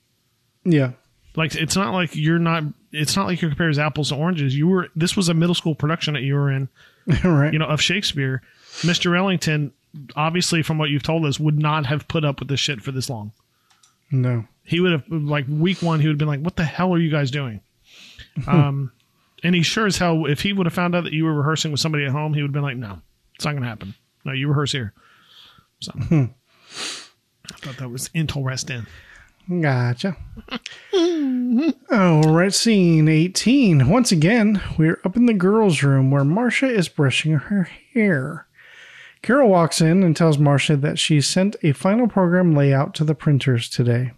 [0.64, 0.92] Yeah.
[1.36, 2.64] Like it's not like you're not.
[2.92, 4.56] It's not like you're comparing apples to oranges.
[4.56, 4.90] You were.
[4.96, 6.70] This was a middle school production that you were in.
[7.24, 7.54] right.
[7.54, 8.42] You know of Shakespeare.
[8.82, 9.18] Mr.
[9.18, 9.72] Ellington,
[10.16, 12.92] obviously from what you've told us, would not have put up with this shit for
[12.92, 13.32] this long.
[14.12, 14.46] No.
[14.64, 16.00] He would have like week one.
[16.00, 17.62] He would have been like, "What the hell are you guys doing?"
[18.48, 18.92] um,
[19.44, 21.72] and he sure as hell, if he would have found out that you were rehearsing
[21.72, 23.02] with somebody at home, he would have been like, "No,
[23.36, 23.94] it's not going to happen.
[24.24, 24.94] No, you rehearse here."
[25.82, 26.30] So I
[27.58, 28.86] thought that was interesting.
[29.62, 30.16] Gotcha.
[30.94, 33.90] Oh, All right, scene 18.
[33.90, 38.48] Once again, we're up in the girls' room where Marcia is brushing her hair.
[39.22, 43.16] Carol walks in and tells Marcia that she sent a final program layout to the
[43.16, 44.12] printers today.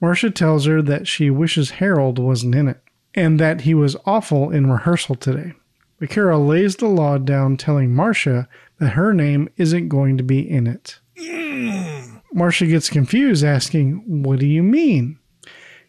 [0.00, 2.80] Marcia tells her that she wishes Harold wasn't in it
[3.14, 5.52] and that he was awful in rehearsal today.
[5.98, 8.48] But Carol lays the law down, telling Marcia
[8.78, 10.98] that her name isn't going to be in it.
[11.18, 12.09] Mm.
[12.32, 15.18] Marcia gets confused, asking, What do you mean?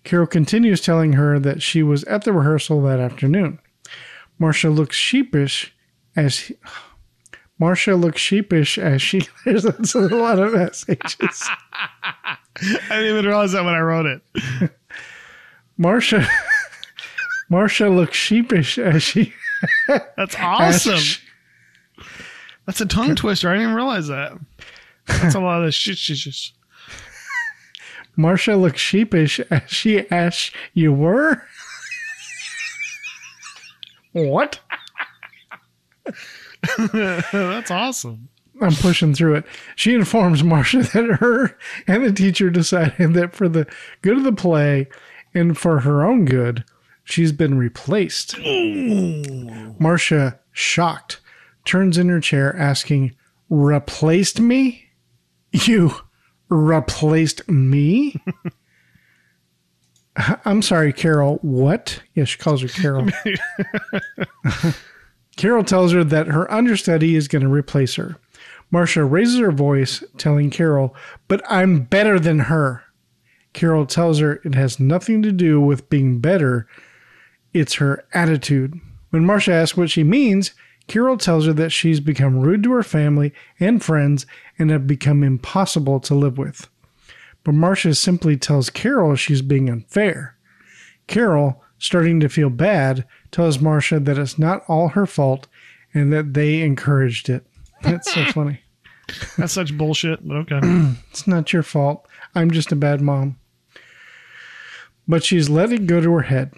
[0.04, 3.60] Carol continues telling her that she was at the rehearsal that afternoon.
[4.40, 5.74] Marcia looks sheepish
[6.16, 6.56] as he,
[7.60, 11.48] Marcia looks sheepish as she there's that's a lot of SHs.
[11.84, 12.38] I
[12.90, 14.72] didn't even realize that when I wrote it.
[15.78, 16.28] Marcia
[17.50, 19.34] Marcia looks sheepish as she
[19.88, 20.94] That's awesome.
[20.96, 21.22] asks-
[22.66, 23.50] That's a tongue twister.
[23.50, 24.34] I didn't even realize that.
[25.20, 25.98] That's a lot of shit.
[25.98, 26.52] shit, shit.
[28.16, 31.44] Marcia looks sheepish as she asks you were.
[34.14, 34.60] what?
[36.94, 38.30] That's awesome.
[38.62, 39.46] I'm pushing through it.
[39.76, 41.58] She informs Marcia that her
[41.88, 43.66] and the teacher decided that for the
[44.02, 44.88] good of the play
[45.34, 46.64] and for her own good,
[47.04, 48.38] she's been replaced.
[49.80, 51.22] Marcia, shocked,
[51.66, 53.16] turns in her chair asking,
[53.50, 54.91] Replaced me?
[55.52, 55.94] You
[56.49, 58.22] replaced me?
[60.45, 61.40] I'm sorry, Carol.
[61.41, 62.02] What?
[62.15, 63.07] Yeah, she calls her Carol.
[65.38, 68.18] Carol tells her that her understudy is going to replace her.
[68.69, 70.95] Marcia raises her voice, telling Carol,
[71.28, 72.84] But I'm better than her.
[73.53, 76.68] Carol tells her it has nothing to do with being better,
[77.53, 78.80] it's her attitude.
[79.10, 80.53] When Marcia asks what she means,
[80.92, 84.26] Carol tells her that she's become rude to her family and friends
[84.60, 86.68] and have become impossible to live with.
[87.46, 90.36] But Marcia simply tells Carol she's being unfair.
[91.08, 95.48] Carol, starting to feel bad, tells Marcia that it's not all her fault
[95.94, 97.48] and that they encouraged it.
[97.84, 98.60] That's so funny.
[99.38, 100.60] That's such bullshit, but okay.
[101.10, 102.06] It's not your fault.
[102.36, 103.40] I'm just a bad mom.
[105.08, 106.52] But she's let it go to her head.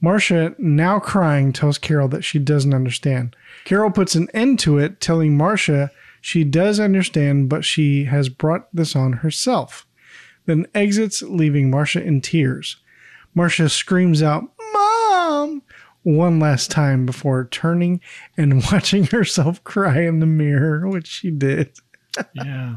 [0.00, 3.34] Marcia, now crying, tells Carol that she doesn't understand.
[3.64, 5.90] Carol puts an end to it, telling Marcia
[6.20, 9.86] she does understand, but she has brought this on herself.
[10.44, 12.76] Then exits, leaving Marcia in tears.
[13.34, 15.62] Marcia screams out, Mom!
[16.06, 18.00] one last time before turning
[18.36, 21.72] and watching herself cry in the mirror, which she did.
[22.32, 22.76] yeah.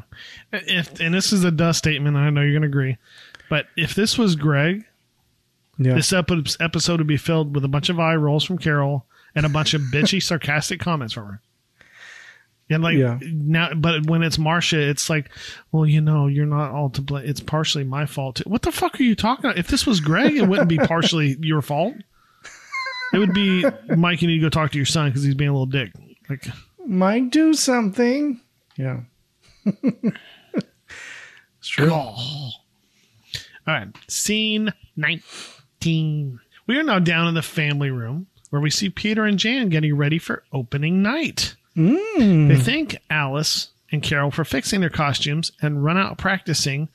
[0.51, 2.97] If and this is a dust statement, I know you're gonna agree,
[3.49, 4.85] but if this was Greg,
[5.79, 5.95] Yeah.
[5.95, 9.45] this epi- episode would be filled with a bunch of eye rolls from Carol and
[9.45, 11.41] a bunch of bitchy, sarcastic comments from her.
[12.69, 13.17] And like Yeah.
[13.23, 15.31] now, but when it's Marcia, it's like,
[15.71, 17.27] well, you know, you're not all to blame.
[17.27, 18.35] It's partially my fault.
[18.35, 18.43] Too.
[18.45, 19.57] What the fuck are you talking about?
[19.57, 21.95] If this was Greg, it wouldn't be partially your fault.
[23.11, 23.65] It would be
[23.97, 24.21] Mike.
[24.21, 25.91] You need to go talk to your son because he's being a little dick.
[26.29, 26.45] Like,
[26.85, 28.39] Might do something.
[28.77, 28.99] Yeah.
[29.65, 30.13] it's
[31.63, 31.91] true.
[31.91, 32.53] All
[33.67, 34.71] right, scene
[35.81, 36.39] 19.
[36.67, 39.95] We are now down in the family room where we see Peter and Jan getting
[39.95, 41.55] ready for opening night.
[41.77, 42.49] Mm.
[42.49, 46.89] They thank Alice and Carol for fixing their costumes and run out practicing,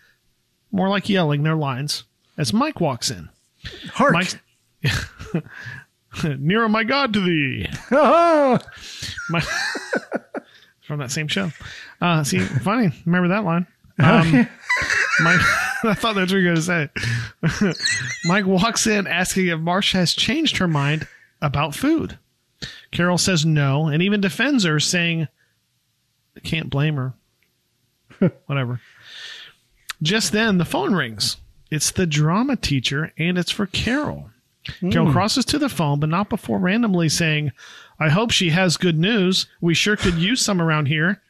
[0.71, 2.05] more like yelling their lines.
[2.37, 3.31] as Mike walks in.
[3.93, 4.13] Hark.
[4.13, 4.35] Mike,
[6.39, 7.67] Nearer my God to thee.
[7.91, 8.59] Oh,
[9.31, 9.41] My,
[10.83, 11.51] from that same show.
[12.01, 12.91] Uh, see, funny.
[13.07, 13.67] Remember that line?
[13.99, 14.47] Um,
[15.21, 15.41] Mike,
[15.89, 17.73] I thought that's what you were going to say.
[18.25, 21.07] Mike walks in asking if Marcia has changed her mind
[21.43, 22.19] about food.
[22.91, 25.29] Carol says no and even defends her, saying,
[26.37, 27.13] I can't blame her.
[28.47, 28.81] Whatever.
[30.01, 31.37] Just then, the phone rings.
[31.71, 34.31] It's the drama teacher, and it's for Carol.
[34.91, 35.13] Carol hmm.
[35.13, 37.53] crosses to the phone, but not before randomly saying,
[38.01, 39.47] I hope she has good news.
[39.61, 41.21] We sure could use some around here.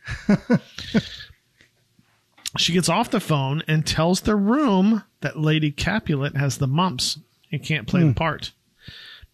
[2.59, 7.19] She gets off the phone and tells the room that Lady Capulet has the mumps
[7.51, 8.13] and can't play the hmm.
[8.13, 8.53] part.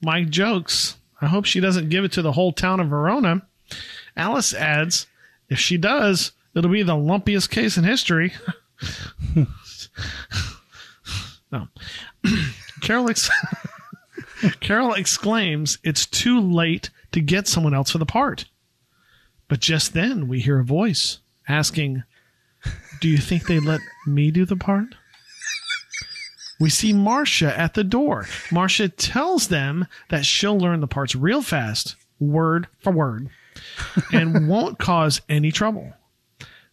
[0.03, 3.43] Mike jokes, I hope she doesn't give it to the whole town of Verona.
[4.17, 5.07] Alice adds,
[5.49, 8.33] if she does, it'll be the lumpiest case in history.
[11.53, 11.69] no.
[12.81, 13.31] Carol, ex-
[14.61, 18.47] Carol exclaims, It's too late to get someone else for the part.
[19.49, 21.19] But just then we hear a voice
[21.49, 22.05] asking,
[23.01, 24.95] Do you think they'd let me do the part?
[26.61, 28.27] We see Marcia at the door.
[28.53, 33.31] Marcia tells them that she'll learn the parts real fast, word for word,
[34.13, 35.95] and won't cause any trouble.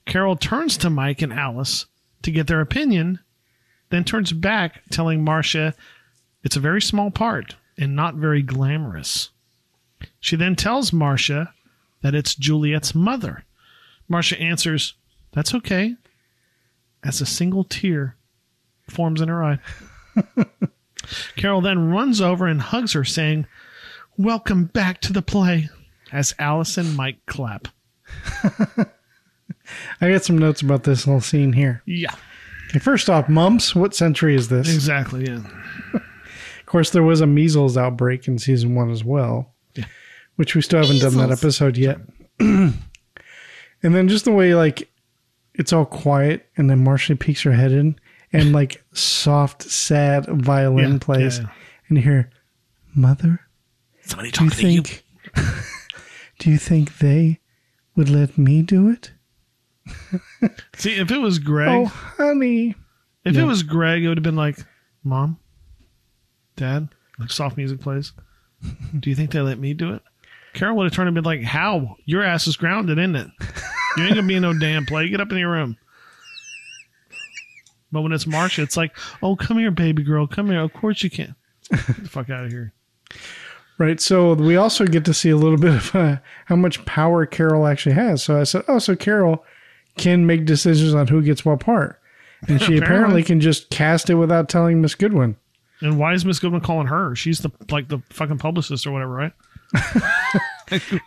[0.05, 1.85] Carol turns to Mike and Alice
[2.23, 3.19] to get their opinion,
[3.89, 5.73] then turns back, telling Marcia
[6.43, 9.29] it's a very small part and not very glamorous.
[10.19, 11.53] She then tells Marcia
[12.01, 13.45] that it's Juliet's mother.
[14.09, 14.93] Marcia answers,
[15.31, 15.95] That's okay,
[17.03, 18.15] as a single tear
[18.89, 19.59] forms in her eye.
[21.35, 23.45] Carol then runs over and hugs her, saying,
[24.17, 25.69] Welcome back to the play,
[26.11, 27.67] as Alice and Mike clap.
[30.01, 31.81] I got some notes about this whole scene here.
[31.85, 32.13] Yeah,
[32.69, 33.73] Okay, first off, mumps.
[33.75, 34.73] What century is this?
[34.73, 35.25] exactly.
[35.27, 35.41] Yeah.
[36.59, 39.85] Of course, there was a measles outbreak in season one as well, Yeah.
[40.35, 41.97] which we still haven't done that episode yet.
[42.39, 42.73] and
[43.81, 44.91] then just the way like
[45.57, 47.99] it's all quiet, and then Marcia peeks her head in,
[48.33, 51.49] and like soft, sad violin Yeah, plays, yeah, yeah.
[51.89, 52.29] and you hear,
[52.95, 53.41] "Mother,
[54.03, 54.81] Somebody do you talking to you.
[54.81, 55.03] think?
[56.39, 57.39] do you think they
[57.95, 59.11] would let me do it?
[60.75, 62.75] See, if it was Greg, Oh, honey."
[63.25, 64.57] if it was Greg, it would have been like,
[65.03, 65.37] Mom,
[66.55, 66.89] Dad,
[67.19, 68.13] like soft music plays.
[68.99, 70.01] Do you think they let me do it?
[70.53, 71.97] Carol would have turned and been like, How?
[72.05, 73.27] Your ass is grounded, isn't it?
[73.97, 75.09] You ain't gonna be in no damn play.
[75.09, 75.77] Get up in your room.
[77.91, 80.27] But when it's Marcia, it's like, Oh, come here, baby girl.
[80.27, 80.61] Come here.
[80.61, 81.35] Of course you can.
[81.71, 82.73] Get the fuck out of here.
[83.77, 83.99] Right.
[83.99, 87.65] So we also get to see a little bit of uh, how much power Carol
[87.67, 88.23] actually has.
[88.23, 89.43] So I said, oh, so Carol
[89.97, 91.99] can make decisions on who gets what part.
[92.47, 93.23] And she apparently Apparently.
[93.23, 95.35] can just cast it without telling Miss Goodwin.
[95.81, 97.15] And why is Miss Goodwin calling her?
[97.15, 99.33] She's the like the fucking publicist or whatever, right?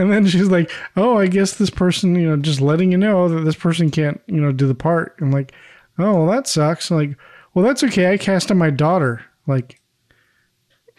[0.00, 3.28] And then she's like, oh, I guess this person, you know, just letting you know
[3.28, 5.16] that this person can't, you know, do the part.
[5.20, 5.52] I'm like,
[5.98, 6.90] oh, well, that sucks.
[6.90, 7.16] like,
[7.54, 8.12] well, that's okay.
[8.12, 9.24] I casted my daughter.
[9.46, 9.80] Like,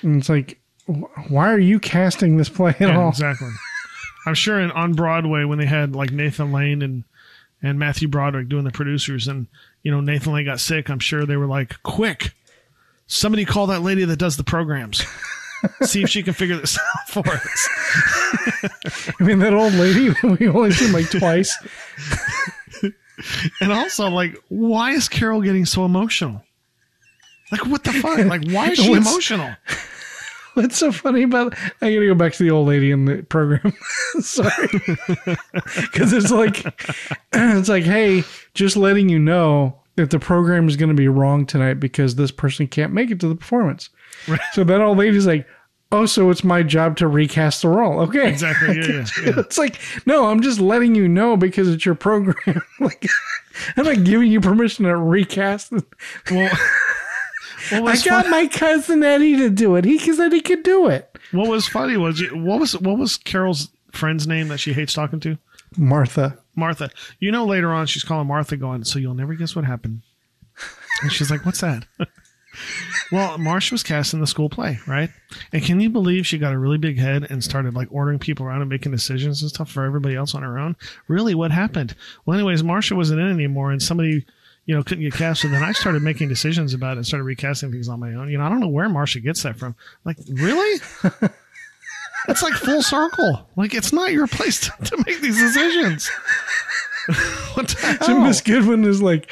[0.01, 0.59] and it's like,
[1.29, 3.09] why are you casting this play at Yeah, all?
[3.09, 3.49] exactly.
[4.25, 7.03] I'm sure in on Broadway when they had like Nathan Lane and
[7.63, 9.47] and Matthew Broderick doing the producers, and
[9.83, 10.89] you know Nathan Lane got sick.
[10.89, 12.33] I'm sure they were like, "Quick,
[13.07, 15.03] somebody call that lady that does the programs.
[15.83, 17.69] See if she can figure this out for us."
[19.19, 21.57] I mean, that old lady we only seen like twice.
[23.59, 26.43] And also, like, why is Carol getting so emotional?
[27.51, 28.17] Like, what the fuck?
[28.25, 29.55] Like, why is she What's- emotional?
[30.53, 31.53] What's so funny about?
[31.81, 33.71] I gotta go back to the old lady in the program.
[34.19, 36.65] Sorry, because it's like,
[37.33, 38.23] it's like, hey,
[38.53, 42.31] just letting you know that the program is going to be wrong tonight because this
[42.31, 43.89] person can't make it to the performance.
[44.53, 45.47] So that old lady's like,
[45.91, 47.99] oh, so it's my job to recast the role.
[48.01, 48.77] Okay, Exactly.
[48.77, 49.33] Yeah, yeah, yeah.
[49.39, 52.61] It's like, no, I'm just letting you know because it's your program.
[52.79, 53.05] like,
[53.77, 55.73] I'm not giving you permission to recast.
[57.71, 59.85] Well, I got fun- my cousin Eddie to do it.
[59.85, 61.15] He said he could do it.
[61.31, 64.93] what was funny was you- what was what was Carol's friend's name that she hates
[64.93, 65.37] talking to?
[65.77, 66.37] Martha.
[66.55, 66.89] Martha.
[67.19, 70.01] You know, later on, she's calling Martha, going, "So you'll never guess what happened."
[71.03, 71.85] And she's like, "What's that?"
[73.11, 75.09] Well, Marcia was cast in the school play, right?
[75.53, 78.45] And can you believe she got a really big head and started like ordering people
[78.45, 80.75] around and making decisions and stuff for everybody else on her own?
[81.07, 81.95] Really, what happened?
[82.25, 84.25] Well, anyways, Marcia wasn't in anymore, and somebody.
[84.65, 87.23] You know, couldn't get cast, so then I started making decisions about it and started
[87.23, 88.29] recasting things on my own.
[88.29, 89.75] You know, I don't know where Marcia gets that from.
[90.05, 90.79] Like, really?
[92.27, 93.49] It's like full circle.
[93.55, 96.07] Like, it's not your place to, to make these decisions.
[97.55, 98.21] what the So hell?
[98.21, 99.29] Miss Goodwin is like,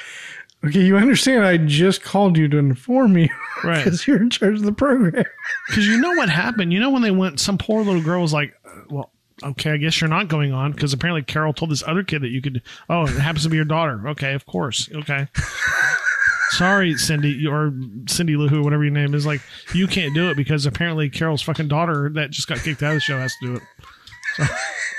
[0.65, 1.45] Okay, you understand?
[1.45, 3.29] I just called you to inform you,
[3.63, 3.83] Right.
[3.83, 5.23] Because you're in charge of the program.
[5.67, 6.73] Because you know what happened.
[6.73, 9.11] You know when they went, some poor little girl was like, uh, "Well,
[9.43, 12.29] okay, I guess you're not going on." Because apparently Carol told this other kid that
[12.29, 12.63] you could.
[12.89, 14.07] Oh, it happens to be your daughter.
[14.09, 14.89] Okay, of course.
[14.93, 15.27] Okay.
[16.49, 17.71] Sorry, Cindy or
[18.07, 19.27] Cindy Lou, Who, whatever your name is.
[19.27, 19.41] Like
[19.75, 22.95] you can't do it because apparently Carol's fucking daughter that just got kicked out of
[22.95, 23.63] the show has to do it.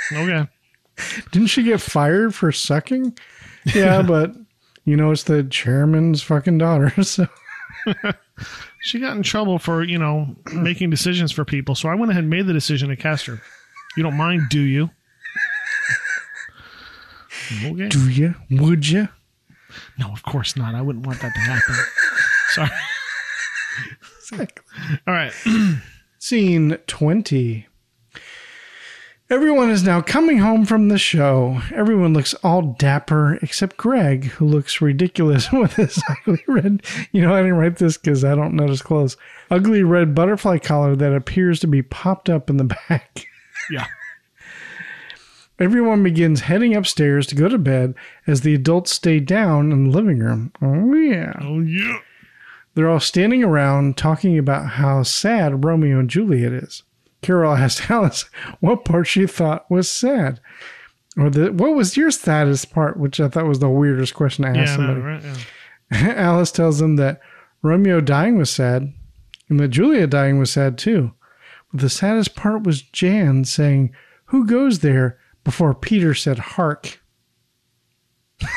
[0.08, 0.48] So, okay.
[1.32, 3.18] Didn't she get fired for sucking?
[3.74, 4.34] Yeah, but
[4.90, 6.92] you know it's the chairman's fucking daughter.
[7.04, 7.26] So
[8.82, 11.74] She got in trouble for you know making decisions for people.
[11.74, 13.40] So I went ahead and made the decision to cast her.
[13.96, 14.90] You don't mind, do you?
[17.64, 17.88] Okay.
[17.88, 18.36] do you?
[18.50, 19.08] Would you?
[19.98, 20.76] No, of course not.
[20.76, 21.74] I wouldn't want that to happen.
[22.50, 24.48] Sorry.
[25.08, 25.32] All right.
[26.20, 27.66] Scene 20.
[29.30, 31.62] Everyone is now coming home from the show.
[31.72, 36.82] Everyone looks all dapper except Greg, who looks ridiculous with his ugly red.
[37.12, 39.16] You know, I didn't write this because I don't notice clothes.
[39.48, 43.24] Ugly red butterfly collar that appears to be popped up in the back.
[43.70, 43.86] Yeah.
[45.60, 47.94] Everyone begins heading upstairs to go to bed
[48.26, 50.52] as the adults stay down in the living room.
[50.60, 51.34] Oh, yeah.
[51.40, 51.98] Oh, yeah.
[52.74, 56.82] They're all standing around talking about how sad Romeo and Juliet is.
[57.22, 58.24] Carol asked Alice
[58.60, 60.40] what part she thought was sad.
[61.16, 64.50] Or the what was your saddest part, which I thought was the weirdest question to
[64.50, 65.00] ask Yeah, somebody.
[65.00, 65.22] right?
[65.92, 66.14] Yeah.
[66.16, 67.20] Alice tells them that
[67.62, 68.92] Romeo dying was sad
[69.48, 71.12] and that Julia dying was sad too.
[71.72, 73.92] But the saddest part was Jan saying,
[74.26, 75.18] Who goes there?
[75.42, 77.00] before Peter said, Hark.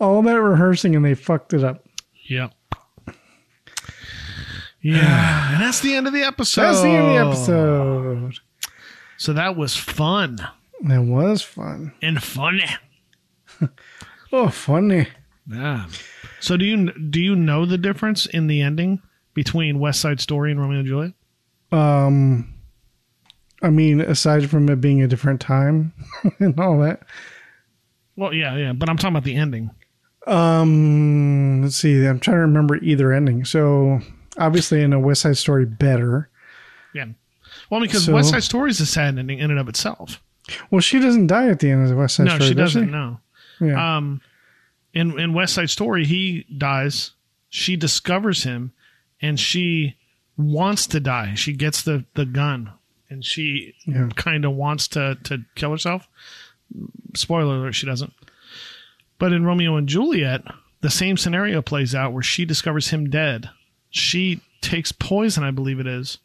[0.00, 1.84] All that rehearsing and they fucked it up.
[2.28, 2.52] Yep.
[4.82, 5.52] Yeah.
[5.54, 6.62] and that's the end of the episode.
[6.62, 8.34] That's the end of the episode.
[9.16, 10.38] So that was fun
[10.82, 11.92] That was fun.
[12.02, 12.66] and funny.
[14.34, 15.08] Oh, funny.
[15.46, 15.86] Yeah.
[16.40, 19.02] So do you do you know the difference in the ending
[19.34, 21.12] between West Side Story and Romeo and Juliet?
[21.70, 22.54] Um,
[23.62, 25.92] I mean, aside from it being a different time
[26.40, 27.02] and all that,
[28.16, 29.70] Well, yeah, yeah, but I'm talking about the ending.
[30.26, 32.06] um, let's see.
[32.06, 33.44] I'm trying to remember either ending.
[33.44, 34.00] So
[34.38, 36.28] obviously, in a West Side Story, better.
[36.94, 37.06] Yeah.
[37.70, 40.20] Well, because So- West Side Story is a sad ending in and of itself.
[40.70, 42.48] Well, she doesn't die at the end of the West Side no, Story.
[42.48, 42.90] she does doesn't.
[42.90, 43.20] No.
[43.60, 43.96] Yeah.
[43.96, 44.20] Um,
[44.92, 47.12] in in West Side Story, he dies.
[47.48, 48.72] She discovers him,
[49.20, 49.96] and she
[50.36, 51.34] wants to die.
[51.34, 52.72] She gets the the gun,
[53.08, 54.08] and she Yeah.
[54.16, 56.08] kind of wants to to kill herself.
[57.14, 58.12] Spoiler alert: she doesn't.
[59.18, 60.42] But in Romeo and Juliet,
[60.80, 63.48] the same scenario plays out where she discovers him dead.
[63.92, 66.18] She takes poison, I believe it is,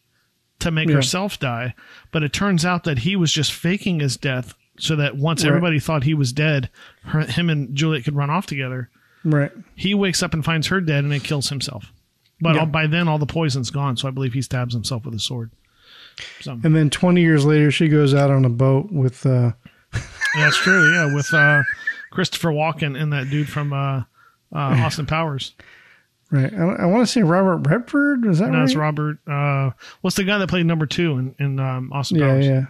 [0.60, 0.96] to make Yeah.
[0.96, 1.76] herself die.
[2.12, 5.50] But it turns out that he was just faking his death so that once Right.
[5.50, 6.70] everybody thought he was dead,
[7.04, 8.90] her, him and Juliet could run off together.
[9.24, 9.52] Right.
[9.76, 11.92] He wakes up and finds her dead and then kills himself.
[12.40, 12.62] But Yeah.
[12.62, 13.98] all, by then, all the poison's gone.
[13.98, 15.52] So I believe he stabs himself with a sword.
[16.42, 19.26] So And then 20 years later, she goes out on a boat with.
[19.26, 19.54] Uh,
[20.36, 20.94] that's true.
[20.94, 21.64] Yeah, with uh,
[22.12, 24.04] Christopher Walken and that dude from uh,
[24.54, 25.54] uh, Austin Powers.
[26.32, 26.54] right.
[26.54, 28.26] I, I want to say Robert Redford.
[28.26, 28.64] Is that No, right?
[28.66, 29.18] it's Robert.
[29.28, 29.72] Uh,
[30.02, 32.46] what's the guy that played number two in, in um, Austin Yeah, Powers?
[32.48, 32.66] yeah.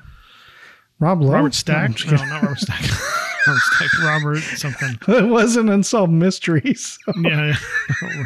[1.00, 1.32] Rob Lowe.
[1.32, 1.92] Robert No, Stack?
[1.92, 2.82] just No, not Robert Stack.
[3.48, 4.04] Robert Stack.
[4.04, 4.98] Robert something.
[5.16, 6.74] it was an unsolved mystery.
[6.76, 7.12] So.
[7.22, 7.56] Yeah.
[8.02, 8.26] yeah.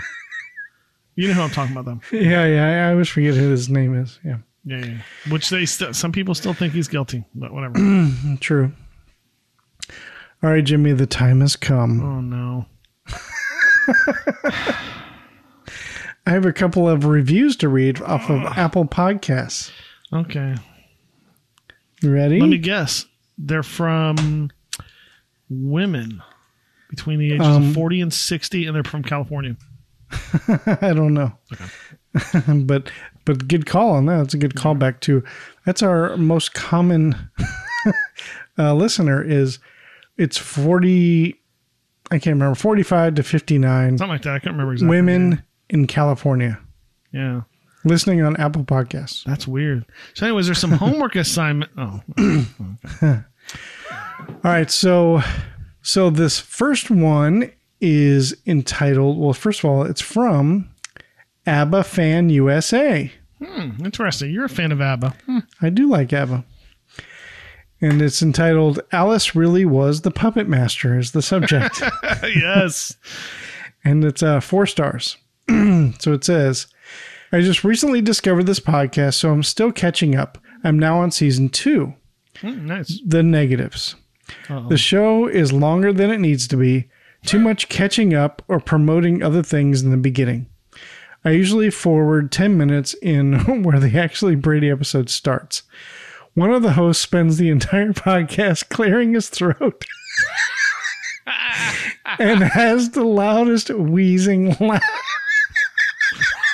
[1.15, 2.17] you know who I'm talking about, though.
[2.17, 2.65] Yeah, yeah.
[2.67, 4.19] I I always forget who his name is.
[4.23, 4.37] Yeah.
[4.63, 4.97] Yeah, yeah.
[5.31, 7.75] Which they st- some people still think he's guilty, but whatever.
[8.39, 8.71] True.
[10.43, 12.01] All right, Jimmy, the time has come.
[12.01, 12.65] oh no.
[16.25, 19.71] I have a couple of reviews to read off of Apple Podcasts.
[20.13, 20.55] Okay.
[22.01, 22.39] You ready?
[22.39, 23.05] Let me guess.
[23.37, 24.51] They're from
[25.49, 26.21] women
[26.89, 29.55] between the ages Um, of 40 and 60, and they're from California.
[30.81, 31.31] I don't know.
[32.65, 32.91] but
[33.23, 34.21] but good call on that.
[34.21, 35.23] It's a good callback too.
[35.65, 37.15] That's our most common
[38.59, 39.59] uh, listener is
[40.17, 41.39] it's 40
[42.11, 44.33] I can't remember 45 to 59 Something like that.
[44.35, 44.97] I can't remember exactly.
[44.97, 46.59] women in California
[47.11, 47.41] Yeah.
[47.83, 49.23] listening on Apple Podcasts.
[49.23, 49.85] That's weird.
[50.13, 51.71] So, anyways, there's some homework assignment.
[51.77, 52.01] Oh,
[53.01, 53.23] All
[54.43, 55.21] right, so
[55.81, 60.69] so this first one is entitled well first of all it's from
[61.47, 63.11] ABBA Fan USA.
[63.39, 64.29] hmm, interesting.
[64.31, 65.15] You're a fan of ABBA.
[65.25, 65.39] Hmm.
[65.61, 66.45] I do like ABBA.
[67.83, 71.81] And it's entitled Alice Really Was the Puppet Master is the subject.
[72.23, 72.95] yes.
[73.83, 75.17] and it's uh, four stars.
[75.99, 76.67] So it says,
[77.31, 80.37] I just recently discovered this podcast, so I'm still catching up.
[80.63, 81.93] I'm now on season two.
[82.41, 83.01] Hmm, nice.
[83.05, 83.95] The negatives.
[84.69, 86.89] The show is longer than it needs to be,
[87.25, 90.47] too much catching up or promoting other things in the beginning.
[91.23, 95.63] I usually forward 10 minutes in where the actually Brady episode starts.
[96.33, 99.85] One of the hosts spends the entire podcast clearing his throat
[102.19, 104.83] and has the loudest wheezing laugh.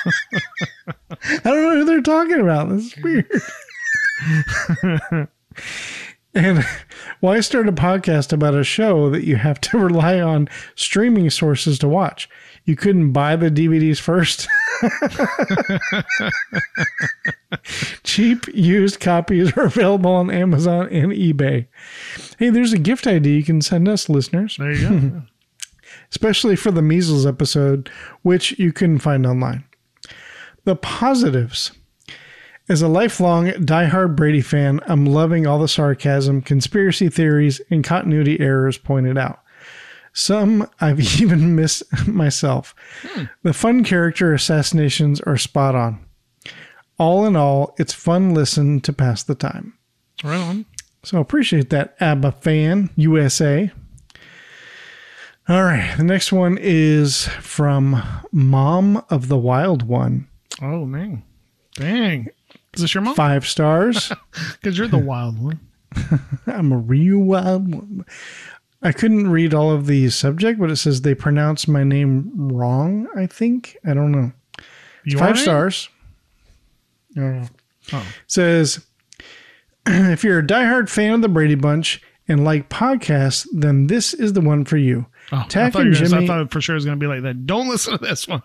[1.10, 2.68] I don't know who they're talking about.
[2.68, 3.28] This is weird.
[6.34, 6.64] and
[7.20, 11.78] why start a podcast about a show that you have to rely on streaming sources
[11.80, 12.28] to watch?
[12.64, 14.46] You couldn't buy the DVDs first.
[18.04, 21.66] Cheap used copies are available on Amazon and eBay.
[22.38, 24.56] Hey, there's a gift idea you can send us, listeners.
[24.58, 25.22] There you go.
[26.10, 27.90] Especially for the measles episode,
[28.22, 29.64] which you can find online.
[30.68, 31.72] The positives.
[32.68, 38.38] As a lifelong diehard Brady fan, I'm loving all the sarcasm, conspiracy theories, and continuity
[38.38, 39.40] errors pointed out.
[40.12, 42.74] Some I've even missed myself.
[43.00, 43.24] Hmm.
[43.44, 46.04] The fun character assassinations are spot on.
[46.98, 49.72] All in all, it's fun listen to pass the time.
[50.22, 50.66] right on.
[51.02, 53.72] So appreciate that, ABBA fan USA.
[55.48, 60.27] All right, the next one is from Mom of the Wild One.
[60.60, 61.22] Oh man,
[61.74, 62.28] dang!
[62.74, 63.14] Is this your mom?
[63.14, 64.12] Five stars.
[64.52, 65.60] Because you're the wild one.
[66.46, 68.04] I'm a real wild one.
[68.82, 73.08] I couldn't read all of the subject, but it says they pronounce my name wrong.
[73.16, 74.32] I think I don't know.
[75.04, 75.88] Your five stars.
[77.14, 77.44] Don't.
[77.44, 77.48] Oh.
[77.94, 78.06] oh.
[78.26, 78.86] says
[79.86, 84.34] if you're a diehard fan of the Brady Bunch and like podcasts, then this is
[84.34, 85.06] the one for you.
[85.30, 86.10] Oh, I Tach thought, and Jimmy.
[86.10, 87.46] gonna, I thought for sure it was going to be like that.
[87.46, 88.42] Don't listen to this one.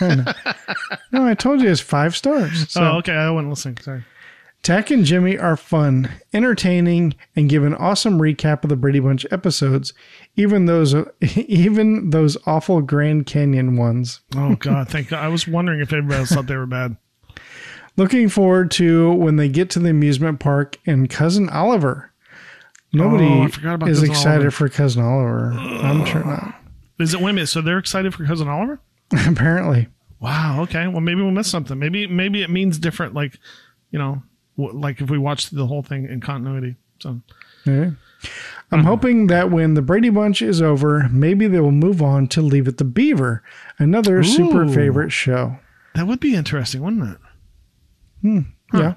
[1.12, 2.70] no, I told you it's five stars.
[2.70, 3.12] So oh, okay.
[3.12, 3.78] I wasn't listening.
[3.78, 4.04] Sorry.
[4.66, 9.24] Tach and Jimmy are fun, entertaining, and give an awesome recap of the Brady Bunch
[9.30, 9.94] episodes,
[10.34, 10.92] even those
[11.36, 14.20] even those awful Grand Canyon ones.
[14.34, 15.22] Oh God, thank God.
[15.24, 16.96] I was wondering if everybody else thought they were bad.
[17.96, 22.12] Looking forward to when they get to the amusement park and cousin Oliver.
[22.96, 24.50] Nobody Oh, I forgot about is excited Oliver.
[24.50, 25.52] for cousin Oliver.
[25.52, 26.54] I'm sure not.
[26.98, 27.48] Is it wait a minute?
[27.48, 28.80] So they're excited for cousin Oliver?
[29.26, 30.62] Apparently, Wow.
[30.62, 30.88] Okay.
[30.88, 31.78] Well, maybe we'll miss something.
[31.78, 33.12] Maybe maybe it means different.
[33.12, 33.38] Like,
[33.90, 34.22] you know,
[34.56, 36.76] wh- like if we watched the whole thing in continuity.
[37.00, 37.20] So
[37.66, 37.90] Yeah.
[38.72, 42.40] I'm hoping that when the Brady Bunch is over, maybe they will move on to
[42.40, 43.42] Leave It to Beaver,
[43.78, 45.58] another super favorite show.
[45.94, 47.18] that would be interesting, wouldn't it?
[48.22, 48.40] Hmm.
[48.72, 48.94] Yeah.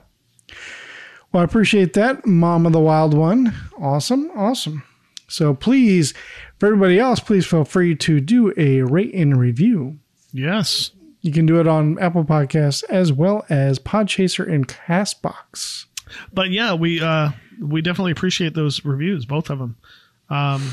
[1.31, 3.53] Well, I appreciate that, Mom of the Wild One.
[3.77, 4.83] Awesome, awesome.
[5.27, 6.13] So please,
[6.57, 9.99] for everybody else, please feel free to do a rate and review.
[10.33, 10.91] Yes.
[11.21, 15.85] You can do it on Apple Podcasts as well as Podchaser and Castbox.
[16.33, 17.29] But yeah, we uh
[17.61, 19.77] we definitely appreciate those reviews, both of them.
[20.29, 20.71] Um,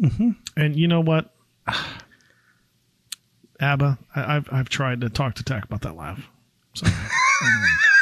[0.00, 0.30] mm-hmm.
[0.56, 1.34] and you know what,
[3.60, 6.20] Abba, I, I've I've tried to talk to Tach about that laugh.
[6.74, 6.86] So,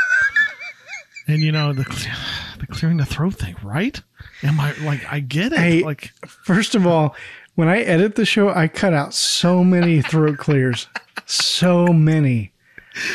[1.27, 1.83] and you know the
[2.59, 4.01] the clearing the throat thing, right?
[4.43, 5.59] Am I like I get it?
[5.59, 7.15] Hey, like First of all,
[7.55, 10.89] when I edit the show, I cut out so many throat clears.
[11.25, 12.53] So many.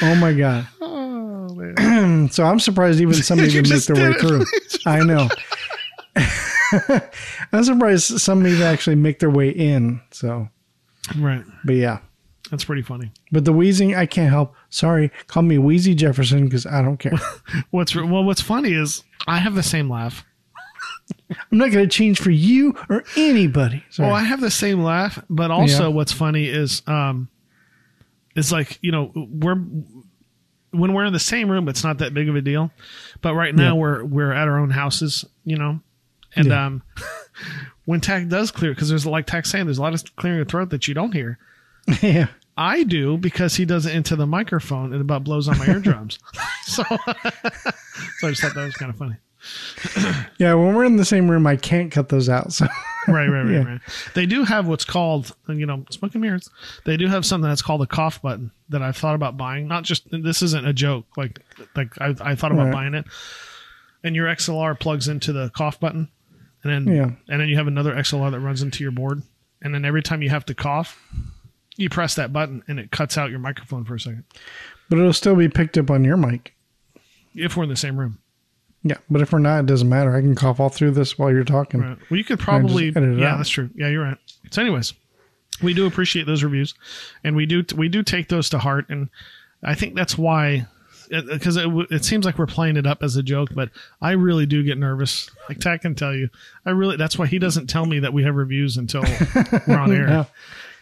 [0.01, 0.67] Oh my God.
[0.81, 4.19] oh man, so I'm surprised even some You even make their way it.
[4.19, 4.45] through.
[4.85, 5.29] I know.
[7.53, 10.01] I'm surprised some even actually make their way in.
[10.11, 10.49] So,
[11.17, 11.43] right?
[11.65, 11.99] but yeah.
[12.51, 13.11] That's pretty funny.
[13.31, 14.53] But the wheezing, I can't help.
[14.69, 17.17] Sorry, call me Wheezy Jefferson because I don't care.
[17.71, 20.23] What's well, what's funny is I have the same laugh.
[21.29, 23.83] I'm not going to change for you or anybody.
[23.89, 24.07] Sorry.
[24.07, 25.95] Well, I have the same laugh, but also Yeah.
[25.95, 27.29] what's funny is um
[28.35, 29.55] it's like, you know, we're
[30.71, 32.71] when we're in the same room, it's not that big of a deal.
[33.21, 33.79] But right now Yeah.
[33.79, 35.79] we're we're at our own houses, you know.
[36.35, 36.65] And Yeah.
[36.65, 36.83] um
[37.85, 40.45] when Tach does clear because there's like Tach saying there's a lot of clearing your
[40.45, 41.39] throat that you don't hear.
[42.01, 42.27] yeah.
[42.57, 46.19] I do because he does it into the microphone and about blows on my eardrums.
[46.65, 46.97] so, so
[48.27, 49.15] I just thought that was kind of funny.
[50.37, 52.53] Yeah, when we're in the same room, I can't cut those out.
[52.53, 52.67] So,
[53.07, 53.63] right, right, right, Yeah.
[53.63, 53.81] right.
[54.13, 56.47] They do have what's called, you know, smoke and mirrors.
[56.85, 59.67] They do have something that's called a cough button that I've thought about buying.
[59.67, 61.05] Not just this isn't a joke.
[61.17, 61.39] Like,
[61.75, 62.73] like I, I thought about Right.
[62.73, 63.05] buying it.
[64.03, 66.09] And your XLR plugs into the cough button,
[66.63, 67.11] and then Yeah.
[67.27, 69.23] and then you have another XLR that runs into your board.
[69.63, 70.99] And then every time you have to cough,
[71.81, 74.23] you press that button, and it cuts out your microphone for a second.
[74.89, 76.53] but it'll still be picked up on your mic.
[77.35, 78.19] If we're in the same room,
[78.83, 80.15] Yeah, but if we're not, it doesn't matter.
[80.15, 81.79] I can cough all through this while you're talking.
[81.81, 81.97] Right.
[82.09, 82.89] Well, you could probably.
[82.89, 83.37] edit it Yeah, out.
[83.37, 83.69] that's true.
[83.75, 84.17] Yeah, you're right.
[84.51, 84.93] So, anyways,
[85.63, 86.73] we do appreciate those reviews,
[87.23, 89.09] and we do we do take those to heart, and
[89.63, 90.67] I think that's why
[91.09, 93.69] because it, w- it seems like we're playing it up as a joke, but
[94.01, 95.29] I really do get nervous.
[95.49, 96.29] Like Tach can tell you,
[96.65, 96.97] I really.
[96.97, 99.03] That's why he doesn't tell me that we have reviews until
[99.67, 100.07] we're on air.
[100.09, 100.25] Yeah.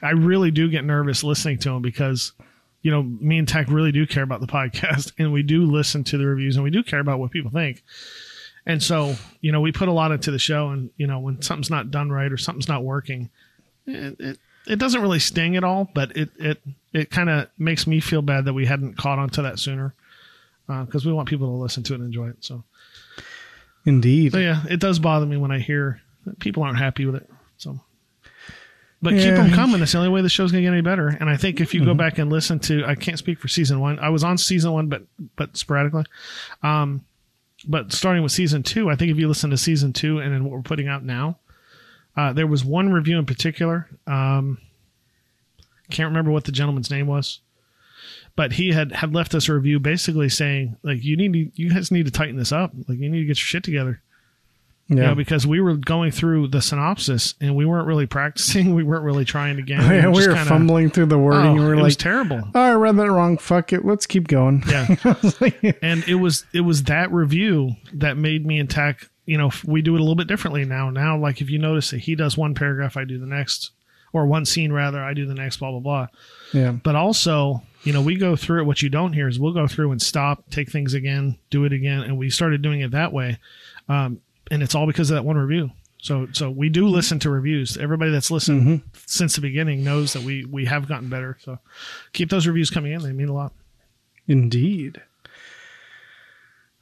[0.01, 2.33] I really do get nervous listening to him because,
[2.81, 6.03] you know, me and Tach really do care about the podcast, and we do listen
[6.05, 7.83] to the reviews, and we do care about what people think.
[8.65, 11.41] And so, you know, we put a lot into the show, and you know, when
[11.41, 13.29] something's not done right or something's not working,
[13.87, 16.61] it it, it doesn't really sting at all, but it it
[16.93, 19.95] it kind of makes me feel bad that we hadn't caught on to that sooner,
[20.67, 22.37] uh, because we want people to listen to it and enjoy it.
[22.41, 22.63] So,
[23.85, 24.33] Indeed.
[24.33, 27.28] so yeah, it does bother me when I hear that people aren't happy with it.
[29.01, 29.79] But keep them coming.
[29.79, 31.07] That's the only way the show's gonna get any better.
[31.07, 31.97] And I think if you go Mhm.
[31.97, 33.97] back and listen to, I can't speak for season one.
[33.99, 35.03] I was on season one, but
[35.37, 36.03] but sporadically.
[36.63, 37.01] Um,
[37.67, 40.43] but starting with season two, I think if you listen to season two and then
[40.43, 41.37] what we're putting out now,
[42.17, 43.87] uh, there was one review in particular.
[44.05, 44.57] Um,
[45.89, 47.39] can't remember what the gentleman's name was,
[48.35, 51.69] but he had had left us a review basically saying like you need to, you
[51.73, 52.73] guys need to tighten this up.
[52.87, 54.01] Like you need to get your shit together.
[54.89, 55.05] You Yeah.
[55.09, 58.73] know, because we were going through the synopsis and we weren't really practicing.
[58.73, 59.79] We weren't really trying to get.
[59.83, 61.51] Yeah, we just were kinda- fumbling through the wording.
[61.51, 62.41] Oh, we were it like, was terrible.
[62.55, 63.37] Oh, I read that wrong.
[63.37, 63.85] Fuck it.
[63.85, 64.63] Let's keep going.
[64.67, 64.87] Yeah.
[65.83, 69.09] and it was it was that review that made me attack.
[69.25, 70.89] You know, we do it a little bit differently now.
[70.89, 73.69] Now, like if you notice that he does one paragraph, I do the next,
[74.11, 76.07] or one scene rather, I do the next, blah blah blah.
[76.51, 76.71] Yeah.
[76.71, 78.65] But also, you know, we go through it.
[78.65, 81.73] What you don't hear is we'll go through and stop, take things again, do it
[81.73, 83.37] again, and we started doing it that way.
[83.87, 84.19] Um,
[84.51, 85.71] and it's all because of that one review.
[86.01, 87.75] So, so we do listen to reviews.
[87.77, 88.87] Everybody that's listened Mm-hmm.
[89.05, 91.37] since the beginning knows that we we have gotten better.
[91.41, 91.59] So,
[92.13, 93.51] keep those reviews coming in; they mean a lot.
[94.27, 95.01] Indeed.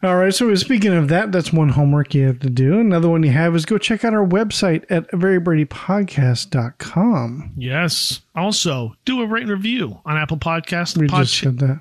[0.03, 0.31] All right.
[0.35, 2.79] So speaking of that, that's one homework you have to do.
[2.79, 7.51] Another one you have is go check out our website at verybradypodcast.com.
[7.57, 8.21] Yes.
[8.35, 10.95] Also, do a rate and review on Apple Podcasts.
[10.97, 11.79] We Pod- just said that.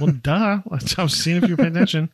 [0.00, 0.60] well, duh.
[0.98, 2.10] I was seeing if you're paying attention.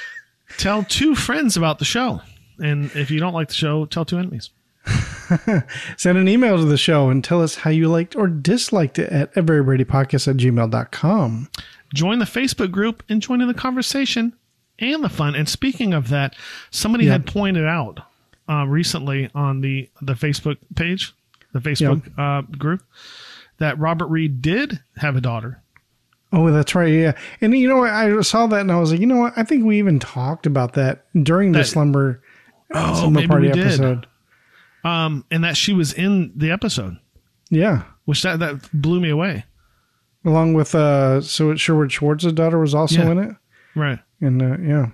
[0.58, 2.20] Tell two friends about the show.
[2.58, 4.50] And if you don't like the show, tell two enemies.
[5.96, 9.10] Send an email to the show and tell us how you liked or disliked it
[9.10, 11.48] at verybradypodcast at gmail.com.
[11.94, 14.34] Join the Facebook group and join in the conversation
[14.78, 15.34] and the fun.
[15.34, 16.34] And speaking of that,
[16.70, 18.00] somebody had pointed out
[18.48, 21.14] uh, recently on the, the Facebook page,
[21.52, 22.82] the Facebook uh, group,
[23.58, 25.60] that Robert Reed did have a daughter.
[26.32, 26.92] Oh, that's right.
[26.92, 27.12] Yeah.
[27.40, 27.90] And you know what?
[27.90, 29.32] I saw that and I was like, you know what?
[29.36, 32.22] I think we even talked about that during the That- slumber,
[32.74, 33.66] Oh, slumber maybe party we did.
[33.66, 34.06] episode.
[34.84, 36.96] Um, and that she was in the episode,
[37.50, 37.82] Yeah.
[38.04, 39.44] which that, that blew me away.
[40.24, 43.10] Along with, uh, so Sherwood Schwartz's daughter was also Yeah.
[43.12, 43.36] in it.
[43.74, 43.98] Right.
[44.20, 44.86] And, uh, yeah.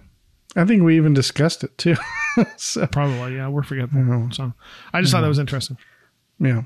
[0.56, 1.96] I think we even discussed it too.
[2.56, 3.48] so, Probably, yeah.
[3.48, 4.01] We're forgetful.
[4.02, 4.28] know.
[4.32, 4.52] So
[4.92, 5.76] I just thought that was interesting.
[6.38, 6.62] yeah.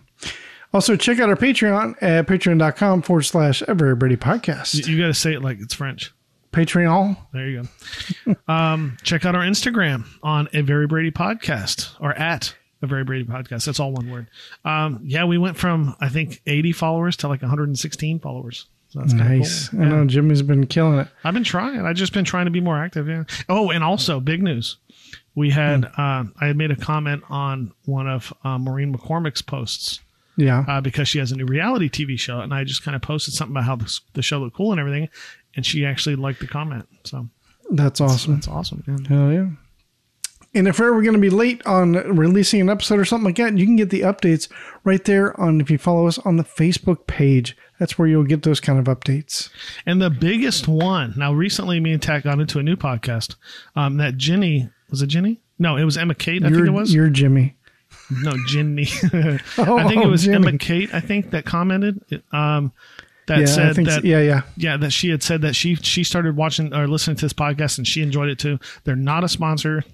[0.74, 4.86] Also, check out our Patreon at patreon.com forward slash Everybody Podcast.
[4.86, 6.12] You, you got to say it like it's French.
[6.52, 7.16] Patreon.
[7.32, 7.68] There you
[8.26, 8.34] go.
[8.52, 13.24] um, check out our Instagram on a Very Brady podcast or at a Very Brady
[13.24, 13.64] podcast.
[13.66, 14.28] That's all one word.
[14.64, 18.66] Um, yeah, we went from I think 80 followers to like 116 followers.
[18.90, 19.68] So that's Nice.
[19.68, 19.82] Cool.
[19.82, 21.08] I know Jimmy's been killing it.
[21.22, 21.80] I've been trying.
[21.84, 23.06] I've just been trying to be more active.
[23.08, 23.24] Yeah.
[23.48, 24.76] Oh, and also big news.
[25.34, 30.00] We had um, I had made a comment on one of uh, Maureen McCormick's posts
[30.36, 30.64] Yeah.
[30.66, 33.34] uh, because she has a new reality TV show, and I just kind of posted
[33.34, 35.08] something about how the, the show looked cool and everything,
[35.56, 36.86] and she actually liked the comment.
[37.04, 37.28] So
[37.70, 38.34] That's awesome.
[38.34, 38.84] that's awesome.
[38.86, 39.04] man.
[39.04, 39.48] Hell yeah.
[40.54, 43.36] And if we're ever going to be late on releasing an episode or something like
[43.36, 44.48] that, you can get the updates
[44.82, 47.54] right there on if you follow us on the Facebook page.
[47.78, 49.50] That's where you'll get those kind of updates.
[49.84, 53.36] And the biggest one now, recently, me and Tach got into a new podcast.
[53.76, 55.40] Um, that Ginny was it Ginny?
[55.58, 56.42] No, it was Emma Kate.
[56.42, 56.94] I you're, think it was.
[56.94, 57.56] You're Jimmy.
[58.22, 58.86] No, Ginny.
[59.58, 60.36] Oh, I think it was Ginny.
[60.36, 60.92] Emma Kate.
[60.94, 62.00] I think that commented.
[62.32, 62.72] Um,
[63.28, 64.00] that Yeah, said think so.
[64.02, 64.42] Yeah, yeah.
[64.56, 67.78] yeah that she had said that she she started watching or listening to this podcast
[67.78, 68.58] and she enjoyed it too.
[68.84, 69.84] They're not a sponsor.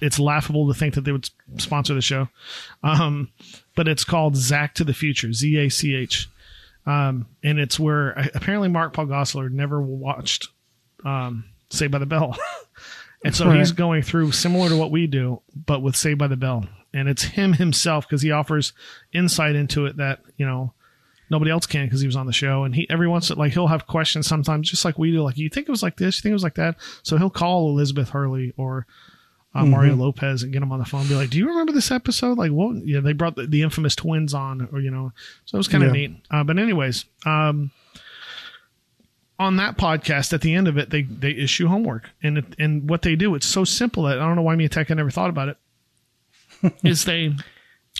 [0.00, 1.28] It's laughable to think that they would
[1.58, 2.28] sponsor the show,
[2.82, 3.30] um,
[3.74, 5.32] but it's called Zach to the Future.
[5.34, 6.28] Z A C H.
[6.86, 10.48] Um, and it's where apparently Mark Paul Gosselaar never watched
[11.04, 12.36] um, Saved by the Bell.
[13.24, 13.58] and so Right.
[13.58, 16.64] he's going through similar to what we do, but with Saved by the Bell.
[16.94, 18.72] And it's him himself because he offers
[19.12, 20.72] insight into it that, you know,
[21.30, 22.64] nobody else can because he was on the show.
[22.64, 25.36] And he every once in like he'll have questions sometimes just like we do, like
[25.38, 26.76] you think it was like this, you think it was like that.
[27.02, 28.86] So he'll call Elizabeth Berkley or
[29.54, 30.00] uh, Mario Mhm.
[30.00, 32.36] Lopez and get him on the phone and be like, Do you remember this episode?
[32.38, 35.12] Like what yeah, they brought the, the infamous twins on or you know,
[35.46, 36.08] so it was kind of Yeah.
[36.08, 36.16] neat.
[36.30, 37.70] Uh, but anyways, um
[39.38, 42.88] on that podcast at the end of it they they issue homework and it, and
[42.88, 45.10] what they do it's so simple that i don't know why me and Tach never
[45.10, 45.58] thought about it
[46.82, 47.34] is they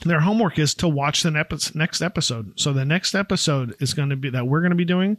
[0.04, 4.10] their homework is to watch the nepi- next episode so the next episode is going
[4.10, 5.16] to be that we're going to be doing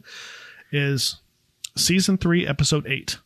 [0.72, 1.16] is
[1.76, 3.18] season three, episode eight.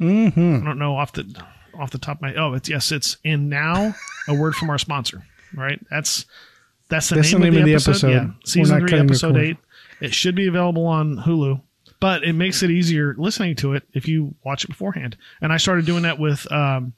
[0.00, 0.62] Mm-hmm.
[0.62, 1.42] I don't know off the
[1.78, 2.34] off the top of my.
[2.34, 3.94] Oh, it's yes, it's in now.
[4.28, 5.26] a word from our sponsor.
[5.54, 5.80] Right.
[5.90, 6.26] That's
[6.88, 8.10] that's the, That's name, the of, name the of the episode.
[8.10, 8.10] episode.
[8.10, 9.56] Yeah, season three, episode eight.
[10.00, 11.60] It should be available on Hulu,
[12.00, 15.16] but it makes it easier listening to it if you watch it beforehand.
[15.40, 16.94] And I started doing that with um,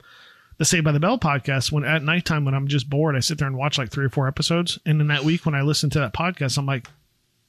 [0.62, 1.72] the Saved by the Bell podcast.
[1.72, 4.08] When at nighttime, when I'm just bored, I sit there and watch like three or
[4.08, 4.78] four episodes.
[4.86, 6.86] And in that week, when I listen to that podcast, I'm like,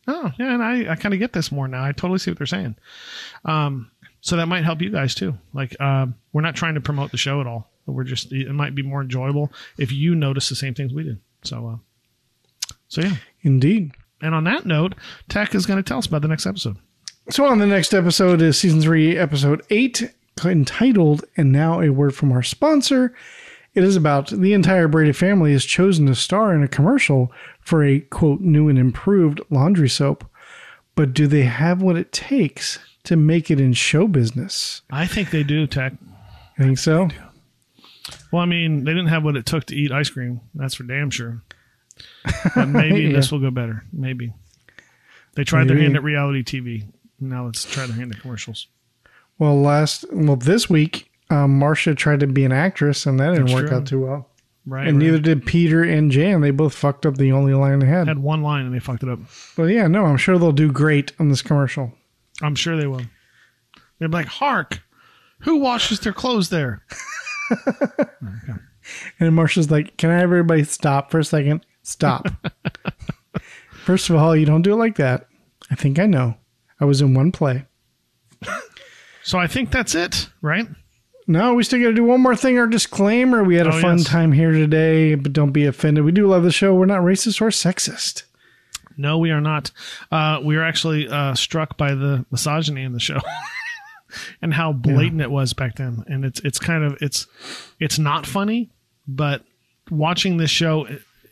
[0.08, 1.84] oh yeah, and I, I kind of get this more now.
[1.84, 2.76] I totally see what they're saying.
[3.46, 3.92] Um,
[4.22, 5.38] so that might help you guys too.
[5.54, 7.70] Like, um, we're not trying to promote the show at all.
[7.86, 11.20] We're just it might be more enjoyable if you notice the same things we did.
[11.44, 13.18] So, uh, so yeah.
[13.44, 13.92] Indeed.
[14.24, 14.96] And on that note,
[15.30, 16.78] Tach is going to tell us about the next episode.
[17.30, 20.12] So on the next episode is season three, episode eight,
[20.46, 23.14] entitled "And Now a Word from Our Sponsor."
[23.74, 27.84] It is about the entire Brady family has chosen to star in a commercial for
[27.84, 30.24] a quote new and improved laundry soap,
[30.96, 34.84] but do they have what it takes to make it in show business?
[34.92, 35.94] I think they do, Tach.
[36.60, 37.10] I think so.
[38.32, 40.42] Well, I mean, they didn't have what it took to eat ice cream.
[40.54, 41.42] That's for damn sure.
[42.56, 43.14] But maybe Yeah.
[43.14, 43.84] this will go better.
[43.92, 44.34] Maybe.
[45.34, 46.86] They tried their hand at reality TV.
[47.20, 48.68] Now let's try their hand at commercials.
[49.40, 53.48] Well, last well this week, um, Marcia tried to be an actress, and that didn't
[53.48, 53.78] That's work true.
[53.78, 54.30] out too well.
[54.66, 54.88] Right.
[54.88, 55.06] and right.
[55.06, 56.40] neither did Peter and Jan.
[56.40, 58.08] They both fucked up the only line they had.
[58.08, 59.20] had one line and they fucked it up.
[59.58, 61.92] But yeah, no, I'm sure they'll do great on this commercial.
[62.42, 63.02] I'm sure they will.
[64.00, 64.82] They're like, Hark,
[65.40, 66.86] who washes their clothes there?
[69.20, 71.66] And Marcia's like, "Can I have everybody stop for a second?
[71.84, 72.28] Stop.
[73.86, 75.28] First of all, you don't do it like that.
[75.70, 76.36] I think I know.
[76.80, 77.66] I was in one play.
[79.24, 80.68] So I think that's it, right?
[81.28, 82.58] No, we still got to do one more thing.
[82.60, 83.44] Our disclaimer.
[83.44, 84.08] We had a Oh, fun yes.
[84.08, 86.04] time here today, but don't be offended.
[86.04, 86.76] We do love the show.
[86.76, 88.24] We're not racist or sexist.
[88.98, 89.72] No, we are not.
[90.12, 93.20] Uh, we are actually uh, struck by the misogyny in the show
[94.42, 96.04] and how blatant it was back then.
[96.08, 97.26] And it's it's kind of it's
[97.80, 98.70] it's not funny,
[99.08, 99.44] but
[99.90, 100.88] watching this show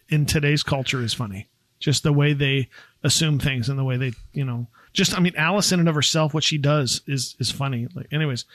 [0.10, 1.48] in today's culture is funny.
[1.80, 2.70] Just the way they
[3.04, 5.96] assume things and the way they you know just I mean Alice in and of
[5.96, 7.88] herself, what she does is is funny.
[7.96, 8.46] Like, anyways,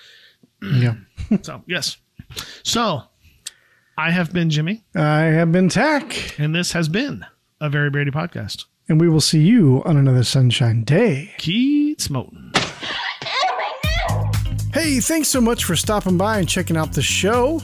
[0.63, 0.95] Yeah.
[1.43, 1.97] so yes,
[2.63, 3.03] so
[3.99, 7.25] I have been Jimmy, I have been Tach, and this has been
[7.61, 8.65] a very Brady podcast.
[8.89, 11.33] and we will see you on another sunshine day.
[11.39, 12.53] Keith Smoten.
[14.73, 17.63] Hey, thanks so much for stopping by and checking out the show.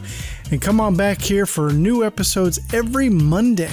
[0.51, 3.71] And come on back here for new episodes every Monday.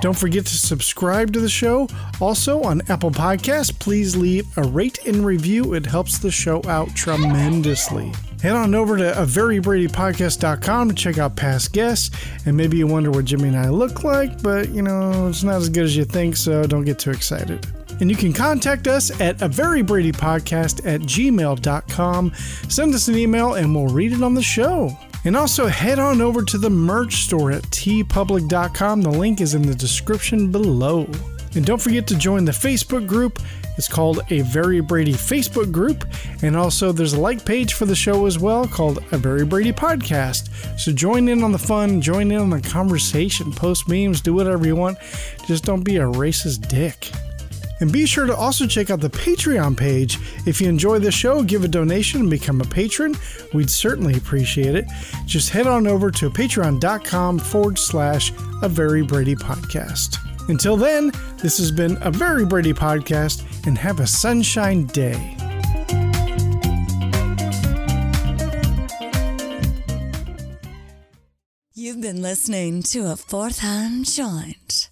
[0.00, 1.88] Don't forget to subscribe to the show.
[2.20, 5.74] Also on Apple Podcasts, please leave a rate and review.
[5.74, 8.12] It helps the show out tremendously.
[8.42, 12.10] Head on over to a verybradypodcast.com to check out past guests.
[12.44, 15.56] And maybe you wonder what Jimmy and I look like, but you know, it's not
[15.56, 17.66] as good as you think, so don't get too excited.
[18.00, 22.32] And you can contact us at a very Brady podcast at gmail.com.
[22.68, 24.96] Send us an email and we'll read it on the show.
[25.26, 29.02] And also head on over to the merch store at teepublic.com.
[29.02, 31.10] The link is in the description below.
[31.56, 33.40] And don't forget to join the Facebook group.
[33.76, 36.04] It's called a Very Brady Facebook group.
[36.42, 39.72] And also, there's a like page for the show as well called a Very Brady
[39.72, 40.48] Podcast.
[40.78, 44.64] So join in on the fun, join in on the conversation, post memes, do whatever
[44.64, 44.96] you want.
[45.46, 47.10] Just don't be a racist dick.
[47.80, 50.18] And be sure to also check out the Patreon page.
[50.46, 53.14] If you enjoy the show, give a donation and become a patron.
[53.52, 54.86] We'd certainly appreciate it.
[55.26, 58.32] Just head on over to patreon.com forward slash
[58.62, 60.16] a very Brady podcast.
[60.48, 65.36] Until then, this has been a very Brady podcast and have a sunshine day.
[71.74, 74.88] You've been listening to a fourth hand joint.